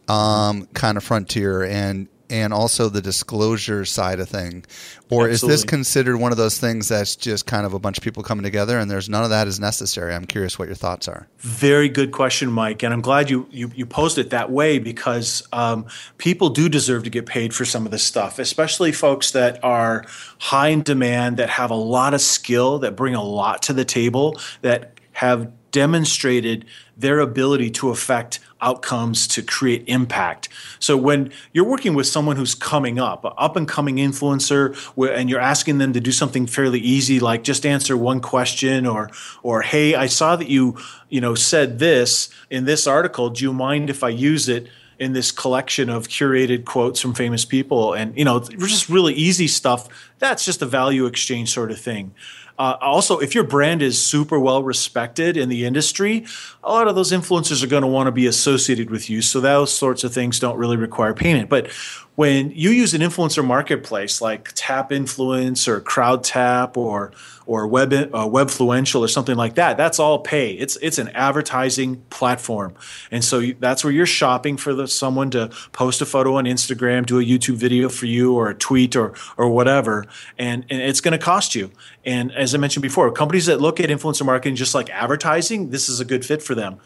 um, 0.08 0.66
kind 0.74 0.96
of 0.96 1.04
frontier 1.04 1.62
and 1.62 2.08
and 2.28 2.52
also 2.52 2.88
the 2.88 3.00
disclosure 3.00 3.84
side 3.84 4.20
of 4.20 4.28
thing, 4.28 4.64
or 5.10 5.28
is 5.28 5.40
this 5.40 5.64
considered 5.64 6.16
one 6.16 6.32
of 6.32 6.38
those 6.38 6.58
things 6.58 6.88
that's 6.88 7.14
just 7.16 7.46
kind 7.46 7.64
of 7.64 7.72
a 7.72 7.78
bunch 7.78 7.98
of 7.98 8.04
people 8.04 8.22
coming 8.22 8.42
together 8.42 8.78
and 8.78 8.90
there's 8.90 9.08
none 9.08 9.24
of 9.24 9.30
that 9.30 9.46
is 9.46 9.60
necessary? 9.60 10.14
I'm 10.14 10.24
curious 10.24 10.58
what 10.58 10.68
your 10.68 10.74
thoughts 10.74 11.08
are. 11.08 11.28
Very 11.38 11.88
good 11.88 12.12
question, 12.12 12.50
Mike, 12.50 12.82
and 12.82 12.92
I'm 12.92 13.00
glad 13.00 13.30
you 13.30 13.46
you, 13.50 13.70
you 13.74 13.86
posed 13.86 14.18
it 14.18 14.30
that 14.30 14.50
way 14.50 14.78
because 14.78 15.46
um, 15.52 15.86
people 16.18 16.50
do 16.50 16.68
deserve 16.68 17.04
to 17.04 17.10
get 17.10 17.26
paid 17.26 17.54
for 17.54 17.64
some 17.64 17.86
of 17.86 17.92
this 17.92 18.02
stuff, 18.02 18.38
especially 18.38 18.92
folks 18.92 19.30
that 19.32 19.62
are 19.62 20.04
high 20.38 20.68
in 20.68 20.82
demand, 20.82 21.36
that 21.36 21.50
have 21.50 21.70
a 21.70 21.76
lot 21.76 22.14
of 22.14 22.20
skill, 22.20 22.78
that 22.80 22.96
bring 22.96 23.14
a 23.14 23.22
lot 23.22 23.62
to 23.62 23.72
the 23.72 23.84
table, 23.84 24.38
that 24.62 24.92
have 25.12 25.50
demonstrated 25.70 26.64
their 26.96 27.20
ability 27.20 27.70
to 27.70 27.90
affect 27.90 28.40
outcomes 28.60 29.28
to 29.28 29.42
create 29.42 29.84
impact. 29.86 30.48
So 30.78 30.96
when 30.96 31.30
you're 31.52 31.66
working 31.66 31.94
with 31.94 32.06
someone 32.06 32.36
who's 32.36 32.54
coming 32.54 32.98
up, 32.98 33.24
an 33.24 33.32
up 33.36 33.54
and 33.56 33.68
coming 33.68 33.96
influencer, 33.96 34.74
and 35.14 35.28
you're 35.28 35.40
asking 35.40 35.78
them 35.78 35.92
to 35.92 36.00
do 36.00 36.10
something 36.10 36.46
fairly 36.46 36.80
easy, 36.80 37.20
like 37.20 37.44
just 37.44 37.66
answer 37.66 37.96
one 37.96 38.20
question, 38.20 38.86
or 38.86 39.10
or 39.42 39.62
hey, 39.62 39.94
I 39.94 40.06
saw 40.06 40.36
that 40.36 40.48
you 40.48 40.76
you 41.08 41.20
know 41.20 41.34
said 41.34 41.78
this 41.78 42.30
in 42.50 42.64
this 42.64 42.86
article. 42.86 43.30
Do 43.30 43.44
you 43.44 43.52
mind 43.52 43.90
if 43.90 44.02
I 44.02 44.08
use 44.08 44.48
it? 44.48 44.68
in 44.98 45.12
this 45.12 45.30
collection 45.30 45.90
of 45.90 46.08
curated 46.08 46.64
quotes 46.64 47.00
from 47.00 47.12
famous 47.12 47.44
people 47.44 47.92
and 47.92 48.16
you 48.16 48.24
know 48.24 48.40
just 48.40 48.88
really 48.88 49.12
easy 49.12 49.46
stuff 49.46 49.88
that's 50.18 50.44
just 50.44 50.62
a 50.62 50.66
value 50.66 51.04
exchange 51.04 51.52
sort 51.52 51.70
of 51.70 51.78
thing 51.78 52.14
uh, 52.58 52.76
also 52.80 53.18
if 53.18 53.34
your 53.34 53.44
brand 53.44 53.82
is 53.82 54.02
super 54.02 54.38
well 54.38 54.62
respected 54.62 55.36
in 55.36 55.48
the 55.48 55.64
industry 55.64 56.24
a 56.64 56.70
lot 56.70 56.88
of 56.88 56.94
those 56.94 57.12
influencers 57.12 57.62
are 57.62 57.66
going 57.68 57.82
to 57.82 57.86
want 57.86 58.06
to 58.06 58.12
be 58.12 58.26
associated 58.26 58.90
with 58.90 59.08
you 59.10 59.22
so 59.22 59.40
those 59.40 59.72
sorts 59.72 60.04
of 60.04 60.12
things 60.12 60.38
don't 60.38 60.58
really 60.58 60.76
require 60.76 61.14
payment. 61.14 61.48
But 61.48 61.70
when 62.16 62.50
you 62.50 62.70
use 62.70 62.94
an 62.94 63.02
influencer 63.02 63.44
marketplace 63.44 64.20
like 64.20 64.52
TapInfluence 64.54 65.68
or 65.68 65.80
Crowdtap 65.80 66.76
or 66.76 67.12
or 67.44 67.66
web 67.68 67.92
uh, 67.92 68.06
Webfluential 68.26 69.00
or 69.00 69.08
something 69.08 69.36
like 69.36 69.54
that 69.54 69.76
that's 69.76 70.00
all 70.00 70.18
pay 70.18 70.52
it's 70.52 70.76
it's 70.76 70.98
an 70.98 71.10
advertising 71.10 72.02
platform. 72.10 72.74
And 73.10 73.22
so 73.22 73.38
you, 73.38 73.56
that's 73.60 73.84
where 73.84 73.92
you're 73.92 74.06
shopping 74.06 74.56
for 74.56 74.74
the, 74.74 74.88
someone 74.88 75.30
to 75.30 75.50
post 75.72 76.00
a 76.00 76.06
photo 76.06 76.36
on 76.36 76.44
instagram 76.44 77.06
do 77.06 77.20
a 77.20 77.24
youtube 77.24 77.56
video 77.56 77.88
for 77.88 78.06
you 78.06 78.34
or 78.34 78.48
a 78.48 78.54
tweet 78.54 78.96
or 78.96 79.14
or 79.36 79.48
whatever 79.48 80.06
and, 80.38 80.64
and 80.70 80.80
it's 80.82 81.00
going 81.00 81.12
to 81.12 81.24
cost 81.24 81.54
you. 81.54 81.70
And 82.04 82.32
as 82.32 82.54
i 82.54 82.58
mentioned 82.58 82.82
before 82.82 83.12
companies 83.12 83.46
that 83.46 83.60
look 83.60 83.78
at 83.78 83.90
influencer 83.90 84.24
marketing 84.24 84.56
just 84.56 84.74
like 84.74 84.90
advertising 84.90 85.70
this 85.70 85.88
is 85.88 86.00
a 86.00 86.04
good 86.04 86.24
fit 86.24 86.42
for 86.42 86.54
them. 86.54 86.80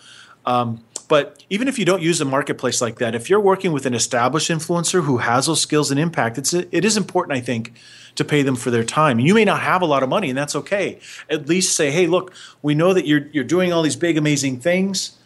Um, 0.47 0.83
but 1.11 1.43
even 1.51 1.67
if 1.67 1.77
you 1.77 1.85
don't 1.85 2.01
use 2.01 2.21
a 2.21 2.25
marketplace 2.25 2.81
like 2.81 3.01
that, 3.01 3.17
if 3.17 3.29
you're 3.29 3.41
working 3.41 3.73
with 3.73 3.85
an 3.85 3.95
established 3.95 4.49
influencer 4.49 5.03
who 5.03 5.17
has 5.17 5.47
those 5.47 5.61
skills 5.61 5.91
and 5.91 5.99
impact, 5.99 6.39
it's 6.39 6.55
it 6.55 6.85
is 6.85 6.97
important, 6.97 7.37
I 7.37 7.41
think, 7.41 7.73
to 8.15 8.25
pay 8.25 8.43
them 8.43 8.55
for 8.55 8.71
their 8.71 8.85
time. 8.85 9.19
You 9.19 9.35
may 9.35 9.45
not 9.45 9.61
have 9.61 9.83
a 9.83 9.87
lot 9.87 10.05
of 10.05 10.09
money, 10.09 10.29
and 10.29 10.39
that's 10.39 10.55
okay. 10.55 11.01
At 11.29 11.49
least 11.49 11.75
say, 11.75 11.91
hey, 11.91 12.07
look, 12.07 12.33
we 12.63 12.77
know 12.77 12.95
that 12.95 13.09
you're 13.09 13.27
you're 13.33 13.43
doing 13.43 13.73
all 13.73 13.83
these 13.83 13.97
big, 13.97 14.19
amazing 14.19 14.61
things, 14.61 15.19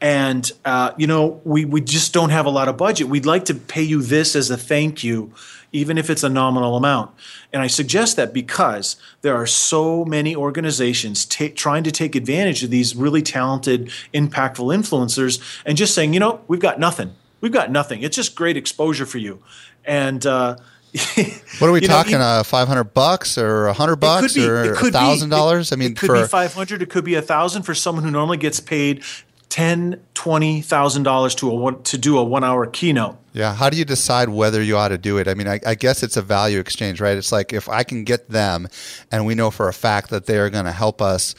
and 0.00 0.48
uh, 0.64 0.92
you 0.96 1.08
know 1.08 1.40
we 1.42 1.64
we 1.64 1.80
just 1.80 2.14
don't 2.14 2.30
have 2.30 2.46
a 2.46 2.50
lot 2.50 2.68
of 2.68 2.76
budget. 2.76 3.08
We'd 3.08 3.26
like 3.26 3.46
to 3.46 3.54
pay 3.54 3.82
you 3.82 4.00
this 4.00 4.36
as 4.36 4.48
a 4.48 4.56
thank 4.56 5.02
you, 5.02 5.32
even 5.72 5.96
if 5.98 6.10
it's 6.10 6.22
a 6.22 6.28
nominal 6.28 6.76
amount. 6.76 7.10
And 7.52 7.62
I 7.62 7.66
suggest 7.66 8.16
that 8.16 8.32
because 8.32 8.96
there 9.22 9.34
are 9.34 9.46
so 9.46 10.04
many 10.04 10.36
organizations 10.36 11.24
ta- 11.24 11.46
trying 11.54 11.82
to 11.84 11.90
take 11.90 12.14
advantage 12.14 12.62
of 12.62 12.70
these 12.70 12.94
really 12.94 13.22
talented, 13.22 13.90
impactful 14.12 14.74
influencers 14.74 15.40
and 15.64 15.76
just 15.76 15.94
saying, 15.94 16.12
you 16.14 16.20
know, 16.20 16.40
we've 16.46 16.60
got 16.60 16.78
nothing. 16.78 17.14
We've 17.40 17.52
got 17.52 17.70
nothing. 17.70 18.02
It's 18.02 18.14
just 18.16 18.34
great 18.34 18.56
exposure 18.56 19.06
for 19.06 19.18
you. 19.18 19.42
And 19.84 20.24
uh, 20.26 20.56
What 21.58 21.68
are 21.68 21.72
we 21.72 21.80
you 21.80 21.88
know, 21.88 21.94
talking? 21.94 22.12
you- 22.12 22.18
uh, 22.18 22.42
500 22.42 22.84
bucks 22.84 23.38
or 23.38 23.64
100 23.66 23.96
bucks 23.96 24.36
or 24.36 24.76
thousand 24.90 25.30
dollars? 25.30 25.72
I 25.72 25.76
mean, 25.76 25.92
it 25.92 25.96
could 25.98 26.06
for 26.06 26.20
be 26.22 26.28
500 26.28 26.82
it 26.82 26.90
could 26.90 27.04
be 27.04 27.14
a 27.14 27.22
thousand 27.22 27.62
for 27.62 27.74
someone 27.74 28.04
who 28.04 28.10
normally 28.10 28.36
gets 28.36 28.60
paid 28.60 29.02
10 29.48 30.00
20 30.14 30.60
thousand 30.62 31.02
dollars 31.02 31.34
to 31.36 31.50
a 31.50 31.54
one 31.54 31.82
to 31.84 31.98
do 31.98 32.18
a 32.18 32.24
one 32.24 32.44
hour 32.44 32.66
keynote 32.66 33.16
Yeah. 33.32 33.54
How 33.54 33.70
do 33.70 33.76
you 33.76 33.84
decide 33.84 34.28
whether 34.28 34.62
you 34.62 34.76
ought 34.76 34.88
to 34.88 34.98
do 34.98 35.18
it? 35.18 35.26
I 35.28 35.34
mean, 35.34 35.48
I, 35.48 35.60
I 35.66 35.74
guess 35.74 36.02
it's 36.02 36.16
a 36.16 36.22
value 36.22 36.58
exchange, 36.58 37.00
right? 37.00 37.16
It's 37.16 37.32
like 37.32 37.52
if 37.52 37.68
I 37.68 37.82
can 37.82 38.04
get 38.04 38.28
them 38.28 38.68
and 39.10 39.24
we 39.26 39.34
know 39.34 39.50
for 39.50 39.68
a 39.68 39.72
fact 39.72 40.10
that 40.10 40.26
they 40.26 40.38
are 40.38 40.50
going 40.50 40.66
to 40.66 40.72
help 40.72 41.00
us. 41.00 41.34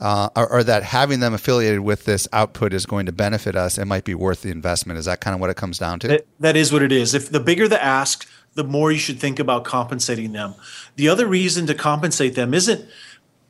Uh, 0.00 0.28
or, 0.36 0.48
or 0.52 0.62
that 0.62 0.84
having 0.84 1.18
them 1.18 1.34
affiliated 1.34 1.80
with 1.80 2.04
this 2.04 2.28
output 2.32 2.72
is 2.72 2.86
going 2.86 3.06
to 3.06 3.10
benefit 3.10 3.56
us, 3.56 3.78
it 3.78 3.84
might 3.84 4.04
be 4.04 4.14
worth 4.14 4.42
the 4.42 4.48
investment. 4.48 4.96
Is 4.96 5.06
that 5.06 5.20
kind 5.20 5.34
of 5.34 5.40
what 5.40 5.50
it 5.50 5.56
comes 5.56 5.76
down 5.76 5.98
to? 5.98 6.06
That- 6.06 6.26
that 6.38 6.56
is 6.56 6.72
what 6.72 6.82
it 6.82 6.92
is. 6.92 7.14
If 7.14 7.30
the 7.32 7.40
bigger 7.40 7.66
the 7.66 7.82
ask, 7.82 8.24
the 8.54 8.62
more 8.62 8.92
you 8.92 8.98
should 9.00 9.18
think 9.18 9.40
about 9.40 9.64
compensating 9.64 10.30
them. 10.30 10.54
The 10.94 11.08
other 11.08 11.26
reason 11.26 11.66
to 11.66 11.74
compensate 11.74 12.36
them 12.36 12.54
isn't, 12.54 12.88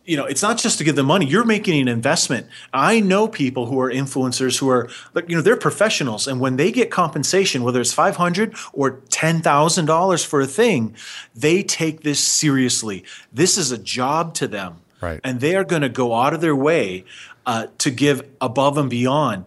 you 0.09 0.17
know, 0.17 0.25
it's 0.25 0.43
not 0.43 0.59
just 0.59 0.79
to 0.79 0.85
give 0.85 0.97
them 0.97 1.07
money. 1.07 1.27
You're 1.27 1.45
making 1.45 1.81
an 1.81 1.89
investment. 1.89 2.47
I 2.73 3.01
know 3.01 3.29
people 3.29 3.67
who 3.67 3.79
are 3.81 3.91
influencers 3.91 4.59
who 4.59 4.71
are, 4.71 4.89
you 5.27 5.37
know, 5.37 5.43
they're 5.43 5.57
professionals, 5.57 6.27
and 6.27 6.41
when 6.41 6.57
they 6.57 6.73
get 6.73 6.91
compensation, 6.91 7.63
whether 7.63 7.81
it's 7.81 7.93
five 7.93 8.17
hundred 8.17 8.57
or 8.73 9.01
ten 9.11 9.43
thousand 9.43 9.87
dollars 9.87 10.25
for 10.25 10.41
a 10.41 10.47
thing, 10.47 10.97
they 11.35 11.63
take 11.63 12.03
this 12.03 12.21
seriously. 12.21 13.05
This 13.33 13.59
is 13.59 13.71
a 13.71 13.79
job 13.79 14.35
to 14.35 14.49
them, 14.49 14.81
Right. 15.01 15.21
And 15.23 15.41
they 15.41 15.55
are 15.55 15.65
going 15.65 15.83
to 15.83 15.89
go 15.89 16.15
out 16.15 16.35
of 16.35 16.41
their 16.41 16.57
way 16.57 17.05
uh, 17.47 17.69
to 17.79 17.91
give 17.91 18.29
above 18.41 18.79
and 18.79 18.91
beyond. 18.91 19.45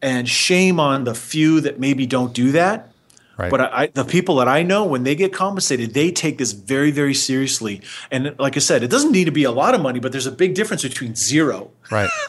And 0.00 0.28
shame 0.28 0.78
on 0.78 1.04
the 1.04 1.14
few 1.14 1.60
that 1.62 1.80
maybe 1.80 2.06
don't 2.06 2.32
do 2.32 2.52
that. 2.52 2.90
Right. 3.36 3.50
But 3.50 3.60
I, 3.62 3.86
the 3.88 4.04
people 4.04 4.36
that 4.36 4.46
I 4.48 4.62
know, 4.62 4.84
when 4.84 5.02
they 5.02 5.14
get 5.16 5.32
compensated, 5.32 5.92
they 5.92 6.12
take 6.12 6.38
this 6.38 6.52
very, 6.52 6.90
very 6.92 7.14
seriously. 7.14 7.80
And 8.10 8.34
like 8.38 8.56
I 8.56 8.60
said, 8.60 8.82
it 8.84 8.90
doesn't 8.90 9.10
need 9.10 9.24
to 9.24 9.32
be 9.32 9.42
a 9.44 9.50
lot 9.50 9.74
of 9.74 9.80
money, 9.80 9.98
but 9.98 10.12
there's 10.12 10.26
a 10.26 10.32
big 10.32 10.54
difference 10.54 10.82
between 10.84 11.14
zero 11.16 11.70
right. 11.90 12.08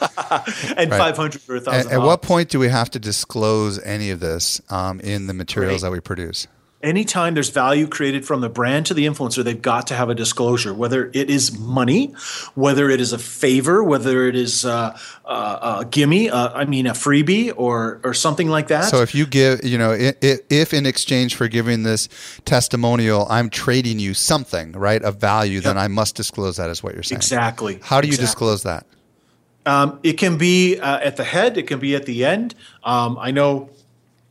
and 0.76 0.90
Right. 0.90 0.98
500 0.98 1.42
or 1.48 1.56
At, 1.56 1.66
1,000. 1.66 1.92
at 1.92 2.00
what 2.00 2.22
point 2.22 2.48
do 2.48 2.58
we 2.58 2.68
have 2.68 2.90
to 2.90 2.98
disclose 2.98 3.80
any 3.82 4.10
of 4.10 4.18
this 4.20 4.60
um, 4.70 4.98
in 5.00 5.26
the 5.28 5.34
materials 5.34 5.82
Right. 5.82 5.88
that 5.90 5.92
we 5.92 6.00
produce? 6.00 6.48
Anytime 6.82 7.34
there's 7.34 7.48
value 7.50 7.86
created 7.88 8.24
from 8.26 8.40
the 8.42 8.48
brand 8.48 8.86
to 8.86 8.94
the 8.94 9.06
influencer, 9.06 9.42
they've 9.42 9.60
got 9.60 9.86
to 9.88 9.94
have 9.94 10.08
a 10.10 10.14
disclosure, 10.14 10.72
whether 10.74 11.10
it 11.14 11.30
is 11.30 11.58
money, 11.58 12.12
whether 12.54 12.90
it 12.90 13.00
is 13.00 13.12
a 13.12 13.18
favor, 13.18 13.82
whether 13.82 14.26
it 14.28 14.36
is 14.36 14.64
uh, 14.64 14.96
uh, 15.24 15.78
a 15.80 15.84
gimme, 15.86 16.30
uh, 16.30 16.50
I 16.52 16.64
mean, 16.64 16.86
a 16.86 16.92
freebie 16.92 17.52
or, 17.56 18.00
or 18.04 18.14
something 18.14 18.48
like 18.48 18.68
that. 18.68 18.84
So 18.84 19.02
if 19.02 19.14
you 19.14 19.26
give, 19.26 19.64
you 19.64 19.78
know, 19.78 19.92
i- 19.92 20.14
i- 20.22 20.38
if 20.50 20.72
in 20.74 20.86
exchange 20.86 21.34
for 21.34 21.48
giving 21.48 21.82
this 21.82 22.08
testimonial, 22.44 23.26
I'm 23.30 23.50
trading 23.50 23.98
you 23.98 24.14
something, 24.14 24.72
right, 24.72 25.02
of 25.02 25.16
value, 25.16 25.60
then 25.60 25.78
I 25.78 25.88
must 25.88 26.14
disclose 26.14 26.56
that, 26.56 26.70
is 26.70 26.82
what 26.82 26.94
you're 26.94 27.02
saying. 27.02 27.18
exactly. 27.18 27.80
How 27.82 28.00
do 28.00 28.06
you 28.06 28.12
Exactly. 28.12 28.26
disclose 28.26 28.62
that? 28.64 28.86
Um, 29.64 29.98
it 30.04 30.12
can 30.12 30.38
be 30.38 30.78
uh, 30.78 30.98
at 31.00 31.16
the 31.16 31.24
head. 31.24 31.58
It 31.58 31.66
can 31.66 31.80
be 31.80 31.96
at 31.96 32.06
the 32.06 32.24
end. 32.24 32.54
Um, 32.84 33.18
I 33.20 33.32
know, 33.32 33.70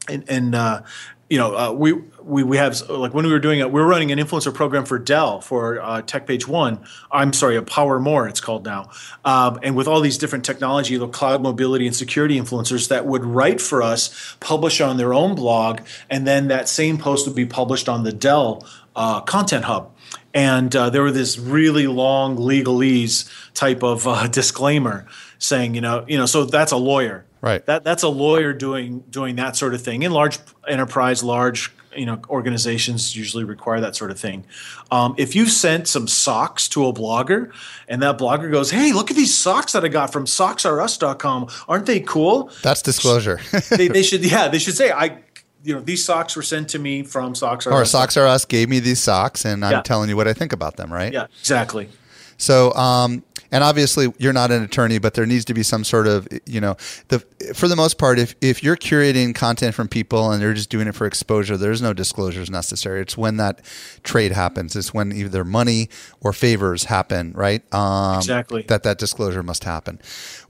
and, 0.07 0.23
and 0.29 0.55
uh, 0.55 0.83
you 1.29 1.37
know, 1.37 1.55
uh, 1.57 1.71
we, 1.73 1.93
we 2.25 2.43
we 2.43 2.57
have 2.57 2.89
like 2.89 3.13
when 3.13 3.25
we 3.25 3.31
were 3.31 3.39
doing 3.39 3.59
it, 3.59 3.71
we 3.71 3.79
were 3.79 3.87
running 3.87 4.11
an 4.11 4.19
influencer 4.19 4.53
program 4.53 4.85
for 4.85 4.97
Dell 4.97 5.41
for 5.41 5.79
uh, 5.79 6.01
TechPage 6.01 6.47
One. 6.47 6.79
I'm 7.11 7.33
sorry, 7.33 7.55
a 7.55 7.61
Power 7.61 7.99
More 7.99 8.27
it's 8.27 8.41
called 8.41 8.65
now, 8.65 8.89
um, 9.23 9.59
and 9.63 9.75
with 9.75 9.87
all 9.87 10.01
these 10.01 10.17
different 10.17 10.43
technology, 10.43 10.97
the 10.97 11.07
cloud 11.07 11.41
mobility 11.41 11.85
and 11.85 11.95
security 11.95 12.39
influencers 12.39 12.89
that 12.89 13.05
would 13.05 13.23
write 13.23 13.61
for 13.61 13.81
us, 13.81 14.35
publish 14.39 14.81
on 14.81 14.97
their 14.97 15.13
own 15.13 15.35
blog, 15.35 15.81
and 16.09 16.25
then 16.25 16.47
that 16.47 16.67
same 16.67 16.97
post 16.97 17.27
would 17.27 17.35
be 17.35 17.45
published 17.45 17.87
on 17.87 18.03
the 18.03 18.11
Dell 18.11 18.67
uh, 18.95 19.21
Content 19.21 19.65
Hub 19.65 19.91
and 20.33 20.75
uh, 20.75 20.89
there 20.89 21.01
were 21.01 21.11
this 21.11 21.39
really 21.39 21.87
long 21.87 22.37
legalese 22.37 23.29
type 23.53 23.83
of 23.83 24.05
uh, 24.05 24.27
disclaimer 24.39 25.05
saying, 25.37 25.75
you 25.75 25.81
know, 25.81 26.03
you 26.07 26.17
know, 26.17 26.25
so 26.25 26.43
that's 26.43 26.73
a 26.73 26.77
lawyer, 26.77 27.25
Right. 27.45 27.63
That 27.67 27.83
that's 27.83 28.01
a 28.01 28.09
lawyer 28.09 28.53
doing 28.53 29.01
doing 29.07 29.35
that 29.35 29.55
sort 29.55 29.75
of 29.75 29.81
thing. 29.83 30.01
In 30.01 30.11
large 30.11 30.39
enterprise, 30.67 31.23
large 31.23 31.71
you 31.95 32.05
know 32.05 32.19
organizations 32.29 33.15
usually 33.15 33.43
require 33.43 33.79
that 33.81 33.95
sort 33.95 34.11
of 34.11 34.19
thing. 34.19 34.45
Um, 34.91 35.15
if 35.17 35.35
you 35.35 35.47
sent 35.47 35.87
some 35.87 36.07
socks 36.07 36.67
to 36.69 36.85
a 36.87 36.93
blogger 36.93 37.51
and 37.87 38.01
that 38.03 38.17
blogger 38.17 38.51
goes, 38.51 38.71
"Hey, 38.71 38.91
look 38.93 39.09
at 39.11 39.17
these 39.17 39.35
socks 39.35 39.71
that 39.73 39.83
I 39.85 39.87
got 39.87 40.11
from 40.11 40.25
socksrus.com. 40.25 41.47
Aren't 41.67 41.85
they 41.85 41.99
cool?" 41.99 42.51
That's 42.63 42.81
disclosure. 42.81 43.39
they, 43.69 43.87
they 43.87 44.03
should, 44.09 44.23
yeah, 44.23 44.47
they 44.47 44.59
should 44.59 44.75
say, 44.75 44.91
"I." 44.91 45.19
You 45.63 45.73
know, 45.73 45.81
these 45.81 46.05
socks 46.05 46.35
were 46.35 46.43
sent 46.43 46.69
to 46.69 46.79
me 46.79 47.01
from 47.01 47.33
Socks 47.33 47.65
or 47.65 47.73
Us. 47.81 47.89
Socks 47.89 48.15
R 48.17 48.27
Us 48.27 48.45
gave 48.45 48.69
me 48.69 48.77
these 48.79 48.99
socks, 48.99 49.45
and 49.45 49.65
I'm 49.65 49.71
Yeah. 49.71 49.81
telling 49.81 50.09
you 50.09 50.15
what 50.15 50.27
I 50.27 50.33
think 50.33 50.53
about 50.53 50.75
them, 50.75 50.93
right? 50.93 51.11
Yeah, 51.11 51.25
exactly. 51.39 51.89
So, 52.37 52.71
um, 52.75 53.23
and 53.55 53.63
obviously 53.63 54.13
you're 54.17 54.33
not 54.33 54.51
an 54.51 54.61
attorney, 54.63 54.97
but 54.97 55.13
there 55.13 55.25
needs 55.25 55.45
to 55.45 55.53
be 55.53 55.63
some 55.63 55.85
sort 55.85 56.07
of, 56.07 56.27
you 56.45 56.59
know, 56.59 56.75
the 57.07 57.19
for 57.53 57.69
the 57.69 57.75
most 57.77 57.97
part, 57.97 58.19
if 58.19 58.35
if 58.41 58.61
you're 58.61 58.75
curating 58.75 59.33
content 59.33 59.73
from 59.73 59.87
people 59.87 60.29
and 60.29 60.41
they're 60.41 60.53
just 60.53 60.69
doing 60.69 60.89
it 60.89 60.93
for 60.93 61.07
exposure, 61.07 61.55
there's 61.55 61.81
no 61.81 61.93
disclosures 61.93 62.49
necessary. 62.49 62.99
It's 62.99 63.17
when 63.17 63.37
that 63.37 63.61
trade 64.03 64.33
happens. 64.33 64.75
It's 64.75 64.93
when 64.93 65.13
either 65.13 65.45
money 65.45 65.87
or 66.19 66.33
favors 66.33 66.83
happen, 66.83 67.31
right? 67.31 67.63
Um, 67.73 68.17
exactly. 68.17 68.63
That 68.63 68.83
that 68.83 68.97
disclosure 68.97 69.41
must 69.41 69.63
happen. 69.63 70.01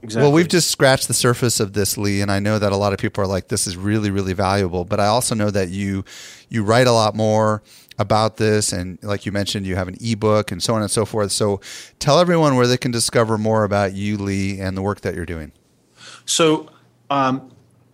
Exactly. 0.02 0.22
Well, 0.22 0.32
we've 0.32 0.48
just 0.48 0.68
scratched 0.72 1.06
the 1.06 1.14
surface 1.14 1.60
of 1.60 1.74
this, 1.74 1.96
Lee, 1.96 2.20
and 2.20 2.32
I 2.32 2.40
know 2.40 2.58
that 2.58 2.72
a 2.72 2.76
lot 2.76 2.92
of 2.92 2.98
people 2.98 3.22
are 3.22 3.28
like, 3.28 3.46
"This 3.46 3.68
is 3.68 3.76
really, 3.76 4.10
really 4.10 4.32
valuable." 4.32 4.84
But 4.84 4.98
I 4.98 5.06
also 5.06 5.36
know 5.36 5.50
that 5.52 5.68
you 5.68 6.04
you 6.48 6.64
write 6.64 6.88
a 6.88 6.92
lot 6.92 7.14
more 7.14 7.62
about 7.98 8.36
this 8.36 8.72
and 8.72 8.98
like 9.02 9.24
you 9.24 9.32
mentioned 9.32 9.66
you 9.66 9.76
have 9.76 9.88
an 9.88 9.96
ebook 10.00 10.52
and 10.52 10.62
so 10.62 10.74
on 10.74 10.82
and 10.82 10.90
so 10.90 11.04
forth. 11.04 11.32
So 11.32 11.60
tell 11.98 12.18
everyone 12.18 12.56
where 12.56 12.66
they 12.66 12.76
can 12.76 12.90
discover 12.90 13.38
more 13.38 13.64
about 13.64 13.94
you 13.94 14.16
lee 14.16 14.60
and 14.60 14.76
the 14.76 14.82
work 14.82 15.00
that 15.02 15.14
you're 15.14 15.26
doing. 15.26 15.52
So 16.24 16.68
um, 17.10 17.50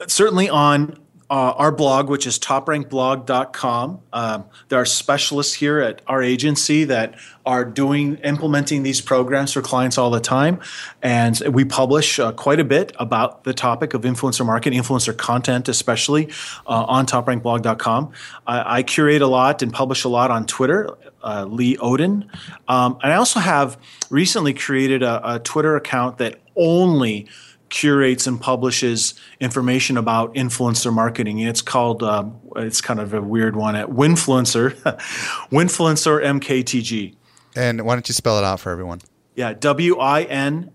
certainly 0.06 0.48
on 0.48 0.98
uh, 1.32 1.54
our 1.56 1.72
blog, 1.72 2.10
which 2.10 2.26
is 2.26 2.38
toprankblog.com. 2.38 4.00
Um, 4.12 4.44
there 4.68 4.78
are 4.78 4.84
specialists 4.84 5.54
here 5.54 5.80
at 5.80 6.02
our 6.06 6.22
agency 6.22 6.84
that 6.84 7.14
are 7.46 7.64
doing 7.64 8.16
implementing 8.16 8.82
these 8.82 9.00
programs 9.00 9.54
for 9.54 9.62
clients 9.62 9.96
all 9.96 10.10
the 10.10 10.20
time, 10.20 10.60
and 11.00 11.40
we 11.48 11.64
publish 11.64 12.18
uh, 12.18 12.32
quite 12.32 12.60
a 12.60 12.64
bit 12.64 12.92
about 12.98 13.44
the 13.44 13.54
topic 13.54 13.94
of 13.94 14.02
influencer 14.02 14.44
marketing, 14.44 14.78
influencer 14.78 15.16
content, 15.16 15.70
especially 15.70 16.28
uh, 16.66 16.84
on 16.84 17.06
toprankblog.com. 17.06 18.12
I, 18.46 18.78
I, 18.78 18.82
curate 18.82 19.22
a 19.22 19.26
lot 19.26 19.62
and 19.62 19.72
publish 19.72 20.04
a 20.04 20.10
lot 20.10 20.30
on 20.30 20.44
Twitter. 20.44 20.98
Uh, 21.24 21.46
Lee 21.48 21.76
Odden, 21.76 22.28
um, 22.66 22.98
and 23.00 23.12
I 23.12 23.14
also 23.14 23.38
have 23.38 23.78
recently 24.10 24.52
created 24.52 25.04
a, 25.04 25.34
a 25.36 25.38
Twitter 25.38 25.76
account 25.76 26.18
that 26.18 26.40
only 26.56 27.28
curates 27.72 28.26
and 28.26 28.40
publishes 28.40 29.14
information 29.40 29.96
about 29.96 30.34
influencer 30.34 30.92
marketing. 30.92 31.40
It's 31.40 31.62
called, 31.62 32.02
uh, 32.02 32.26
it's 32.56 32.80
kind 32.80 33.00
of 33.00 33.14
a 33.14 33.20
weird 33.20 33.56
one 33.56 33.74
at 33.74 33.88
Winfluencer, 33.88 34.74
Winfluencer 35.50 36.22
MKTG. 36.22 37.16
And 37.56 37.84
why 37.84 37.94
don't 37.94 38.06
you 38.08 38.12
spell 38.12 38.38
it 38.38 38.44
out 38.44 38.60
for 38.60 38.70
everyone? 38.70 39.00
Yeah, 39.34 39.54
W 39.54 39.98
I 39.98 40.22
N 40.22 40.70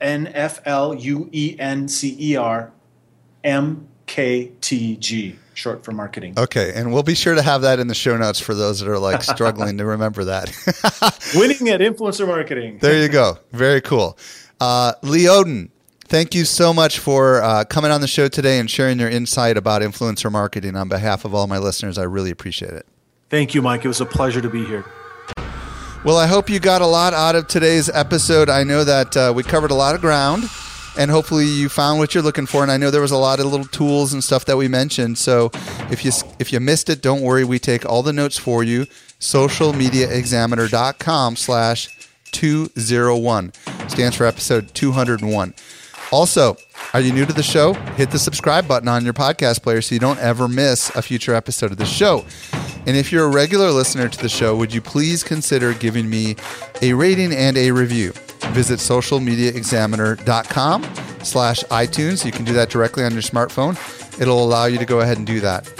N 0.00 0.26
F 0.34 0.60
L 0.64 0.94
U 0.94 1.28
E 1.32 1.56
N 1.58 1.88
C 1.88 2.16
E 2.18 2.36
R 2.36 2.72
M 3.44 3.88
K 4.06 4.50
T 4.60 4.96
G, 4.96 5.36
short 5.54 5.84
for 5.84 5.92
marketing. 5.92 6.34
Okay, 6.36 6.72
and 6.74 6.92
we'll 6.92 7.04
be 7.04 7.14
sure 7.14 7.36
to 7.36 7.42
have 7.42 7.62
that 7.62 7.78
in 7.78 7.86
the 7.86 7.94
show 7.94 8.16
notes 8.16 8.40
for 8.40 8.54
those 8.54 8.80
that 8.80 8.88
are 8.88 8.98
like 8.98 9.22
struggling 9.22 9.78
to 9.78 9.84
remember 9.86 10.24
that. 10.24 10.48
Winning 11.36 11.68
at 11.68 11.80
influencer 11.80 12.26
marketing. 12.26 12.78
there 12.80 13.00
you 13.00 13.08
go. 13.08 13.38
Very 13.52 13.80
cool. 13.80 14.18
Uh, 14.60 14.92
Lee 15.02 15.24
Odden, 15.24 15.70
thank 16.04 16.34
you 16.34 16.44
so 16.44 16.74
much 16.74 16.98
for 16.98 17.42
uh, 17.42 17.64
coming 17.64 17.90
on 17.90 18.02
the 18.02 18.06
show 18.06 18.28
today 18.28 18.58
and 18.58 18.70
sharing 18.70 18.98
your 18.98 19.08
insight 19.08 19.56
about 19.56 19.82
influencer 19.82 20.30
marketing 20.30 20.76
on 20.76 20.88
behalf 20.88 21.24
of 21.24 21.34
all 21.34 21.46
my 21.46 21.58
listeners. 21.58 21.96
I 21.96 22.02
really 22.02 22.30
appreciate 22.30 22.72
it. 22.72 22.86
Thank 23.30 23.54
you, 23.54 23.62
Mike. 23.62 23.84
It 23.84 23.88
was 23.88 24.00
a 24.00 24.06
pleasure 24.06 24.40
to 24.40 24.50
be 24.50 24.64
here. 24.64 24.84
Well, 26.04 26.16
I 26.16 26.26
hope 26.26 26.50
you 26.50 26.60
got 26.60 26.82
a 26.82 26.86
lot 26.86 27.14
out 27.14 27.36
of 27.36 27.46
today's 27.46 27.88
episode. 27.88 28.48
I 28.48 28.64
know 28.64 28.84
that 28.84 29.16
uh, 29.16 29.32
we 29.34 29.42
covered 29.42 29.70
a 29.70 29.74
lot 29.74 29.94
of 29.94 30.00
ground 30.00 30.44
and 30.98 31.10
hopefully 31.10 31.46
you 31.46 31.68
found 31.68 31.98
what 31.98 32.14
you're 32.14 32.22
looking 32.22 32.46
for 32.46 32.64
and 32.64 32.72
i 32.72 32.76
know 32.76 32.90
there 32.90 33.00
was 33.00 33.12
a 33.12 33.16
lot 33.16 33.38
of 33.38 33.46
little 33.46 33.64
tools 33.64 34.12
and 34.12 34.24
stuff 34.24 34.44
that 34.46 34.56
we 34.56 34.66
mentioned 34.66 35.16
so 35.16 35.48
if 35.88 36.04
you 36.04 36.10
if 36.40 36.52
you 36.52 36.58
missed 36.58 36.90
it 36.90 37.00
don't 37.00 37.20
worry 37.20 37.44
we 37.44 37.60
take 37.60 37.86
all 37.86 38.02
the 38.02 38.12
notes 38.12 38.36
for 38.36 38.64
you 38.64 38.86
socialmediaexaminer.com 39.20 41.36
slash 41.36 41.88
201. 42.32 43.52
Stands 43.90 44.16
for 44.16 44.24
episode 44.24 44.72
201. 44.74 45.54
Also, 46.12 46.56
are 46.94 47.00
you 47.00 47.12
new 47.12 47.26
to 47.26 47.32
the 47.32 47.42
show? 47.42 47.74
Hit 47.94 48.10
the 48.10 48.18
subscribe 48.18 48.66
button 48.66 48.88
on 48.88 49.04
your 49.04 49.14
podcast 49.14 49.62
player 49.62 49.82
so 49.82 49.94
you 49.94 50.00
don't 50.00 50.18
ever 50.18 50.48
miss 50.48 50.90
a 50.96 51.02
future 51.02 51.34
episode 51.34 51.70
of 51.70 51.76
the 51.76 51.84
show. 51.84 52.24
And 52.86 52.96
if 52.96 53.12
you're 53.12 53.26
a 53.26 53.30
regular 53.30 53.70
listener 53.70 54.08
to 54.08 54.18
the 54.18 54.28
show, 54.28 54.56
would 54.56 54.72
you 54.72 54.80
please 54.80 55.22
consider 55.22 55.74
giving 55.74 56.08
me 56.08 56.36
a 56.82 56.94
rating 56.94 57.32
and 57.32 57.56
a 57.56 57.70
review? 57.70 58.12
Visit 58.52 58.78
socialmediaexaminer.com 58.78 60.82
slash 61.22 61.62
iTunes. 61.64 62.24
You 62.24 62.32
can 62.32 62.44
do 62.44 62.52
that 62.54 62.70
directly 62.70 63.04
on 63.04 63.12
your 63.12 63.22
smartphone. 63.22 63.76
It'll 64.20 64.42
allow 64.42 64.64
you 64.66 64.78
to 64.78 64.86
go 64.86 65.00
ahead 65.00 65.18
and 65.18 65.26
do 65.26 65.40
that. 65.40 65.70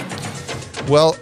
Well, 0.88 1.16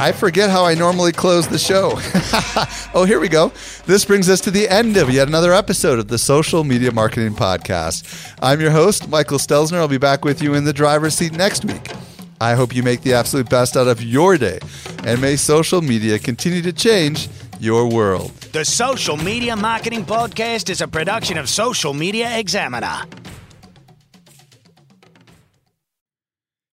I 0.00 0.12
forget 0.12 0.48
how 0.48 0.64
I 0.64 0.74
normally 0.74 1.12
close 1.12 1.46
the 1.46 1.58
show. 1.58 1.92
oh, 2.94 3.04
here 3.04 3.20
we 3.20 3.28
go. 3.28 3.52
This 3.84 4.06
brings 4.06 4.30
us 4.30 4.40
to 4.40 4.50
the 4.50 4.66
end 4.66 4.96
of 4.96 5.10
yet 5.10 5.28
another 5.28 5.52
episode 5.52 5.98
of 5.98 6.08
the 6.08 6.16
Social 6.16 6.64
Media 6.64 6.90
Marketing 6.90 7.34
Podcast. 7.34 8.34
I'm 8.40 8.62
your 8.62 8.70
host, 8.70 9.10
Michael 9.10 9.36
Stelzner. 9.36 9.76
I'll 9.76 9.88
be 9.88 9.98
back 9.98 10.24
with 10.24 10.40
you 10.40 10.54
in 10.54 10.64
the 10.64 10.72
driver's 10.72 11.16
seat 11.16 11.34
next 11.34 11.66
week. 11.66 11.92
I 12.40 12.54
hope 12.54 12.74
you 12.74 12.82
make 12.82 13.02
the 13.02 13.12
absolute 13.12 13.50
best 13.50 13.76
out 13.76 13.88
of 13.88 14.00
your 14.00 14.38
day, 14.38 14.60
and 15.04 15.20
may 15.20 15.36
social 15.36 15.82
media 15.82 16.18
continue 16.18 16.62
to 16.62 16.72
change 16.72 17.28
your 17.58 17.86
world. 17.86 18.30
The 18.52 18.64
Social 18.64 19.18
Media 19.18 19.54
Marketing 19.54 20.06
Podcast 20.06 20.70
is 20.70 20.80
a 20.80 20.88
production 20.88 21.36
of 21.36 21.46
Social 21.46 21.92
Media 21.92 22.38
Examiner. 22.38 23.02